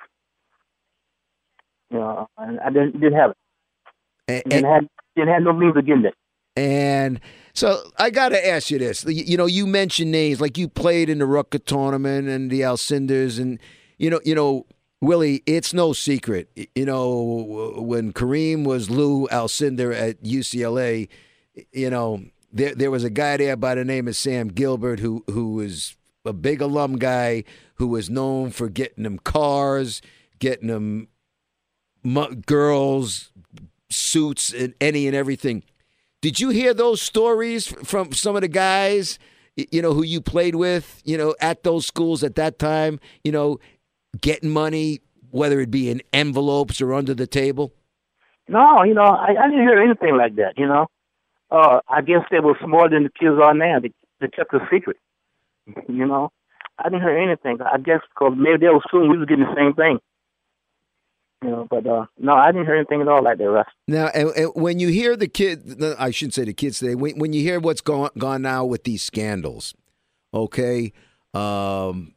You 1.91 1.99
know, 1.99 2.29
and 2.39 2.61
I 2.61 2.71
didn't 2.71 3.01
didn't 3.01 3.19
have 3.19 3.33
it. 3.33 3.37
And, 4.51 4.53
and 4.53 4.89
didn't 5.17 5.35
have 5.35 5.43
no 5.43 5.53
means 5.53 5.77
of 5.77 5.87
getting 5.87 6.05
it. 6.05 6.15
And 6.57 7.21
so 7.55 7.83
I 7.99 8.11
got 8.11 8.31
to 8.31 8.49
ask 8.49 8.71
you 8.71 8.79
this. 8.79 9.05
You 9.05 9.37
know, 9.37 9.47
you 9.47 9.67
mentioned 9.67 10.11
names 10.11 10.41
like 10.41 10.59
you 10.59 10.69
played 10.69 11.09
in 11.09 11.19
the 11.19 11.27
Rucker 11.27 11.59
tournament 11.59 12.29
and 12.29 12.51
the 12.51 12.63
Alcindors, 12.63 13.39
and 13.41 13.59
you 13.99 14.11
know, 14.11 14.21
you 14.25 14.35
know, 14.35 14.67
Willie, 15.01 15.43
it's 15.47 15.73
no 15.73 15.93
secret. 15.93 16.51
You 16.75 16.85
know, 16.85 17.75
when 17.79 18.13
Kareem 18.13 18.65
was 18.65 18.91
Lou 18.91 19.27
Alcindor 19.29 19.95
at 19.95 20.23
UCLA, 20.23 21.09
you 21.73 21.91
know, 21.91 22.25
there 22.53 22.75
there 22.75 22.91
was 22.91 23.05
a 23.05 23.11
guy 23.11 23.37
there 23.37 23.57
by 23.57 23.75
the 23.75 23.85
name 23.85 24.09
of 24.09 24.17
Sam 24.17 24.49
Gilbert 24.49 25.01
who 25.01 25.25
who 25.29 25.55
was 25.55 25.97
a 26.25 26.33
big 26.33 26.61
alum 26.61 26.99
guy 26.99 27.45
who 27.77 27.87
was 27.87 28.11
known 28.11 28.51
for 28.51 28.69
getting 28.69 29.05
them 29.05 29.19
cars, 29.19 30.03
getting 30.39 30.69
them 30.69 31.09
girls, 32.47 33.33
suits, 34.01 34.53
and 34.53 34.75
any 34.81 35.07
and 35.07 35.17
everything. 35.17 35.63
Did 36.21 36.39
you 36.39 36.51
hear 36.51 36.75
those 36.75 37.01
stories 37.01 37.67
from 37.67 38.13
some 38.13 38.37
of 38.37 38.43
the 38.43 38.49
guys, 38.49 39.19
you 39.57 39.81
know, 39.81 39.95
who 39.95 40.05
you 40.05 40.21
played 40.21 40.55
with, 40.55 41.01
you 41.05 41.17
know, 41.17 41.35
at 41.41 41.63
those 41.63 41.87
schools 41.87 42.23
at 42.23 42.35
that 42.35 42.59
time? 42.59 43.01
You 43.25 43.33
know, 43.33 43.59
getting 44.21 44.51
money, 44.51 45.01
whether 45.31 45.61
it 45.61 45.71
be 45.71 45.89
in 45.91 46.03
envelopes 46.13 46.81
or 46.81 46.93
under 46.93 47.15
the 47.15 47.27
table? 47.27 47.73
No, 48.49 48.83
you 48.83 48.95
know, 48.95 49.03
I, 49.03 49.35
I 49.41 49.49
didn't 49.49 49.67
hear 49.67 49.81
anything 49.81 50.17
like 50.17 50.37
that. 50.37 50.55
You 50.59 50.67
know, 50.67 50.89
uh, 51.51 51.81
I 51.89 52.03
guess 52.03 52.23
they 52.31 52.41
were 52.41 52.59
smarter 52.63 52.97
than 52.97 53.05
the 53.05 53.11
kids 53.11 53.41
are 53.41 53.55
now. 53.55 53.79
They, 53.81 53.93
they 54.21 54.29
kept 54.29 54.53
a 54.53 54.61
secret. 54.71 54.97
You 55.89 56.07
know, 56.07 56.33
I 56.79 56.89
didn't 56.89 57.03
hear 57.03 57.17
anything. 57.17 57.59
I 57.63 57.79
guess 57.79 58.01
because 58.13 58.35
maybe 58.37 58.59
they 58.59 58.69
were 58.69 58.81
assuming 58.85 59.11
we 59.11 59.19
was 59.19 59.29
getting 59.29 59.45
the 59.45 59.55
same 59.55 59.75
thing. 59.75 60.01
You 61.43 61.51
know, 61.51 61.67
but 61.71 61.87
uh, 61.87 62.07
no, 62.19 62.35
I 62.35 62.53
didn't 62.53 62.67
hear 62.67 62.77
anything 62.77 63.01
at 63.01 63.09
all 63.09 63.23
like 63.23 63.39
that, 63.39 63.49
Russ. 63.49 63.67
Now, 63.89 64.09
and, 64.09 64.29
and 64.37 64.53
when 64.55 64.79
you 64.79 64.89
hear 64.89 65.17
the 65.17 65.29
kid, 65.29 65.83
I 65.99 66.11
shouldn't 66.11 66.35
say 66.35 66.45
the 66.45 66.53
kids 66.53 66.81
today. 66.81 66.95
When, 66.95 67.19
when 67.19 67.33
you 67.33 67.41
hear 67.41 67.59
what's 67.59 67.81
gone 67.81 68.11
gone 68.19 68.43
now 68.43 68.67
with 68.67 68.85
these 68.85 69.03
scandals, 69.03 69.75
okay, 70.35 70.93
um, 71.33 72.15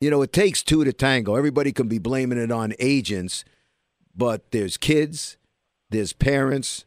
you 0.00 0.10
know, 0.10 0.22
it 0.22 0.32
takes 0.32 0.62
two 0.62 0.82
to 0.82 0.92
tango. 0.92 1.36
Everybody 1.36 1.72
can 1.72 1.86
be 1.86 1.98
blaming 1.98 2.38
it 2.38 2.50
on 2.50 2.74
agents, 2.80 3.44
but 4.14 4.50
there's 4.50 4.76
kids, 4.76 5.36
there's 5.90 6.12
parents, 6.12 6.84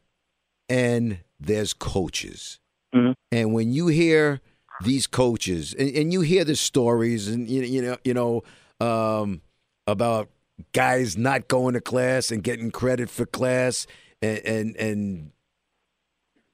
and 0.68 1.20
there's 1.40 1.74
coaches. 1.74 2.60
Mm-hmm. 2.94 3.14
And 3.32 3.54
when 3.54 3.72
you 3.72 3.88
hear 3.88 4.42
these 4.82 5.08
coaches 5.08 5.74
and, 5.74 5.90
and, 5.96 6.14
you 6.14 6.22
hear 6.22 6.44
the 6.44 6.56
stories 6.56 7.28
and 7.28 7.50
you, 7.50 7.64
you 7.64 7.82
know 7.82 7.98
you 8.04 8.14
know 8.14 8.44
um, 8.80 9.42
about 9.88 10.30
guys 10.74 11.18
not 11.18 11.48
going 11.48 11.74
to 11.74 11.82
class 11.82 12.32
and 12.32 12.44
getting 12.44 12.72
credit 12.72 13.10
for 13.10 13.26
class 13.26 13.88
and 14.22 14.40
and, 14.40 14.76
and 14.78 15.32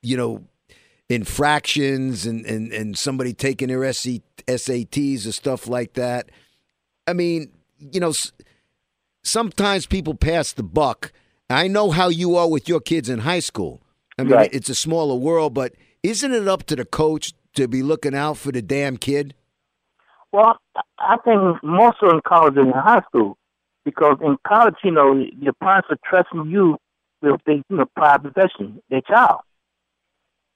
you 0.01 0.17
know 0.17 0.43
infractions 1.09 2.25
and, 2.25 2.45
and, 2.45 2.71
and 2.71 2.97
somebody 2.97 3.33
taking 3.33 3.67
their 3.67 3.81
SATs 3.81 5.27
or 5.27 5.31
stuff 5.31 5.67
like 5.67 5.93
that. 5.93 6.29
I 7.07 7.13
mean, 7.13 7.51
you 7.77 7.99
know, 7.99 8.13
sometimes 9.23 9.85
people 9.85 10.15
pass 10.15 10.53
the 10.53 10.63
buck. 10.63 11.11
I 11.49 11.67
know 11.67 11.91
how 11.91 12.07
you 12.07 12.35
are 12.35 12.49
with 12.49 12.67
your 12.67 12.79
kids 12.79 13.09
in 13.09 13.19
high 13.19 13.41
school. 13.41 13.81
I 14.17 14.23
mean, 14.23 14.33
right. 14.33 14.53
it's 14.53 14.69
a 14.69 14.75
smaller 14.75 15.15
world, 15.15 15.53
but 15.53 15.73
isn't 16.03 16.31
it 16.31 16.47
up 16.47 16.63
to 16.63 16.75
the 16.75 16.85
coach 16.85 17.33
to 17.55 17.67
be 17.67 17.83
looking 17.83 18.15
out 18.15 18.37
for 18.37 18.51
the 18.51 18.61
damn 18.61 18.97
kid? 18.97 19.33
Well, 20.31 20.57
I 20.99 21.17
think 21.23 21.63
more 21.63 21.93
so 21.99 22.09
in 22.09 22.21
college 22.27 22.55
than 22.55 22.67
in 22.67 22.73
high 22.73 23.01
school, 23.07 23.37
because 23.85 24.17
in 24.21 24.37
college, 24.47 24.75
you 24.83 24.91
know, 24.91 25.13
your 25.39 25.53
parents 25.53 25.87
are 25.89 25.97
trusting 26.05 26.49
you 26.49 26.77
with 27.21 27.41
their, 27.45 27.55
you 27.55 27.63
know, 27.69 27.85
private 27.95 28.33
possession, 28.33 28.81
their 28.89 29.01
child. 29.01 29.41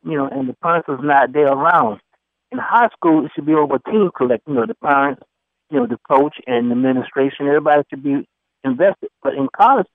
You 0.03 0.17
know, 0.17 0.27
and 0.27 0.47
the 0.47 0.53
parents 0.53 0.87
is 0.89 0.99
not 1.01 1.33
there 1.33 1.47
around. 1.47 1.99
In 2.51 2.59
high 2.59 2.89
school, 2.95 3.25
it 3.25 3.31
should 3.35 3.45
be 3.45 3.53
over 3.53 3.75
a 3.75 3.91
team 3.91 4.09
collect. 4.15 4.47
You 4.47 4.53
know, 4.53 4.65
the 4.65 4.75
parents, 4.75 5.21
you 5.69 5.79
know, 5.79 5.87
the 5.87 5.99
coach 6.09 6.35
and 6.45 6.71
the 6.71 6.75
administration, 6.75 7.47
everybody 7.47 7.83
should 7.89 8.03
be 8.03 8.27
invested. 8.63 9.09
But 9.21 9.33
in 9.33 9.47
college, 9.55 9.87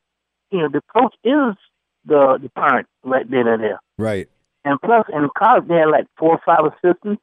you 0.51 0.59
know, 0.59 0.69
the 0.69 0.83
coach 0.95 1.15
is 1.25 1.57
the 2.05 2.39
the 2.43 2.51
parent 2.55 2.87
right 3.05 3.29
then 3.31 3.47
and 3.47 3.63
there. 3.63 3.81
Right. 3.97 4.29
And 4.65 4.81
plus, 4.81 5.07
in 5.13 5.29
college, 5.37 5.67
they 5.69 5.77
have 5.77 5.91
like 5.91 6.07
four 6.19 6.33
or 6.33 6.41
five 6.45 6.73
assistants. 6.73 7.23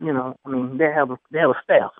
You 0.00 0.12
know, 0.12 0.36
I 0.44 0.48
mean, 0.48 0.78
they 0.78 0.90
have 0.92 1.10
a, 1.10 1.18
they 1.30 1.38
have 1.38 1.50
a 1.50 1.60
staff. 1.62 1.90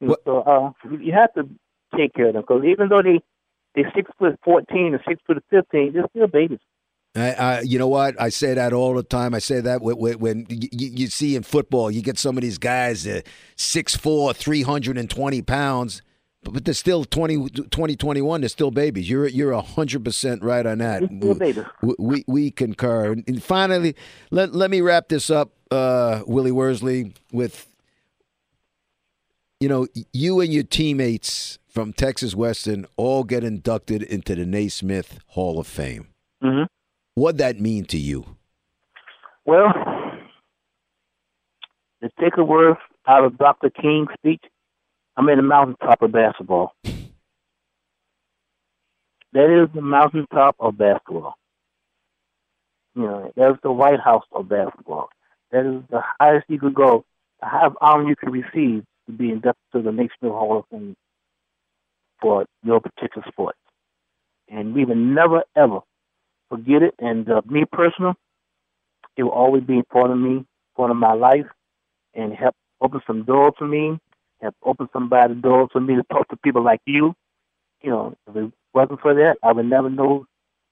You 0.00 0.08
know, 0.08 0.16
so 0.24 0.40
uh, 0.42 0.70
you- 1.00 1.12
have 1.12 1.32
to 1.34 1.48
take 1.96 2.14
care 2.14 2.28
of 2.28 2.34
them 2.34 2.42
because 2.42 2.64
even 2.64 2.88
though 2.88 3.02
they 3.02 3.20
they 3.74 3.84
six 3.94 4.10
foot 4.18 4.38
fourteen 4.44 4.94
or 4.94 5.02
six 5.08 5.20
foot 5.26 5.42
fifteen, 5.50 5.92
they're 5.92 6.06
still 6.10 6.26
babies. 6.26 6.58
I, 7.14 7.32
I, 7.32 7.60
you 7.62 7.78
know 7.78 7.88
what? 7.88 8.20
I 8.20 8.28
say 8.28 8.52
that 8.52 8.74
all 8.74 8.92
the 8.92 9.02
time. 9.02 9.34
I 9.34 9.38
say 9.38 9.60
that 9.62 9.80
when, 9.80 9.96
when, 9.96 10.18
when 10.18 10.46
you, 10.50 10.68
you 10.70 11.06
see 11.06 11.34
in 11.34 11.44
football, 11.44 11.90
you 11.90 12.02
get 12.02 12.18
some 12.18 12.36
of 12.36 12.42
these 12.42 12.58
guys, 12.58 13.06
uh, 13.06 13.22
6'4", 13.56 14.36
320 14.36 15.40
pounds, 15.40 16.02
but, 16.42 16.52
but 16.52 16.64
they're 16.66 16.74
still 16.74 17.04
20, 17.06 17.48
20, 17.48 17.96
21. 17.96 18.40
They're 18.42 18.48
still 18.50 18.70
babies. 18.70 19.08
You're 19.08 19.28
you're 19.28 19.58
hundred 19.62 20.04
percent 20.04 20.42
right 20.42 20.66
on 20.66 20.78
that. 20.78 21.02
We, 21.80 21.94
we 21.98 22.24
we 22.26 22.50
concur. 22.50 23.12
And 23.12 23.42
finally, 23.42 23.96
let 24.30 24.54
let 24.54 24.70
me 24.70 24.82
wrap 24.82 25.08
this 25.08 25.30
up, 25.30 25.52
uh, 25.70 26.22
Willie 26.26 26.52
Worsley, 26.52 27.14
with 27.32 27.66
you 29.60 29.68
know 29.68 29.86
you 30.12 30.40
and 30.40 30.52
your 30.52 30.62
teammates 30.62 31.58
from 31.68 31.92
Texas 31.92 32.34
Western 32.34 32.86
all 32.96 33.24
get 33.24 33.44
inducted 33.44 34.02
into 34.02 34.34
the 34.34 34.46
Naismith 34.46 35.20
Hall 35.28 35.58
of 35.58 35.66
Fame. 35.66 36.08
hmm 36.42 36.64
What'd 37.14 37.38
that 37.38 37.58
mean 37.58 37.86
to 37.86 37.96
you? 37.96 38.36
Well, 39.46 39.72
to 42.02 42.10
take 42.20 42.36
a 42.36 42.44
word 42.44 42.76
out 43.06 43.24
of 43.24 43.38
Dr. 43.38 43.70
King's 43.70 44.08
speech, 44.18 44.42
I'm 45.16 45.26
in 45.30 45.38
the 45.38 45.42
mountaintop 45.42 46.02
of 46.02 46.12
basketball. 46.12 46.74
That 49.32 49.62
is 49.62 49.70
the 49.74 49.80
mountaintop 49.80 50.56
of 50.60 50.76
basketball. 50.76 51.36
You 52.94 53.02
know, 53.02 53.32
that's 53.34 53.58
the 53.62 53.72
White 53.72 54.00
House 54.00 54.24
of 54.32 54.48
basketball. 54.48 55.08
That 55.52 55.64
is 55.64 55.82
the 55.90 56.02
highest 56.20 56.44
you 56.48 56.58
could 56.58 56.74
go, 56.74 57.06
the 57.40 57.46
highest 57.46 57.76
honor 57.80 58.08
you 58.08 58.16
can 58.16 58.30
receive 58.30 58.84
to 59.06 59.12
be 59.12 59.30
inducted 59.30 59.64
to 59.74 59.82
the 59.82 59.92
Naismith 59.92 60.32
Hall 60.32 60.58
of 60.58 60.64
Fame 60.70 60.96
for 62.20 62.44
your 62.62 62.80
particular 62.80 63.26
sport. 63.28 63.56
And 64.48 64.74
we 64.74 64.84
will 64.84 64.96
never, 64.96 65.42
ever 65.56 65.80
forget 66.48 66.82
it. 66.82 66.94
And 66.98 67.28
uh, 67.30 67.42
me 67.48 67.64
personal, 67.70 68.14
it 69.16 69.22
will 69.22 69.30
always 69.30 69.64
be 69.64 69.82
part 69.82 70.10
of 70.10 70.18
me, 70.18 70.44
part 70.76 70.90
of 70.90 70.96
my 70.96 71.12
life, 71.14 71.46
and 72.14 72.32
help 72.32 72.54
open 72.80 73.00
some 73.06 73.24
doors 73.24 73.54
for 73.58 73.66
me, 73.66 73.98
help 74.40 74.54
open 74.62 74.88
somebody 74.92 75.34
doors 75.34 75.68
for 75.72 75.80
me 75.80 75.96
to 75.96 76.02
talk 76.04 76.28
to 76.28 76.36
people 76.36 76.62
like 76.62 76.80
you. 76.86 77.14
You 77.82 77.90
know, 77.90 78.14
if 78.28 78.36
it 78.36 78.52
wasn't 78.74 79.00
for 79.00 79.14
that, 79.14 79.36
I 79.42 79.52
would 79.52 79.66
never 79.66 79.90
know 79.90 80.26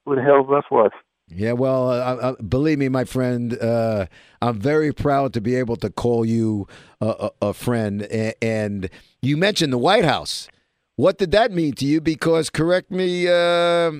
who 0.04 0.16
the 0.16 0.22
hell 0.22 0.44
Russ 0.44 0.64
was. 0.70 0.90
Yeah, 1.28 1.52
well, 1.52 1.88
uh, 1.90 1.94
uh, 2.16 2.34
believe 2.42 2.78
me, 2.78 2.88
my 2.88 3.04
friend, 3.04 3.58
uh, 3.60 4.06
I'm 4.42 4.60
very 4.60 4.92
proud 4.92 5.32
to 5.34 5.40
be 5.40 5.54
able 5.56 5.76
to 5.76 5.90
call 5.90 6.24
you 6.24 6.68
a, 7.00 7.30
a, 7.42 7.48
a 7.48 7.52
friend. 7.54 8.02
A- 8.10 8.34
And 8.44 8.90
you 9.22 9.36
mentioned 9.36 9.72
the 9.72 9.78
White 9.78 10.04
House. 10.04 10.48
What 10.96 11.18
did 11.18 11.30
that 11.32 11.50
mean 11.50 11.72
to 11.74 11.86
you? 11.86 12.00
Because, 12.00 12.50
correct 12.50 12.90
me 12.90 13.26
uh, 13.26 13.92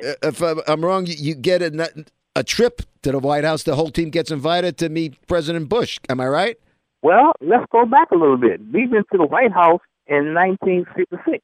if 0.00 0.42
I'm 0.42 0.84
wrong, 0.84 1.06
you, 1.06 1.14
you 1.16 1.34
get 1.34 1.62
a, 1.62 2.04
a 2.34 2.42
trip 2.44 2.82
to 3.02 3.12
the 3.12 3.18
White 3.20 3.44
House. 3.44 3.62
The 3.62 3.76
whole 3.76 3.90
team 3.90 4.10
gets 4.10 4.30
invited 4.30 4.76
to 4.78 4.88
meet 4.88 5.24
President 5.28 5.68
Bush. 5.68 5.98
Am 6.10 6.20
I 6.20 6.26
right? 6.26 6.56
Well, 7.02 7.32
let's 7.40 7.64
go 7.70 7.86
back 7.86 8.10
a 8.10 8.16
little 8.16 8.36
bit. 8.36 8.60
We've 8.72 8.90
been 8.90 9.04
to 9.12 9.18
the 9.18 9.24
White 9.26 9.52
House 9.52 9.80
in 10.08 10.34
1966. 10.34 11.42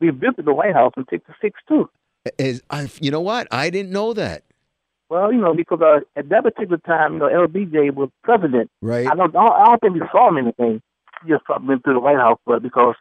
We 0.00 0.10
visited 0.10 0.44
the 0.44 0.52
White 0.52 0.74
House 0.74 0.92
in 0.96 1.04
66 1.08 1.58
too. 1.68 1.88
Is, 2.38 2.62
I, 2.70 2.88
you 3.00 3.10
know 3.10 3.20
what? 3.20 3.48
I 3.50 3.70
didn't 3.70 3.92
know 3.92 4.12
that. 4.14 4.42
Well, 5.08 5.32
you 5.32 5.40
know, 5.40 5.54
because 5.54 5.80
uh, 5.80 6.00
at 6.16 6.28
that 6.30 6.42
particular 6.42 6.78
time, 6.78 7.14
you 7.14 7.18
know, 7.20 7.26
LBJ 7.28 7.94
was 7.94 8.10
president. 8.24 8.70
Right. 8.82 9.06
I 9.06 9.14
don't, 9.14 9.34
I 9.36 9.64
don't 9.66 9.80
think 9.80 9.94
we 9.94 10.02
saw 10.10 10.28
him 10.28 10.38
anything. 10.38 10.82
He 11.24 11.30
just 11.30 11.44
went 11.62 11.84
through 11.84 11.94
the 11.94 12.00
White 12.00 12.16
House, 12.16 12.40
but 12.44 12.62
because 12.62 12.96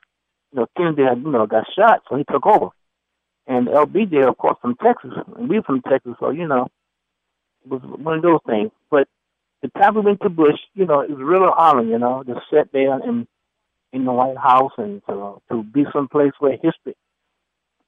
you 0.51 0.59
know 0.59 0.67
Kennedy, 0.77 1.03
had, 1.03 1.17
you 1.17 1.31
know, 1.31 1.47
got 1.47 1.65
shot, 1.75 2.03
so 2.07 2.15
he 2.15 2.23
took 2.23 2.45
over. 2.45 2.69
And 3.47 3.67
LBJ, 3.67 4.27
of 4.27 4.37
course, 4.37 4.57
from 4.61 4.75
Texas, 4.75 5.11
and 5.37 5.49
we 5.49 5.61
from 5.61 5.81
Texas, 5.81 6.13
so 6.19 6.29
you 6.29 6.47
know, 6.47 6.67
it 7.63 7.71
was 7.71 7.81
one 7.81 8.17
of 8.17 8.21
those 8.21 8.39
things. 8.45 8.71
But 8.89 9.07
the 9.61 9.69
time 9.69 9.95
we 9.95 10.01
went 10.01 10.21
to 10.21 10.29
Bush, 10.29 10.59
you 10.75 10.85
know, 10.85 11.01
it 11.01 11.09
was 11.09 11.19
really 11.19 11.49
honor, 11.55 11.83
you 11.83 11.97
know, 11.97 12.23
to 12.23 12.41
sit 12.51 12.71
there 12.71 12.99
in 13.03 13.27
in 13.91 14.05
the 14.05 14.11
White 14.11 14.37
House 14.37 14.73
and 14.77 15.01
to 15.07 15.41
to 15.49 15.63
be 15.63 15.85
someplace 15.91 16.33
where 16.39 16.53
history 16.53 16.95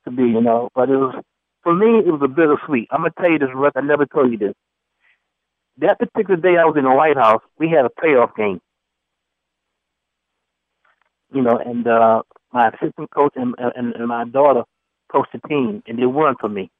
to 0.08 0.16
be, 0.16 0.24
you 0.24 0.42
know. 0.42 0.70
But 0.74 0.90
it 0.90 0.98
was 0.98 1.16
for 1.64 1.76
me, 1.76 2.00
it 2.00 2.12
was 2.12 2.22
a 2.24 2.28
bittersweet. 2.28 2.88
I'm 2.92 3.02
gonna 3.02 3.14
tell 3.20 3.32
you 3.32 3.40
this, 3.40 3.50
Russ. 3.54 3.74
I 3.76 3.82
never 3.82 4.06
told 4.06 4.32
you 4.32 4.38
this. 4.38 4.54
That 5.80 6.00
particular 6.00 6.40
day 6.40 6.58
I 6.58 6.66
was 6.66 6.76
in 6.78 6.86
the 6.86 6.92
White 6.92 7.18
House, 7.18 7.42
we 7.60 7.70
had 7.70 7.86
a 7.86 7.90
playoff 7.90 8.36
game. 8.36 8.60
You 11.34 11.42
know, 11.44 11.58
and 11.58 11.88
uh 11.88 12.24
my 12.54 12.70
assistant 12.70 13.12
coach 13.12 13.34
and, 13.36 13.54
and 13.58 13.94
and 13.94 14.08
my 14.08 14.26
daughter 14.26 14.64
coached 15.12 15.34
the 15.34 15.48
team, 15.48 15.84
and 15.88 16.00
they 16.00 16.06
won 16.06 16.36
for 16.40 16.50
me. 16.50 16.72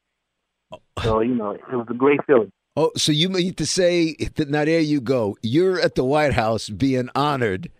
So 1.02 1.20
you 1.20 1.34
know, 1.34 1.50
it 1.52 1.62
was 1.70 1.86
a 1.90 1.94
great 1.94 2.20
feeling. 2.26 2.52
Oh, 2.76 2.92
so 2.96 3.10
you 3.10 3.28
mean 3.28 3.54
to 3.54 3.66
say 3.66 4.14
that 4.36 4.48
now 4.48 4.64
there 4.64 4.80
you 4.80 5.00
go. 5.00 5.36
You're 5.42 5.80
at 5.80 5.96
the 5.96 6.04
White 6.04 6.34
House 6.34 6.68
being 6.68 7.08
honored 7.14 7.70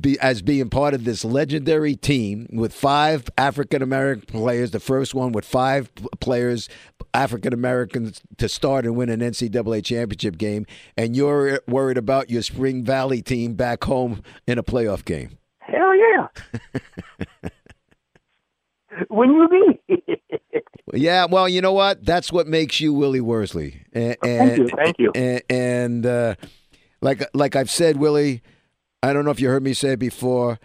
be, 0.00 0.18
as 0.20 0.42
being 0.42 0.70
part 0.70 0.94
of 0.94 1.04
this 1.04 1.24
legendary 1.24 1.94
team 1.94 2.46
with 2.52 2.72
five 2.72 3.28
African 3.38 3.82
American 3.82 4.26
players. 4.26 4.70
The 4.72 4.80
first 4.80 5.14
one 5.14 5.32
with 5.32 5.44
five 5.44 5.90
players, 6.20 6.68
African 7.14 7.52
Americans, 7.52 8.20
to 8.38 8.48
start 8.48 8.84
and 8.84 8.96
win 8.96 9.08
an 9.08 9.20
NCAA 9.20 9.84
championship 9.84 10.38
game, 10.38 10.66
and 10.96 11.16
you're 11.16 11.60
worried 11.68 11.98
about 11.98 12.30
your 12.30 12.42
Spring 12.42 12.84
Valley 12.84 13.22
team 13.22 13.54
back 13.54 13.84
home 13.84 14.22
in 14.46 14.58
a 14.58 14.62
playoff 14.62 15.04
game. 15.04 15.38
Hell 15.60 15.94
yeah! 15.96 16.26
when 19.08 19.30
you 19.32 19.48
be? 19.48 19.78
Yeah, 20.94 21.26
well, 21.26 21.48
you 21.48 21.60
know 21.60 21.72
what? 21.72 22.04
That's 22.04 22.32
what 22.32 22.46
makes 22.46 22.80
you 22.80 22.92
Willie 22.94 23.20
Worsley. 23.20 23.82
And, 23.92 24.16
thank 24.22 24.58
you, 24.58 24.68
thank 24.68 24.98
you. 24.98 25.12
And, 25.14 25.42
and 25.50 26.06
uh, 26.06 26.34
like 27.00 27.22
like 27.34 27.54
I've 27.56 27.70
said, 27.70 27.98
Willie, 27.98 28.42
I 29.02 29.12
don't 29.12 29.24
know 29.24 29.30
if 29.30 29.40
you 29.40 29.48
heard 29.48 29.62
me 29.62 29.74
say 29.74 29.90
it 29.90 29.98
before. 29.98 30.58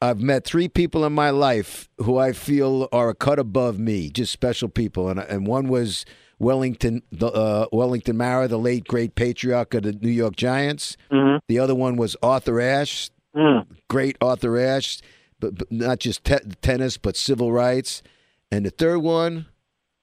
I've 0.00 0.20
met 0.20 0.44
three 0.44 0.68
people 0.68 1.04
in 1.04 1.12
my 1.12 1.30
life 1.30 1.88
who 1.98 2.18
I 2.18 2.32
feel 2.32 2.88
are 2.92 3.08
a 3.10 3.14
cut 3.14 3.38
above 3.38 3.78
me, 3.78 4.10
just 4.10 4.32
special 4.32 4.68
people, 4.68 5.08
and 5.08 5.20
and 5.20 5.46
one 5.46 5.68
was 5.68 6.04
Wellington 6.40 7.02
the 7.12 7.28
uh, 7.28 7.66
Wellington 7.70 8.16
Mara, 8.16 8.48
the 8.48 8.58
late 8.58 8.86
great 8.88 9.14
patriarch 9.14 9.74
of 9.74 9.84
the 9.84 9.92
New 9.92 10.10
York 10.10 10.36
Giants. 10.36 10.96
hmm 11.10 11.36
The 11.48 11.60
other 11.60 11.74
one 11.74 11.96
was 11.96 12.16
Arthur 12.22 12.60
Ashe, 12.60 13.10
mm. 13.34 13.64
great 13.88 14.16
Arthur 14.20 14.58
Ashe, 14.58 15.00
but, 15.38 15.56
but 15.56 15.70
not 15.70 16.00
just 16.00 16.24
te- 16.24 16.50
tennis, 16.60 16.98
but 16.98 17.16
civil 17.16 17.52
rights. 17.52 18.02
And 18.50 18.66
the 18.66 18.70
third 18.70 18.98
one 18.98 19.46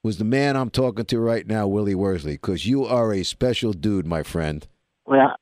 was 0.02 0.18
the 0.18 0.24
man 0.24 0.56
I'm 0.56 0.70
talking 0.70 1.06
to 1.06 1.20
right 1.20 1.46
now, 1.46 1.68
Willie 1.68 1.94
Worsley, 1.94 2.34
because 2.34 2.66
you 2.66 2.86
are 2.86 3.14
a 3.14 3.24
special 3.24 3.74
dude, 3.74 4.08
my 4.08 4.24
friend. 4.24 4.66
Well, 5.06 5.36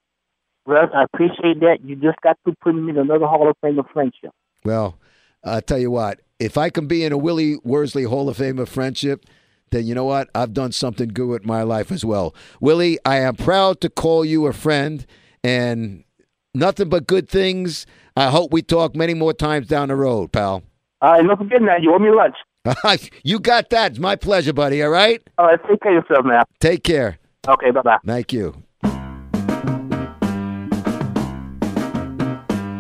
Russ, 0.68 0.90
I 0.94 1.04
appreciate 1.04 1.62
that. 1.62 1.78
You 1.84 1.96
just 1.96 2.20
got 2.22 2.38
to 2.46 2.54
put 2.62 2.76
me 2.76 2.92
in 2.92 2.98
another 2.98 3.26
Hall 3.26 3.50
of 3.50 3.56
Fame 3.62 3.80
of 3.80 3.86
friendship. 3.94 4.32
Well, 4.66 5.00
I'll 5.44 5.62
tell 5.62 5.80
you 5.80 5.90
what, 5.90 6.20
if 6.40 6.58
I 6.58 6.70
can 6.70 6.88
be 6.88 7.06
in 7.06 7.14
a 7.14 7.18
Willie 7.18 7.58
Worsley 7.64 8.04
Hall 8.04 8.28
of 8.28 8.38
Fame 8.38 8.60
of 8.60 8.68
friendship, 8.68 9.26
then 9.72 9.86
you 9.86 9.96
know 9.96 10.04
what? 10.04 10.30
I've 10.36 10.54
done 10.54 10.74
something 10.74 11.10
good 11.10 11.28
with 11.28 11.46
my 11.46 11.64
life 11.64 11.92
as 11.92 12.04
well. 12.04 12.36
Willie, 12.60 13.00
I 13.06 13.18
am 13.18 13.36
proud 13.36 13.80
to 13.82 13.90
call 13.90 14.26
you 14.26 14.46
a 14.46 14.54
friend 14.54 15.06
and 15.42 16.04
nothing 16.54 16.90
but 16.90 17.08
good 17.08 17.30
things. 17.30 17.86
I 18.18 18.30
hope 18.30 18.52
we 18.52 18.62
talk 18.62 18.94
many 18.94 19.14
more 19.14 19.34
times 19.34 19.68
down 19.68 19.88
the 19.88 19.96
road, 19.96 20.34
pal. 20.34 20.64
All 21.02 21.12
right, 21.12 21.26
don't 21.26 21.38
forget 21.38 21.62
now, 21.62 21.78
you 21.78 21.94
owe 21.94 22.00
me 22.00 22.10
lunch. 22.12 22.36
you 23.24 23.40
got 23.40 23.70
that. 23.70 23.92
It's 23.92 24.00
my 24.00 24.18
pleasure, 24.18 24.52
buddy. 24.52 24.84
All 24.84 24.90
right? 24.90 25.22
All 25.38 25.46
right, 25.46 25.60
take 25.70 25.82
care 25.82 25.98
of 25.98 26.04
yourself 26.04 26.26
man. 26.26 26.44
Take 26.60 26.84
care. 26.84 27.20
Okay, 27.48 27.72
bye 27.72 27.82
bye. 27.82 28.00
Thank 28.06 28.34
you. 28.34 28.64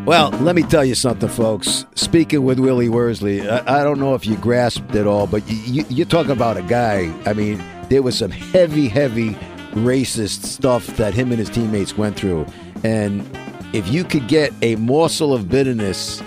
Well, 0.07 0.29
let 0.39 0.55
me 0.55 0.63
tell 0.63 0.85
you 0.85 0.95
something, 0.95 1.27
folks. 1.27 1.85
Speaking 1.95 2.45
with 2.45 2.59
Willie 2.59 2.87
Worsley, 2.87 3.45
I, 3.45 3.81
I 3.81 3.83
don't 3.83 3.99
know 3.99 4.15
if 4.15 4.25
you 4.25 4.37
grasped 4.37 4.95
it 4.95 5.05
all, 5.05 5.27
but 5.27 5.45
you, 5.49 5.57
you, 5.57 5.85
you're 5.89 6.05
talking 6.05 6.31
about 6.31 6.55
a 6.55 6.61
guy. 6.61 7.13
I 7.25 7.33
mean, 7.33 7.61
there 7.89 8.01
was 8.01 8.17
some 8.17 8.31
heavy, 8.31 8.87
heavy 8.87 9.31
racist 9.73 10.43
stuff 10.45 10.87
that 10.95 11.13
him 11.13 11.31
and 11.33 11.39
his 11.39 11.49
teammates 11.49 11.97
went 11.97 12.15
through. 12.15 12.45
And 12.85 13.29
if 13.73 13.89
you 13.89 14.05
could 14.05 14.29
get 14.29 14.53
a 14.61 14.77
morsel 14.77 15.33
of 15.33 15.49
bitterness 15.49 16.23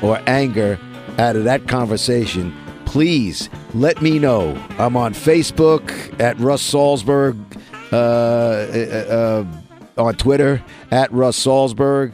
or 0.00 0.22
anger 0.28 0.78
out 1.18 1.34
of 1.34 1.42
that 1.42 1.66
conversation, 1.66 2.54
please 2.84 3.48
let 3.74 4.00
me 4.00 4.20
know. 4.20 4.54
I'm 4.78 4.96
on 4.96 5.12
Facebook 5.12 5.90
at 6.20 6.38
Russ 6.38 6.62
Salzberg, 6.62 7.36
uh, 7.90 7.96
uh, 7.96 9.44
uh, 9.98 10.00
on 10.00 10.14
Twitter 10.14 10.62
at 10.92 11.10
Russ 11.10 11.36
Salzberg. 11.44 12.12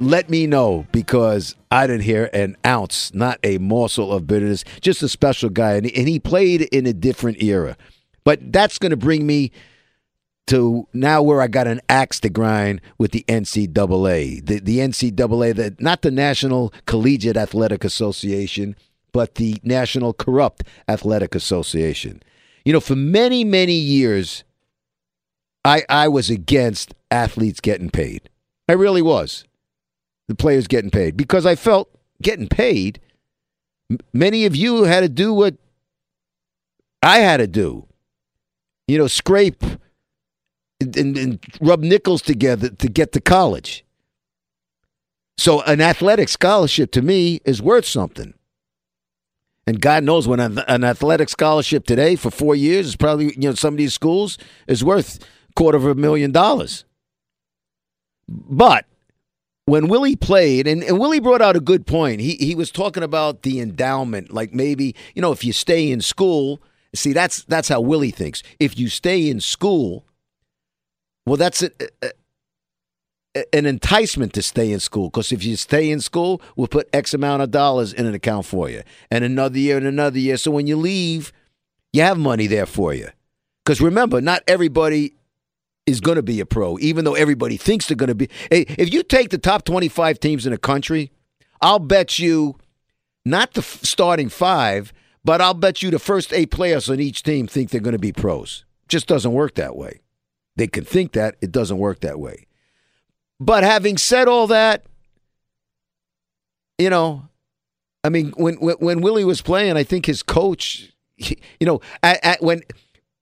Let 0.00 0.30
me 0.30 0.46
know 0.46 0.86
because 0.92 1.56
I 1.70 1.86
didn't 1.86 2.02
hear 2.02 2.30
an 2.32 2.56
ounce, 2.64 3.12
not 3.14 3.38
a 3.42 3.58
morsel 3.58 4.12
of 4.12 4.26
bitterness. 4.26 4.64
Just 4.80 5.02
a 5.02 5.08
special 5.08 5.50
guy, 5.50 5.74
and 5.74 5.86
he, 5.86 6.18
played 6.18 6.62
in 6.62 6.86
a 6.86 6.92
different 6.92 7.42
era. 7.42 7.76
But 8.24 8.52
that's 8.52 8.78
going 8.78 8.90
to 8.90 8.96
bring 8.96 9.26
me 9.26 9.52
to 10.46 10.86
now 10.92 11.22
where 11.22 11.40
I 11.40 11.46
got 11.46 11.66
an 11.66 11.80
axe 11.88 12.20
to 12.20 12.28
grind 12.28 12.80
with 12.98 13.12
the 13.12 13.24
NCAA. 13.28 14.44
The, 14.46 14.60
the 14.60 14.78
NCAA, 14.78 15.56
the, 15.56 15.76
not 15.78 16.02
the 16.02 16.10
National 16.10 16.72
Collegiate 16.86 17.36
Athletic 17.36 17.84
Association, 17.84 18.76
but 19.12 19.36
the 19.36 19.56
National 19.62 20.12
Corrupt 20.12 20.64
Athletic 20.88 21.34
Association. 21.34 22.22
You 22.64 22.72
know, 22.72 22.80
for 22.80 22.96
many, 22.96 23.44
many 23.44 23.74
years, 23.74 24.44
I, 25.64 25.82
I 25.88 26.08
was 26.08 26.30
against 26.30 26.94
athletes 27.10 27.60
getting 27.60 27.90
paid. 27.90 28.28
I 28.68 28.72
really 28.72 29.02
was. 29.02 29.44
The 30.28 30.34
players 30.34 30.66
getting 30.66 30.90
paid 30.90 31.16
because 31.16 31.44
I 31.44 31.54
felt 31.54 31.90
getting 32.22 32.48
paid. 32.48 33.00
Many 34.12 34.46
of 34.46 34.56
you 34.56 34.84
had 34.84 35.00
to 35.00 35.08
do 35.08 35.34
what 35.34 35.56
I 37.02 37.18
had 37.18 37.38
to 37.38 37.46
do. 37.46 37.86
You 38.88 38.98
know, 38.98 39.06
scrape 39.06 39.62
and, 40.80 40.96
and, 40.96 41.16
and 41.16 41.44
rub 41.60 41.80
nickels 41.80 42.22
together 42.22 42.70
to 42.70 42.88
get 42.88 43.12
to 43.12 43.20
college. 43.20 43.84
So 45.36 45.60
an 45.62 45.80
athletic 45.80 46.28
scholarship 46.28 46.90
to 46.92 47.02
me 47.02 47.40
is 47.44 47.60
worth 47.60 47.86
something. 47.86 48.34
And 49.66 49.80
God 49.80 50.04
knows 50.04 50.28
when 50.28 50.40
an, 50.40 50.58
an 50.68 50.84
athletic 50.84 51.28
scholarship 51.28 51.86
today 51.86 52.16
for 52.16 52.30
four 52.30 52.54
years 52.54 52.86
is 52.86 52.96
probably, 52.96 53.26
you 53.34 53.48
know, 53.48 53.54
some 53.54 53.74
of 53.74 53.78
these 53.78 53.94
schools 53.94 54.38
is 54.66 54.84
worth 54.84 55.18
quarter 55.56 55.78
of 55.78 55.86
a 55.86 55.94
million 55.94 56.32
dollars. 56.32 56.84
But 58.28 58.86
when 59.66 59.88
Willie 59.88 60.16
played, 60.16 60.66
and, 60.66 60.82
and 60.82 60.98
Willie 60.98 61.20
brought 61.20 61.40
out 61.40 61.56
a 61.56 61.60
good 61.60 61.86
point. 61.86 62.20
He 62.20 62.34
he 62.34 62.54
was 62.54 62.70
talking 62.70 63.02
about 63.02 63.42
the 63.42 63.60
endowment, 63.60 64.32
like 64.32 64.52
maybe 64.52 64.94
you 65.14 65.22
know 65.22 65.32
if 65.32 65.44
you 65.44 65.52
stay 65.52 65.90
in 65.90 66.00
school. 66.00 66.60
See, 66.94 67.12
that's 67.12 67.44
that's 67.44 67.68
how 67.68 67.80
Willie 67.80 68.10
thinks. 68.10 68.42
If 68.60 68.78
you 68.78 68.88
stay 68.88 69.28
in 69.28 69.40
school, 69.40 70.04
well, 71.26 71.36
that's 71.36 71.62
a, 71.62 71.70
a, 72.02 73.54
an 73.54 73.66
enticement 73.66 74.32
to 74.34 74.42
stay 74.42 74.70
in 74.70 74.80
school. 74.80 75.08
Because 75.08 75.32
if 75.32 75.42
you 75.42 75.56
stay 75.56 75.90
in 75.90 76.00
school, 76.00 76.40
we'll 76.56 76.68
put 76.68 76.88
X 76.92 77.14
amount 77.14 77.42
of 77.42 77.50
dollars 77.50 77.92
in 77.92 78.06
an 78.06 78.14
account 78.14 78.46
for 78.46 78.68
you, 78.68 78.82
and 79.10 79.24
another 79.24 79.58
year 79.58 79.76
and 79.76 79.86
another 79.86 80.18
year. 80.18 80.36
So 80.36 80.50
when 80.50 80.66
you 80.66 80.76
leave, 80.76 81.32
you 81.92 82.02
have 82.02 82.18
money 82.18 82.46
there 82.46 82.66
for 82.66 82.92
you. 82.92 83.08
Because 83.64 83.80
remember, 83.80 84.20
not 84.20 84.42
everybody 84.46 85.14
is 85.86 86.00
going 86.00 86.16
to 86.16 86.22
be 86.22 86.40
a 86.40 86.46
pro, 86.46 86.78
even 86.78 87.04
though 87.04 87.14
everybody 87.14 87.56
thinks 87.56 87.86
they're 87.86 87.96
going 87.96 88.08
to 88.08 88.14
be. 88.14 88.28
If 88.50 88.92
you 88.92 89.02
take 89.02 89.30
the 89.30 89.38
top 89.38 89.64
25 89.64 90.18
teams 90.18 90.46
in 90.46 90.52
the 90.52 90.58
country, 90.58 91.12
I'll 91.60 91.78
bet 91.78 92.18
you 92.18 92.56
not 93.24 93.54
the 93.54 93.62
starting 93.62 94.28
five, 94.28 94.92
but 95.24 95.40
I'll 95.40 95.54
bet 95.54 95.82
you 95.82 95.90
the 95.90 95.98
first 95.98 96.32
eight 96.32 96.50
players 96.50 96.90
on 96.90 97.00
each 97.00 97.22
team 97.22 97.46
think 97.46 97.70
they're 97.70 97.80
going 97.80 97.92
to 97.92 97.98
be 97.98 98.12
pros. 98.12 98.64
Just 98.88 99.06
doesn't 99.06 99.32
work 99.32 99.54
that 99.54 99.76
way. 99.76 100.00
They 100.56 100.66
can 100.66 100.84
think 100.84 101.12
that, 101.12 101.36
it 101.40 101.50
doesn't 101.50 101.78
work 101.78 102.00
that 102.00 102.20
way. 102.20 102.46
But 103.40 103.64
having 103.64 103.96
said 103.96 104.28
all 104.28 104.46
that, 104.48 104.84
you 106.78 106.90
know, 106.90 107.28
I 108.02 108.10
mean, 108.10 108.32
when 108.36 108.56
when, 108.56 108.76
when 108.76 109.00
Willie 109.00 109.24
was 109.24 109.40
playing, 109.40 109.76
I 109.76 109.84
think 109.84 110.06
his 110.06 110.22
coach, 110.22 110.92
you 111.16 111.36
know, 111.62 111.80
at, 112.02 112.22
at, 112.24 112.42
when 112.42 112.62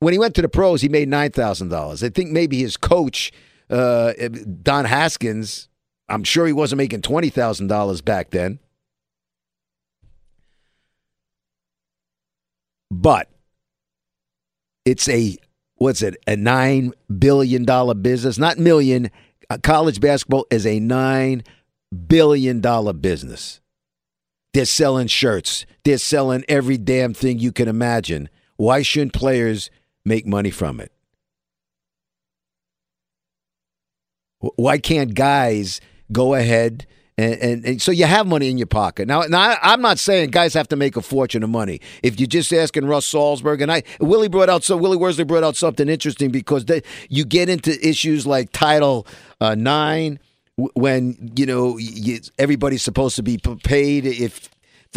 when 0.03 0.13
he 0.13 0.19
went 0.19 0.35
to 0.35 0.43
the 0.43 0.49
pros, 0.49 0.83
he 0.83 0.89
made 0.89 1.09
nine 1.09 1.31
thousand 1.31 1.69
dollars. 1.69 2.03
I 2.03 2.09
think 2.09 2.33
maybe 2.33 2.59
his 2.59 2.77
coach, 2.77 3.31
uh, 3.71 4.13
Don 4.63 4.85
Haskins, 4.85 5.69
I'm 6.09 6.25
sure 6.25 6.45
he 6.45 6.53
wasn't 6.53 6.79
making 6.79 7.03
twenty 7.03 7.31
thousand 7.31 7.69
dollars 7.69 8.01
back 8.01 8.31
then. 8.31 8.59
But 12.91 13.31
it's 14.85 15.09
a 15.09 15.37
what's 15.77 16.03
it 16.03 16.17
a 16.27 16.35
nine 16.35 16.93
billion 17.17 17.65
dollar 17.65 17.95
business, 17.95 18.39
not 18.39 18.59
million. 18.59 19.09
Uh, 19.49 19.59
college 19.63 20.01
basketball 20.01 20.47
is 20.51 20.67
a 20.67 20.81
nine 20.81 21.45
billion 22.09 22.61
dollar 22.61 22.93
business. 22.93 23.61
They're 24.53 24.65
selling 24.65 25.07
shirts. 25.07 25.65
They're 25.85 25.99
selling 25.99 26.45
every 26.49 26.77
damn 26.77 27.15
thing 27.15 27.39
you 27.39 27.53
can 27.53 27.69
imagine. 27.69 28.29
Why 28.57 28.83
shouldn't 28.83 29.13
players 29.13 29.71
make 30.05 30.27
money 30.27 30.51
from 30.51 30.81
it? 30.81 30.93
Why 34.57 34.79
can't 34.79 35.15
guys 35.15 35.81
go 36.11 36.35
ahead 36.35 36.87
and, 37.17 37.35
and, 37.35 37.65
and 37.65 37.83
so 37.83 37.93
you 37.93 38.07
have 38.07 38.27
money 38.27 38.51
in 38.51 38.59
your 38.59 38.67
pocket 38.67 39.07
now? 39.07 39.23
Now 39.23 39.57
I'm 39.63 39.81
not 39.81 39.99
saying 39.99 40.31
guys 40.31 40.55
have 40.55 40.69
to 40.69 40.77
make 40.77 40.97
a 40.97 41.03
fortune 41.03 41.43
of 41.43 41.51
money. 41.51 41.81
If 42.03 42.19
you're 42.19 42.27
just 42.27 42.53
asking 42.53 42.87
Russ 42.87 43.11
Salzberg 43.11 43.63
and 43.63 43.71
I, 43.71 43.85
Willie 44.01 44.29
brought 44.29 44.49
out 44.49 44.65
so 44.65 44.77
Willie 44.77 44.97
Worsley 44.97 45.25
brought 45.25 45.45
out 45.45 45.57
something 45.57 45.89
interesting 45.89 46.31
because 46.31 46.65
they, 46.65 46.83
you 47.09 47.25
get 47.25 47.49
into 47.49 47.79
issues 47.87 48.27
like 48.27 48.51
Title 48.53 49.07
uh, 49.41 49.55
Nine 49.55 50.19
when 50.57 51.33
you 51.37 51.47
know 51.47 51.79
everybody's 52.39 52.83
supposed 52.83 53.17
to 53.17 53.23
be 53.23 53.39
paid 53.63 54.07
if. 54.07 54.49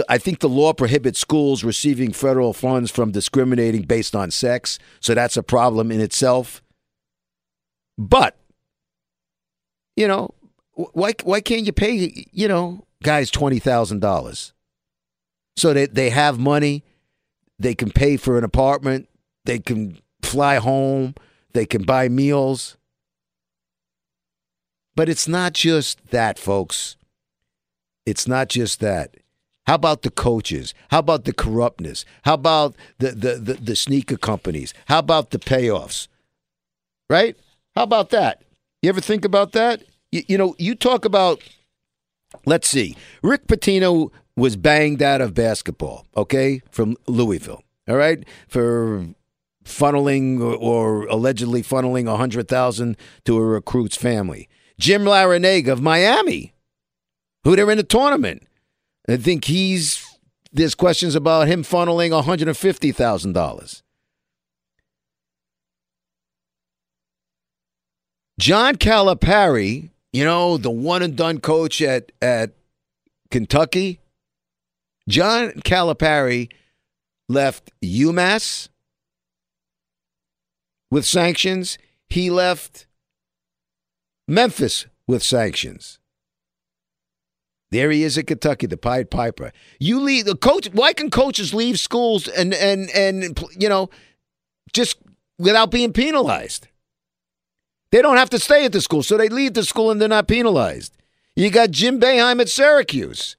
I 0.10 0.18
think 0.18 0.40
the 0.40 0.50
law 0.50 0.74
prohibits 0.74 1.20
schools 1.20 1.64
receiving 1.64 2.12
federal 2.12 2.54
funds 2.54 2.92
from 2.92 3.12
discriminating 3.12 3.84
based 3.84 4.16
on 4.16 4.32
sex, 4.32 4.78
so 5.00 5.14
that's 5.14 5.38
a 5.38 5.44
problem 5.44 5.92
in 5.92 6.02
itself. 6.02 6.62
But 7.98 8.38
you 9.96 10.08
know, 10.08 10.34
why 10.74 11.14
why 11.24 11.40
can't 11.42 11.66
you 11.66 11.72
pay 11.72 12.28
you 12.32 12.48
know 12.48 12.86
guys 13.04 13.32
twenty 13.32 13.60
thousand 13.60 14.02
dollars 14.02 14.54
so 15.56 15.74
that 15.74 15.96
they 15.96 16.10
have 16.10 16.38
money, 16.38 16.84
they 17.58 17.74
can 17.74 17.90
pay 17.90 18.18
for 18.18 18.38
an 18.38 18.44
apartment, 18.44 19.08
they 19.46 19.60
can 19.60 19.98
fly 20.22 20.58
home, 20.58 21.16
they 21.54 21.66
can 21.66 21.84
buy 21.84 22.10
meals. 22.10 22.76
But 24.96 25.10
it's 25.10 25.28
not 25.28 25.54
just 25.54 26.08
that, 26.12 26.40
folks. 26.40 26.98
It's 28.06 28.28
not 28.28 28.50
just 28.50 28.80
that. 28.82 29.16
How 29.68 29.76
about 29.76 30.04
the 30.04 30.12
coaches? 30.12 30.74
How 30.90 31.00
about 31.00 31.26
the 31.26 31.34
corruptness? 31.34 32.06
How 32.24 32.36
about 32.36 32.76
the, 33.00 33.12
the, 33.12 33.36
the, 33.36 33.54
the 33.56 33.76
sneaker 33.76 34.18
companies? 34.18 34.74
How 34.86 35.00
about 35.00 35.32
the 35.32 35.40
payoffs? 35.40 36.08
Right? 37.10 37.36
How 37.76 37.84
about 37.84 38.10
that? 38.12 38.44
You 38.82 38.90
ever 38.90 39.02
think 39.02 39.26
about 39.26 39.54
that? 39.54 39.84
You, 40.12 40.24
you 40.28 40.38
know, 40.38 40.56
you 40.60 40.76
talk 40.76 41.06
about, 41.06 41.42
let's 42.46 42.68
see, 42.68 42.96
Rick 43.24 43.48
Pitino 43.48 44.12
was 44.36 44.56
banged 44.56 45.02
out 45.02 45.22
of 45.22 45.34
basketball, 45.34 46.06
okay, 46.16 46.62
from 46.70 46.96
Louisville, 47.08 47.64
all 47.88 47.96
right, 47.96 48.24
for 48.48 49.06
funneling 49.64 50.42
or, 50.42 50.56
or 50.56 51.06
allegedly 51.08 51.64
funneling 51.64 52.08
a 52.08 52.18
hundred 52.18 52.48
thousand 52.48 52.98
to 53.24 53.38
a 53.38 53.42
recruit's 53.42 53.96
family. 53.96 54.48
Jim 54.78 55.04
Larrañaga 55.04 55.70
of 55.70 55.82
Miami, 55.82 56.54
who 57.44 57.56
they're 57.56 57.72
in 57.72 57.78
the 57.78 57.84
tournament. 57.84 58.46
I 59.08 59.18
think 59.18 59.46
he's 59.46 60.04
there's 60.52 60.76
questions 60.76 61.16
about 61.16 61.48
him 61.48 61.64
funneling 61.64 62.12
one 62.12 62.24
hundred 62.24 62.48
and 62.48 62.58
fifty 62.58 62.92
thousand 62.92 63.34
dollars. 63.34 63.84
John 68.40 68.76
Calipari, 68.76 69.90
you 70.12 70.26
know, 70.26 70.58
the 70.58 70.72
one 70.72 71.02
and 71.02 71.16
done 71.16 71.40
coach 71.40 71.82
at 71.82 72.12
at 72.22 72.52
Kentucky. 73.32 74.00
John 75.08 75.52
Calipari 75.64 76.52
left 77.30 77.72
UMass 77.84 78.70
with 80.90 81.06
sanctions. 81.06 81.78
He 82.10 82.30
left 82.32 82.88
Memphis 84.28 84.88
with 85.08 85.22
sanctions. 85.22 86.00
There 87.76 87.92
he 87.92 88.04
is 88.04 88.18
at 88.18 88.28
Kentucky, 88.28 88.68
the 88.68 88.78
Pied 88.78 89.12
Piper. 89.12 89.52
You 89.82 90.00
leave 90.00 90.24
the 90.24 90.38
coach. 90.38 90.70
Why 90.72 90.94
can 90.94 91.10
coaches 91.10 91.54
leave 91.54 91.78
schools 91.78 92.26
and 92.26 92.54
and 92.54 92.90
and 92.92 93.38
you 93.60 93.68
know 93.68 93.90
just 94.72 94.96
without 95.38 95.72
being 95.72 95.92
penalized? 95.92 96.70
They 97.92 98.02
don't 98.02 98.16
have 98.16 98.30
to 98.30 98.40
stay 98.40 98.64
at 98.64 98.72
the 98.72 98.80
school, 98.80 99.04
so 99.04 99.18
they 99.18 99.28
leave 99.28 99.56
the 99.56 99.64
school 99.66 99.92
and 99.92 100.00
they're 100.00 100.08
not 100.08 100.30
penalized. 100.30 100.96
You 101.36 101.50
got 101.50 101.72
Jim 101.72 102.00
Boeheim 102.00 102.40
at 102.40 102.48
Syracuse. 102.48 103.36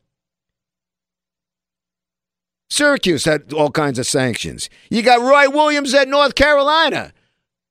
Syracuse 2.69 3.25
had 3.25 3.55
all 3.55 3.71
kinds 3.71 3.99
of 3.99 4.07
sanctions. 4.07 4.69
You 4.91 5.01
got 5.01 5.23
Roy 5.23 5.49
Williams 5.49 5.95
at 5.95 6.09
North 6.09 6.35
Carolina. 6.35 7.15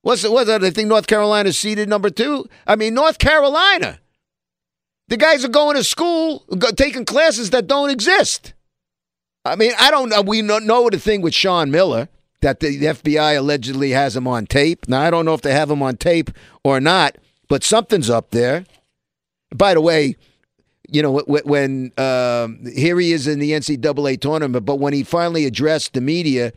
What's? 0.02 0.28
What's 0.28 0.48
that? 0.48 0.64
I 0.64 0.72
think 0.72 0.88
North 0.88 1.06
Carolina 1.06 1.54
seeded 1.54 1.90
number 1.90 2.10
two. 2.10 2.48
I 2.66 2.76
mean, 2.76 2.96
North 2.96 3.20
Carolina. 3.20 4.00
The 5.08 5.18
guys 5.18 5.46
are 5.46 5.50
going 5.50 5.76
to 5.76 5.84
school, 5.84 6.40
taking 6.76 7.06
classes 7.06 7.52
that 7.52 7.68
don't 7.68 7.92
exist. 7.92 8.54
I 9.44 9.56
mean, 9.56 9.74
I 9.80 9.92
don't 9.92 10.10
know. 10.10 10.22
We 10.22 10.42
know, 10.42 10.58
know 10.58 10.90
the 10.90 11.00
thing 11.00 11.22
with 11.22 11.36
Sean 11.36 11.70
Miller 11.70 12.10
that 12.42 12.60
the 12.60 12.80
FBI 12.80 13.38
allegedly 13.38 13.92
has 13.92 14.16
him 14.16 14.28
on 14.28 14.48
tape. 14.48 14.88
Now, 14.88 15.02
I 15.02 15.12
don't 15.12 15.26
know 15.26 15.36
if 15.36 15.42
they 15.42 15.54
have 15.54 15.70
him 15.70 15.84
on 15.84 15.98
tape 15.98 16.32
or 16.64 16.80
not, 16.80 17.18
but 17.48 17.64
something's 17.64 18.10
up 18.10 18.32
there. 18.32 18.66
By 19.54 19.76
the 19.76 19.82
way, 19.82 20.16
you 20.90 21.02
know, 21.02 21.20
when 21.28 21.92
um, 21.98 22.66
here 22.66 23.00
he 23.00 23.14
is 23.14 23.28
in 23.28 23.40
the 23.40 23.52
NCAA 23.52 24.20
tournament, 24.20 24.66
but 24.66 24.78
when 24.78 24.94
he 24.94 25.04
finally 25.04 25.46
addressed 25.46 25.94
the 25.94 26.02
media, 26.02 26.52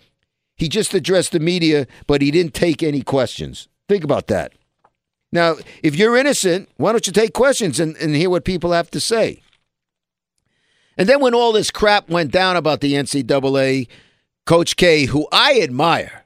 he 0.56 0.68
just 0.68 0.92
addressed 0.94 1.32
the 1.32 1.40
media, 1.40 1.86
but 2.06 2.20
he 2.22 2.30
didn't 2.30 2.54
take 2.54 2.82
any 2.82 3.02
questions. 3.02 3.68
Think 3.88 4.04
about 4.04 4.26
that. 4.26 4.52
Now, 5.30 5.56
if 5.82 5.94
you're 5.94 6.16
innocent, 6.16 6.68
why 6.76 6.92
don't 6.92 7.06
you 7.06 7.12
take 7.12 7.34
questions 7.34 7.78
and, 7.78 7.96
and 7.96 8.14
hear 8.14 8.30
what 8.30 8.44
people 8.44 8.72
have 8.72 8.90
to 8.92 9.00
say? 9.00 9.42
And 10.96 11.08
then 11.08 11.20
when 11.20 11.34
all 11.34 11.52
this 11.52 11.70
crap 11.70 12.08
went 12.08 12.32
down 12.32 12.56
about 12.56 12.80
the 12.80 12.94
NCAA, 12.94 13.88
Coach 14.46 14.76
K, 14.76 15.04
who 15.04 15.28
I 15.30 15.60
admire, 15.60 16.24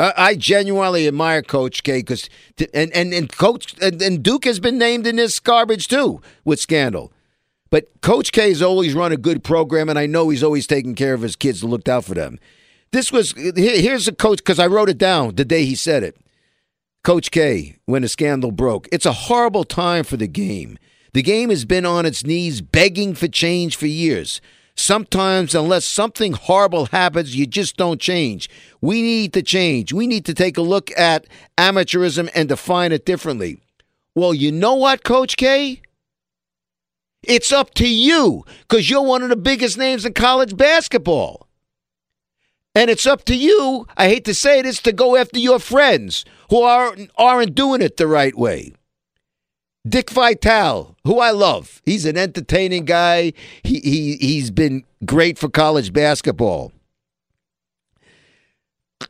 I, 0.00 0.12
I 0.16 0.34
genuinely 0.34 1.06
admire 1.06 1.42
Coach 1.42 1.82
K 1.82 1.98
because 1.98 2.28
and, 2.74 2.92
and 2.92 3.12
and 3.12 3.30
Coach 3.30 3.74
and, 3.80 4.00
and 4.00 4.22
Duke 4.22 4.44
has 4.44 4.58
been 4.58 4.78
named 4.78 5.06
in 5.06 5.16
this 5.16 5.38
garbage 5.38 5.88
too 5.88 6.20
with 6.44 6.60
scandal. 6.60 7.12
But 7.70 8.00
Coach 8.00 8.32
K 8.32 8.48
has 8.48 8.62
always 8.62 8.94
run 8.94 9.12
a 9.12 9.16
good 9.16 9.44
program, 9.44 9.88
and 9.88 9.98
I 9.98 10.06
know 10.06 10.30
he's 10.30 10.42
always 10.42 10.66
taken 10.66 10.94
care 10.94 11.14
of 11.14 11.20
his 11.20 11.36
kids 11.36 11.62
and 11.62 11.70
looked 11.70 11.88
out 11.88 12.04
for 12.04 12.14
them. 12.14 12.38
This 12.92 13.12
was 13.12 13.32
here, 13.32 13.80
here's 13.80 14.08
a 14.08 14.14
coach 14.14 14.38
because 14.38 14.58
I 14.58 14.66
wrote 14.66 14.88
it 14.88 14.98
down 14.98 15.34
the 15.34 15.44
day 15.44 15.64
he 15.64 15.74
said 15.74 16.02
it. 16.02 16.16
Coach 17.04 17.30
K, 17.30 17.76
when 17.86 18.02
the 18.02 18.08
scandal 18.08 18.50
broke, 18.50 18.88
it's 18.92 19.06
a 19.06 19.12
horrible 19.12 19.64
time 19.64 20.04
for 20.04 20.16
the 20.16 20.26
game. 20.26 20.78
The 21.14 21.22
game 21.22 21.50
has 21.50 21.64
been 21.64 21.86
on 21.86 22.04
its 22.04 22.24
knees 22.24 22.60
begging 22.60 23.14
for 23.14 23.28
change 23.28 23.76
for 23.76 23.86
years. 23.86 24.40
Sometimes, 24.76 25.54
unless 25.54 25.84
something 25.84 26.34
horrible 26.34 26.86
happens, 26.86 27.34
you 27.34 27.46
just 27.46 27.76
don't 27.76 28.00
change. 28.00 28.48
We 28.80 29.02
need 29.02 29.32
to 29.32 29.42
change. 29.42 29.92
We 29.92 30.06
need 30.06 30.24
to 30.26 30.34
take 30.34 30.56
a 30.56 30.62
look 30.62 30.90
at 30.96 31.26
amateurism 31.56 32.30
and 32.34 32.48
define 32.48 32.92
it 32.92 33.04
differently. 33.04 33.60
Well, 34.14 34.34
you 34.34 34.52
know 34.52 34.74
what, 34.74 35.02
Coach 35.02 35.36
K? 35.36 35.82
It's 37.22 37.52
up 37.52 37.74
to 37.74 37.88
you 37.88 38.44
because 38.60 38.88
you're 38.88 39.02
one 39.02 39.22
of 39.22 39.30
the 39.30 39.36
biggest 39.36 39.78
names 39.78 40.04
in 40.04 40.12
college 40.12 40.56
basketball. 40.56 41.48
And 42.74 42.90
it's 42.90 43.06
up 43.06 43.24
to 43.24 43.36
you, 43.36 43.86
I 43.96 44.08
hate 44.08 44.24
to 44.26 44.34
say 44.34 44.62
this, 44.62 44.80
to 44.82 44.92
go 44.92 45.16
after 45.16 45.40
your 45.40 45.58
friends 45.58 46.24
who 46.50 46.62
aren't, 46.62 47.10
aren't 47.16 47.54
doing 47.54 47.82
it 47.82 47.96
the 47.96 48.06
right 48.06 48.36
way. 48.36 48.72
Dick 49.86 50.10
Vitale, 50.10 50.96
who 51.04 51.18
I 51.18 51.30
love. 51.30 51.80
He's 51.84 52.04
an 52.04 52.16
entertaining 52.16 52.84
guy. 52.84 53.32
He, 53.62 53.80
he, 53.80 54.16
he's 54.16 54.50
been 54.50 54.84
great 55.04 55.38
for 55.38 55.48
college 55.48 55.92
basketball. 55.92 56.72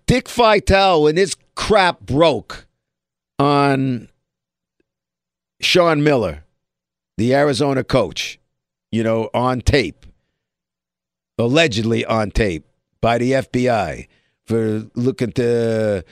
Dick 0.07 0.29
Vitale, 0.29 1.03
when 1.03 1.15
this 1.15 1.37
crap 1.55 2.01
broke 2.01 2.67
on 3.39 4.09
Sean 5.61 6.03
Miller, 6.03 6.45
the 7.17 7.35
Arizona 7.35 7.83
coach, 7.83 8.39
you 8.93 9.03
know, 9.03 9.31
on 9.35 9.61
tape, 9.61 10.07
allegedly 11.39 12.05
on 12.05 12.31
tape 12.31 12.67
by 13.01 13.19
the 13.19 13.33
FBI 13.33 14.07
for 14.47 14.87
looking 14.95 15.33
to 15.33 16.05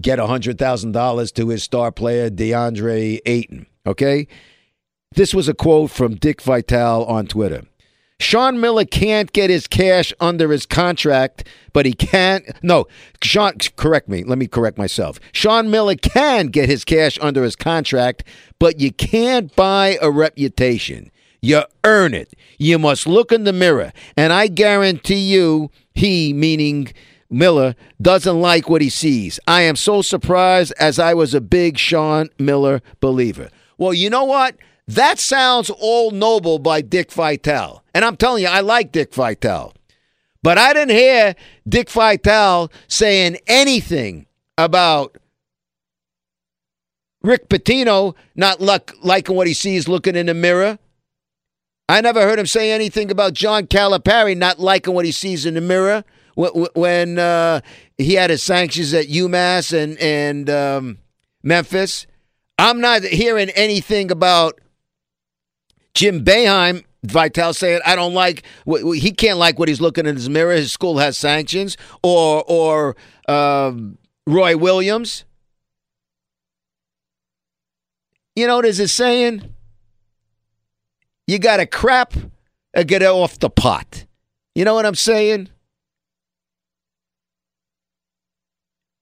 get 0.00 0.18
$100,000 0.18 1.34
to 1.34 1.48
his 1.48 1.62
star 1.62 1.90
player, 1.90 2.30
DeAndre 2.30 3.20
Ayton. 3.24 3.66
Okay? 3.86 4.26
This 5.12 5.34
was 5.34 5.48
a 5.48 5.54
quote 5.54 5.90
from 5.90 6.16
Dick 6.16 6.40
Vitale 6.42 7.04
on 7.04 7.26
Twitter. 7.26 7.62
Sean 8.20 8.60
Miller 8.60 8.84
can't 8.84 9.32
get 9.32 9.48
his 9.48 9.66
cash 9.66 10.12
under 10.20 10.52
his 10.52 10.66
contract, 10.66 11.48
but 11.72 11.86
he 11.86 11.94
can't. 11.94 12.44
No, 12.62 12.86
Sean, 13.22 13.54
correct 13.76 14.10
me. 14.10 14.24
Let 14.24 14.36
me 14.36 14.46
correct 14.46 14.76
myself. 14.76 15.18
Sean 15.32 15.70
Miller 15.70 15.94
can 15.94 16.48
get 16.48 16.68
his 16.68 16.84
cash 16.84 17.18
under 17.22 17.42
his 17.42 17.56
contract, 17.56 18.24
but 18.58 18.78
you 18.78 18.92
can't 18.92 19.56
buy 19.56 19.98
a 20.02 20.10
reputation. 20.10 21.10
You 21.40 21.62
earn 21.82 22.12
it. 22.12 22.34
You 22.58 22.78
must 22.78 23.06
look 23.06 23.32
in 23.32 23.44
the 23.44 23.54
mirror. 23.54 23.92
And 24.18 24.34
I 24.34 24.48
guarantee 24.48 25.32
you, 25.32 25.70
he, 25.94 26.34
meaning 26.34 26.92
Miller, 27.30 27.76
doesn't 28.00 28.40
like 28.40 28.68
what 28.68 28.82
he 28.82 28.90
sees. 28.90 29.38
I 29.46 29.62
am 29.62 29.76
so 29.76 30.02
surprised 30.02 30.72
as 30.78 30.98
I 30.98 31.14
was 31.14 31.32
a 31.34 31.40
big 31.40 31.78
Sean 31.78 32.28
Miller 32.38 32.82
believer. 33.00 33.48
Well, 33.78 33.94
you 33.94 34.10
know 34.10 34.24
what? 34.24 34.56
That 34.88 35.18
sounds 35.20 35.70
all 35.70 36.10
noble 36.10 36.58
by 36.58 36.80
Dick 36.80 37.12
Vitale. 37.12 37.82
And 37.94 38.04
I'm 38.04 38.16
telling 38.16 38.42
you, 38.42 38.48
I 38.48 38.60
like 38.60 38.90
Dick 38.90 39.14
Vitale. 39.14 39.72
But 40.42 40.58
I 40.58 40.72
didn't 40.72 40.96
hear 40.96 41.36
Dick 41.68 41.90
Vitale 41.90 42.70
saying 42.88 43.36
anything 43.46 44.26
about 44.58 45.16
Rick 47.22 47.48
Pitino 47.48 48.14
not 48.34 48.60
luck, 48.60 48.92
liking 49.02 49.36
what 49.36 49.46
he 49.46 49.54
sees 49.54 49.86
looking 49.86 50.16
in 50.16 50.26
the 50.26 50.34
mirror. 50.34 50.78
I 51.88 52.00
never 52.00 52.22
heard 52.22 52.38
him 52.38 52.46
say 52.46 52.70
anything 52.72 53.10
about 53.10 53.34
John 53.34 53.66
Calipari 53.66 54.36
not 54.36 54.58
liking 54.58 54.94
what 54.94 55.04
he 55.04 55.12
sees 55.12 55.44
in 55.44 55.54
the 55.54 55.60
mirror 55.60 56.04
when 56.34 57.18
uh, 57.18 57.60
he 57.98 58.14
had 58.14 58.30
his 58.30 58.42
sanctions 58.42 58.94
at 58.94 59.06
UMass 59.06 59.72
and 59.72 59.98
and 59.98 60.50
um, 60.50 60.98
Memphis. 61.42 62.06
I'm 62.58 62.80
not 62.80 63.02
hearing 63.02 63.50
anything 63.50 64.10
about 64.10 64.60
Jim 65.94 66.24
Boeheim. 66.24 66.84
Vitale 67.02 67.54
saying, 67.54 67.80
"I 67.86 67.96
don't 67.96 68.14
like. 68.14 68.42
He 68.66 69.12
can't 69.12 69.38
like 69.38 69.58
what 69.58 69.68
he's 69.68 69.80
looking 69.80 70.06
in 70.06 70.16
his 70.16 70.28
mirror. 70.28 70.52
His 70.52 70.72
school 70.72 70.98
has 70.98 71.16
sanctions." 71.16 71.76
Or 72.02 72.44
or 72.46 72.96
um, 73.28 73.98
Roy 74.26 74.56
Williams. 74.56 75.24
You 78.36 78.46
know 78.46 78.56
what 78.56 78.66
is 78.66 78.80
it 78.80 78.88
saying? 78.88 79.54
You 81.26 81.38
got 81.38 81.58
to 81.58 81.66
crap 81.66 82.14
or 82.76 82.84
get 82.84 83.02
off 83.02 83.38
the 83.38 83.50
pot. 83.50 84.04
You 84.54 84.64
know 84.64 84.74
what 84.74 84.86
I'm 84.86 84.94
saying? 84.94 85.48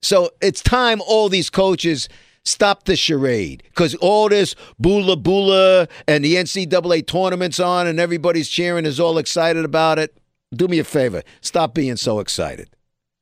So 0.03 0.31
it's 0.41 0.63
time 0.63 1.01
all 1.07 1.29
these 1.29 1.51
coaches 1.51 2.09
stop 2.45 2.85
the 2.85 2.97
charade 2.97 3.63
because 3.67 3.95
all 3.97 4.29
this 4.29 4.55
bula 4.79 5.17
bula 5.17 5.89
and 6.07 6.25
the 6.25 6.37
NCAA 6.37 7.07
tournament's 7.07 7.61
on 7.61 7.87
and 7.87 8.01
everybody's 8.01 8.49
cheering 8.49 8.87
is 8.87 8.99
all 8.99 9.19
excited 9.19 9.65
about 9.65 9.99
it. 9.99 10.17
Do 10.55 10.67
me 10.67 10.79
a 10.79 10.85
favor, 10.85 11.23
stop 11.41 11.75
being 11.75 11.97
so 11.97 12.21
excited. 12.21 12.71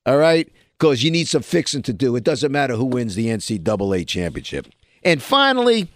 All 0.05 0.19
right? 0.19 0.51
Because 0.79 1.03
you 1.03 1.11
need 1.11 1.27
some 1.27 1.43
fixing 1.43 1.83
to 1.83 1.93
do. 1.93 2.15
It 2.17 2.25
doesn't 2.25 2.53
matter 2.53 2.75
who 2.75 2.85
wins 2.85 3.15
the 3.15 3.27
NCAA 3.27 4.07
championship. 4.07 4.69
And 5.03 5.23
finally, 5.23 5.89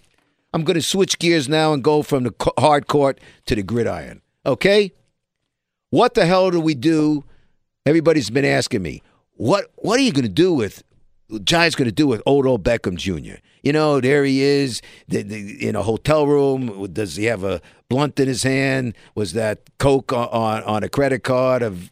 I'm 0.53 0.65
going 0.65 0.77
to 0.77 0.83
switch 0.83 1.19
gears 1.19 1.49
now 1.49 1.73
and 1.73 1.85
go 1.85 2.03
from 2.03 2.25
the 2.25 2.53
hard 2.59 2.89
court 2.89 3.21
to 3.47 3.55
the 3.55 3.63
gridiron. 3.63 4.23
Okay? 4.45 4.93
What 5.91 6.15
the 6.15 6.27
hell 6.27 6.51
do 6.51 6.61
we 6.61 6.75
do? 6.75 7.25
Everybody's 7.87 8.31
been 8.31 8.45
asking 8.45 8.83
me. 8.83 9.03
What 9.41 9.71
what 9.77 9.99
are 9.99 10.03
you 10.03 10.13
going 10.13 10.27
to 10.27 10.29
do 10.29 10.53
with 10.53 10.83
Giants 11.45 11.75
going 11.75 11.89
to 11.89 11.93
do 11.93 12.07
with 12.07 12.21
Odell 12.27 12.59
Beckham 12.59 12.97
Jr.? 12.97 13.41
You 13.63 13.73
know, 13.73 13.99
there 13.99 14.23
he 14.23 14.43
is 14.43 14.83
the, 15.09 15.23
the, 15.23 15.67
in 15.67 15.75
a 15.77 15.83
hotel 15.83 16.27
room. 16.27 16.93
Does 16.93 17.17
he 17.17 17.25
have 17.25 17.43
a 17.43 17.63
blunt 17.89 18.21
in 18.21 18.29
his 18.29 18.43
hand? 18.43 18.95
Was 19.15 19.33
that 19.33 19.61
coke 19.79 20.13
on, 20.13 20.29
on, 20.29 20.63
on 20.65 20.83
a 20.83 20.91
credit 20.91 21.25
card 21.25 21.63
of 21.63 21.91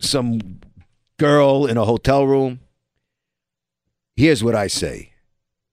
some 0.00 0.58
girl 1.18 1.66
in 1.66 1.76
a 1.76 1.84
hotel 1.84 2.26
room? 2.26 2.58
Here's 4.16 4.42
what 4.42 4.56
I 4.56 4.66
say. 4.66 5.12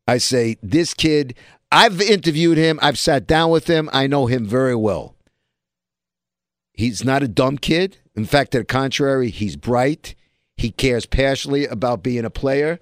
I 0.07 0.19
say 0.19 0.57
this 0.61 0.93
kid. 0.93 1.33
I've 1.71 1.99
interviewed 2.01 2.59
him. 2.59 2.77
I've 2.83 2.99
sat 2.99 3.25
down 3.25 3.49
with 3.49 3.65
him. 3.65 3.89
I 3.91 4.05
know 4.05 4.27
him 4.27 4.45
very 4.45 4.75
well. 4.75 5.15
He's 6.71 7.03
not 7.03 7.23
a 7.23 7.27
dumb 7.27 7.57
kid. 7.57 7.97
In 8.17 8.25
fact, 8.25 8.51
to 8.51 8.57
the 8.57 8.65
contrary, 8.65 9.29
he's 9.29 9.55
bright. 9.55 10.15
He 10.57 10.71
cares 10.71 11.05
passionately 11.05 11.65
about 11.67 12.01
being 12.01 12.25
a 12.25 12.31
player. 12.31 12.79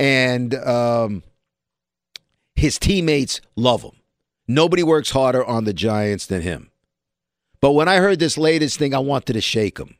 And 0.00 0.54
um, 0.54 1.22
his 2.56 2.78
teammates 2.78 3.42
love 3.54 3.82
him. 3.82 3.92
Nobody 4.48 4.82
works 4.82 5.10
harder 5.10 5.44
on 5.44 5.64
the 5.64 5.74
Giants 5.74 6.24
than 6.24 6.40
him. 6.40 6.70
But 7.60 7.72
when 7.72 7.86
I 7.86 7.96
heard 7.96 8.18
this 8.18 8.38
latest 8.38 8.78
thing, 8.78 8.94
I 8.94 8.98
wanted 8.98 9.34
to 9.34 9.42
shake 9.42 9.78
him. 9.78 9.96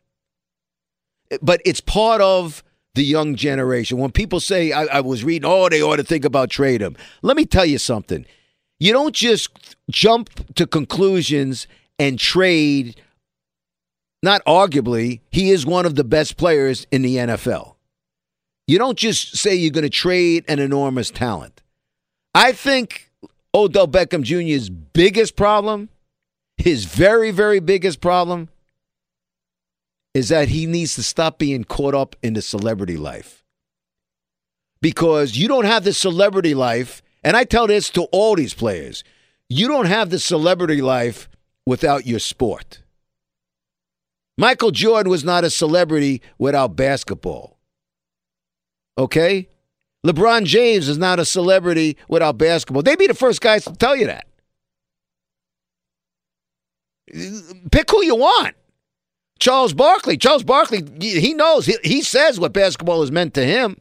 But 1.42 1.60
it's 1.66 1.82
part 1.82 2.22
of 2.22 2.64
the 2.94 3.04
young 3.04 3.36
generation. 3.36 3.98
When 3.98 4.10
people 4.10 4.40
say, 4.40 4.72
I, 4.72 4.84
I 4.84 5.00
was 5.00 5.22
reading, 5.22 5.46
oh, 5.46 5.68
they 5.68 5.82
ought 5.82 5.96
to 5.96 6.02
think 6.02 6.24
about 6.24 6.48
trade 6.48 6.80
him. 6.80 6.96
Let 7.20 7.36
me 7.36 7.44
tell 7.44 7.66
you 7.66 7.76
something. 7.76 8.24
You 8.80 8.94
don't 8.94 9.14
just 9.14 9.76
jump 9.90 10.54
to 10.54 10.66
conclusions 10.66 11.66
and 11.98 12.18
trade 12.18 12.98
not 14.22 14.44
arguably, 14.44 15.20
he 15.30 15.50
is 15.50 15.64
one 15.64 15.86
of 15.86 15.94
the 15.94 16.04
best 16.04 16.36
players 16.36 16.86
in 16.90 17.02
the 17.02 17.16
NFL. 17.16 17.74
You 18.66 18.78
don't 18.78 18.98
just 18.98 19.36
say 19.36 19.54
you're 19.54 19.70
going 19.70 19.84
to 19.84 19.90
trade 19.90 20.44
an 20.48 20.58
enormous 20.58 21.10
talent. 21.10 21.62
I 22.34 22.52
think 22.52 23.10
Odell 23.54 23.88
Beckham 23.88 24.22
Jr.'s 24.22 24.68
biggest 24.68 25.36
problem, 25.36 25.88
his 26.56 26.84
very, 26.84 27.30
very 27.30 27.60
biggest 27.60 28.00
problem, 28.00 28.48
is 30.14 30.28
that 30.28 30.48
he 30.48 30.66
needs 30.66 30.94
to 30.96 31.02
stop 31.02 31.38
being 31.38 31.64
caught 31.64 31.94
up 31.94 32.16
in 32.22 32.34
the 32.34 32.42
celebrity 32.42 32.96
life. 32.96 33.44
Because 34.80 35.36
you 35.36 35.48
don't 35.48 35.64
have 35.64 35.84
the 35.84 35.92
celebrity 35.92 36.54
life 36.54 37.02
And 37.24 37.36
I 37.36 37.44
tell 37.44 37.66
this 37.66 37.90
to 37.90 38.02
all 38.04 38.36
these 38.36 38.54
players 38.54 39.04
you 39.50 39.66
don't 39.66 39.86
have 39.86 40.10
the 40.10 40.18
celebrity 40.18 40.82
life 40.82 41.28
without 41.64 42.06
your 42.06 42.18
sport. 42.18 42.82
Michael 44.38 44.70
Jordan 44.70 45.10
was 45.10 45.24
not 45.24 45.42
a 45.42 45.50
celebrity 45.50 46.22
without 46.38 46.76
basketball. 46.76 47.58
Okay? 48.96 49.48
LeBron 50.06 50.44
James 50.44 50.88
is 50.88 50.96
not 50.96 51.18
a 51.18 51.24
celebrity 51.24 51.96
without 52.08 52.38
basketball. 52.38 52.82
They'd 52.82 52.98
be 52.98 53.08
the 53.08 53.14
first 53.14 53.40
guys 53.40 53.64
to 53.64 53.72
tell 53.72 53.96
you 53.96 54.06
that. 54.06 54.26
Pick 57.72 57.90
who 57.90 58.04
you 58.04 58.14
want. 58.14 58.54
Charles 59.40 59.72
Barkley. 59.72 60.16
Charles 60.16 60.44
Barkley, 60.44 60.84
he 61.00 61.34
knows. 61.34 61.66
He, 61.66 61.76
he 61.82 62.02
says 62.02 62.38
what 62.38 62.52
basketball 62.52 63.00
has 63.00 63.10
meant 63.10 63.34
to 63.34 63.44
him. 63.44 63.80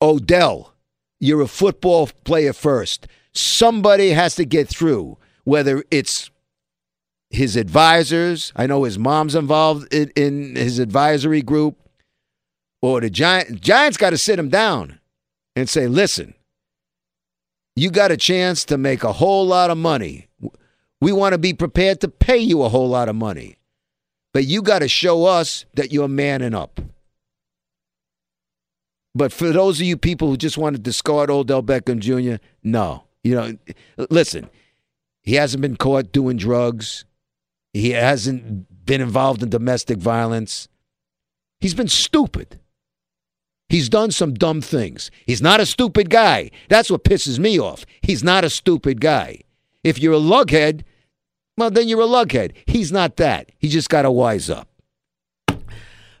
Odell, 0.00 0.74
you're 1.18 1.42
a 1.42 1.48
football 1.48 2.10
player 2.24 2.52
first. 2.52 3.08
Somebody 3.32 4.10
has 4.10 4.36
to 4.36 4.44
get 4.44 4.68
through, 4.68 5.16
whether 5.44 5.84
it's 5.90 6.31
his 7.32 7.56
advisors. 7.56 8.52
I 8.54 8.66
know 8.66 8.84
his 8.84 8.98
mom's 8.98 9.34
involved 9.34 9.92
in, 9.92 10.12
in 10.14 10.54
his 10.54 10.78
advisory 10.78 11.42
group. 11.42 11.78
Or 12.80 13.00
the 13.00 13.10
Giant, 13.10 13.60
Giants 13.60 13.96
got 13.96 14.10
to 14.10 14.18
sit 14.18 14.38
him 14.38 14.48
down 14.48 15.00
and 15.56 15.68
say, 15.68 15.86
listen, 15.86 16.34
you 17.74 17.90
got 17.90 18.10
a 18.10 18.16
chance 18.16 18.64
to 18.66 18.76
make 18.76 19.02
a 19.02 19.12
whole 19.12 19.46
lot 19.46 19.70
of 19.70 19.78
money. 19.78 20.28
We 21.00 21.12
want 21.12 21.32
to 21.32 21.38
be 21.38 21.54
prepared 21.54 22.00
to 22.00 22.08
pay 22.08 22.38
you 22.38 22.62
a 22.62 22.68
whole 22.68 22.88
lot 22.88 23.08
of 23.08 23.16
money. 23.16 23.56
But 24.34 24.46
you 24.46 24.62
got 24.62 24.80
to 24.80 24.88
show 24.88 25.24
us 25.24 25.64
that 25.74 25.92
you're 25.92 26.08
manning 26.08 26.54
up. 26.54 26.80
But 29.14 29.32
for 29.32 29.52
those 29.52 29.80
of 29.80 29.86
you 29.86 29.96
people 29.96 30.28
who 30.28 30.36
just 30.36 30.58
want 30.58 30.76
to 30.76 30.82
discard 30.82 31.30
Odell 31.30 31.62
Beckham 31.62 31.98
Jr., 31.98 32.42
no. 32.62 33.04
You 33.22 33.34
know, 33.34 33.56
listen, 34.10 34.48
he 35.20 35.34
hasn't 35.34 35.60
been 35.60 35.76
caught 35.76 36.12
doing 36.12 36.36
drugs. 36.36 37.04
He 37.72 37.90
hasn't 37.90 38.84
been 38.84 39.00
involved 39.00 39.42
in 39.42 39.48
domestic 39.48 39.98
violence. 39.98 40.68
He's 41.60 41.74
been 41.74 41.88
stupid. 41.88 42.60
He's 43.68 43.88
done 43.88 44.10
some 44.10 44.34
dumb 44.34 44.60
things. 44.60 45.10
He's 45.26 45.40
not 45.40 45.60
a 45.60 45.64
stupid 45.64 46.10
guy. 46.10 46.50
That's 46.68 46.90
what 46.90 47.04
pisses 47.04 47.38
me 47.38 47.58
off. 47.58 47.86
He's 48.02 48.22
not 48.22 48.44
a 48.44 48.50
stupid 48.50 49.00
guy. 49.00 49.40
If 49.82 49.98
you're 49.98 50.12
a 50.14 50.18
lughead, 50.18 50.82
well, 51.56 51.70
then 51.70 51.88
you're 51.88 52.02
a 52.02 52.06
lughead. 52.06 52.52
He's 52.66 52.92
not 52.92 53.16
that. 53.16 53.50
He 53.58 53.68
just 53.68 53.88
got 53.88 54.02
to 54.02 54.10
wise 54.10 54.50
up. 54.50 54.68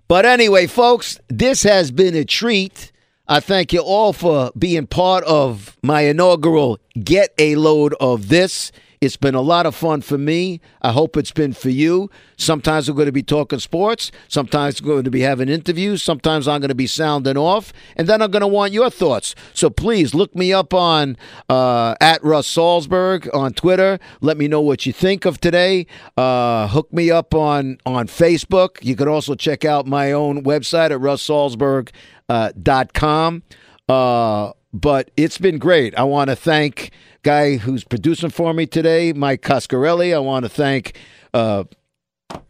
But 0.08 0.26
anyway, 0.26 0.66
folks, 0.66 1.18
this 1.28 1.62
has 1.62 1.90
been 1.90 2.14
a 2.14 2.24
treat. 2.24 2.92
I 3.26 3.40
thank 3.40 3.72
you 3.72 3.80
all 3.80 4.12
for 4.12 4.50
being 4.58 4.86
part 4.86 5.24
of 5.24 5.76
my 5.82 6.02
inaugural 6.02 6.78
Get 7.02 7.32
a 7.38 7.56
Load 7.56 7.94
of 8.00 8.28
This. 8.28 8.72
It's 9.02 9.16
been 9.16 9.34
a 9.34 9.40
lot 9.40 9.66
of 9.66 9.74
fun 9.74 10.00
for 10.00 10.16
me. 10.16 10.60
I 10.80 10.92
hope 10.92 11.16
it's 11.16 11.32
been 11.32 11.54
for 11.54 11.70
you. 11.70 12.08
Sometimes 12.36 12.88
we're 12.88 12.94
going 12.94 13.06
to 13.06 13.12
be 13.12 13.24
talking 13.24 13.58
sports. 13.58 14.12
Sometimes 14.28 14.80
we're 14.80 14.92
going 14.92 15.02
to 15.02 15.10
be 15.10 15.22
having 15.22 15.48
interviews. 15.48 16.04
Sometimes 16.04 16.46
I'm 16.46 16.60
going 16.60 16.68
to 16.68 16.74
be 16.76 16.86
sounding 16.86 17.36
off. 17.36 17.72
And 17.96 18.08
then 18.08 18.22
I'm 18.22 18.30
going 18.30 18.42
to 18.42 18.46
want 18.46 18.72
your 18.72 18.90
thoughts. 18.90 19.34
So 19.54 19.70
please 19.70 20.14
look 20.14 20.36
me 20.36 20.52
up 20.52 20.72
on 20.72 21.16
uh, 21.48 21.96
at 22.00 22.22
Russ 22.22 22.46
Salzberg 22.46 23.28
on 23.34 23.54
Twitter. 23.54 23.98
Let 24.20 24.38
me 24.38 24.46
know 24.46 24.60
what 24.60 24.86
you 24.86 24.92
think 24.92 25.24
of 25.24 25.40
today. 25.40 25.88
Uh, 26.16 26.68
hook 26.68 26.92
me 26.92 27.10
up 27.10 27.34
on, 27.34 27.78
on 27.84 28.06
Facebook. 28.06 28.76
You 28.82 28.94
can 28.94 29.08
also 29.08 29.34
check 29.34 29.64
out 29.64 29.84
my 29.84 30.12
own 30.12 30.44
website 30.44 30.92
at 30.92 31.00
russsalzberg.com. 31.00 33.42
Uh, 33.88 33.92
uh, 33.92 34.52
but 34.72 35.10
it's 35.16 35.38
been 35.38 35.58
great. 35.58 35.98
I 35.98 36.04
want 36.04 36.30
to 36.30 36.36
thank 36.36 36.92
guy 37.22 37.56
who's 37.56 37.84
producing 37.84 38.30
for 38.30 38.52
me 38.52 38.66
today, 38.66 39.12
Mike 39.12 39.42
Coscarelli. 39.42 40.14
I 40.14 40.18
want 40.18 40.44
to 40.44 40.48
thank 40.48 40.98
uh, 41.32 41.64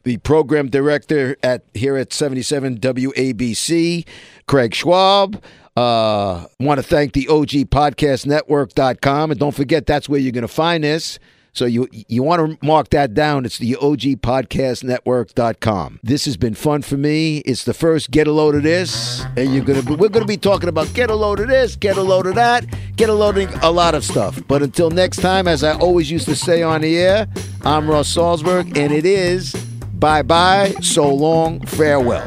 the 0.03 0.16
program 0.18 0.68
director 0.68 1.37
at 1.43 1.64
here 1.75 1.97
at 1.97 2.12
77 2.12 2.79
WABC, 2.79 4.07
Craig 4.47 4.75
Schwab. 4.75 5.43
Uh, 5.77 6.47
want 6.61 6.79
to 6.79 6.83
thank 6.83 7.12
the 7.12 7.29
OG 7.29 7.70
Podcast 7.70 8.27
Network.com. 8.27 9.31
And 9.31 9.41
don't 9.41 9.55
forget, 9.55 9.87
that's 9.87 10.09
where 10.09 10.20
you're 10.20 10.33
going 10.33 10.43
to 10.43 10.49
find 10.49 10.85
this. 10.85 11.18
So 11.55 11.67
you 11.67 11.87
you 11.91 12.23
want 12.23 12.61
to 12.61 12.67
mark 12.67 12.89
that 12.91 13.13
down. 13.13 13.45
It's 13.45 13.59
the 13.59 13.77
OG 13.77 14.23
Podcast 14.23 14.85
Network.com. 14.85 16.01
This 16.03 16.25
has 16.25 16.39
been 16.39 16.55
fun 16.55 16.81
for 16.81 16.97
me. 16.97 17.39
It's 17.39 17.65
the 17.65 17.75
first 17.75 18.11
get 18.11 18.27
a 18.27 18.33
load 18.33 18.55
of 18.55 18.63
this. 18.63 19.23
And 19.37 19.53
you're 19.55 19.65
gonna 19.65 19.83
be, 19.83 19.95
we're 19.95 20.09
gonna 20.09 20.25
be 20.25 20.39
talking 20.39 20.71
about 20.71 20.93
get 20.95 21.11
a 21.11 21.15
load 21.15 21.41
of 21.41 21.49
this, 21.49 21.77
get 21.77 21.99
a 21.99 22.03
load 22.03 22.27
of 22.27 22.37
that, 22.37 22.65
get 22.97 23.11
a 23.11 23.15
load 23.15 23.37
of 23.37 23.63
a 23.63 23.71
lot 23.71 23.95
of 23.95 24.03
stuff. 24.03 24.41
But 24.49 24.63
until 24.63 24.89
next 24.91 25.19
time, 25.19 25.47
as 25.47 25.63
I 25.63 25.77
always 25.77 26.11
used 26.11 26.25
to 26.27 26.37
say 26.37 26.63
on 26.63 26.81
the 26.81 26.97
air, 26.97 27.29
I'm 27.63 27.89
Russ 27.91 28.15
Salzberg, 28.15 28.75
and 28.77 28.91
it 28.91 29.05
is 29.05 29.55
bye 29.93 30.23
bye, 30.23 30.75
so 30.81 31.15
long, 31.15 31.65
farewell. 31.67 32.27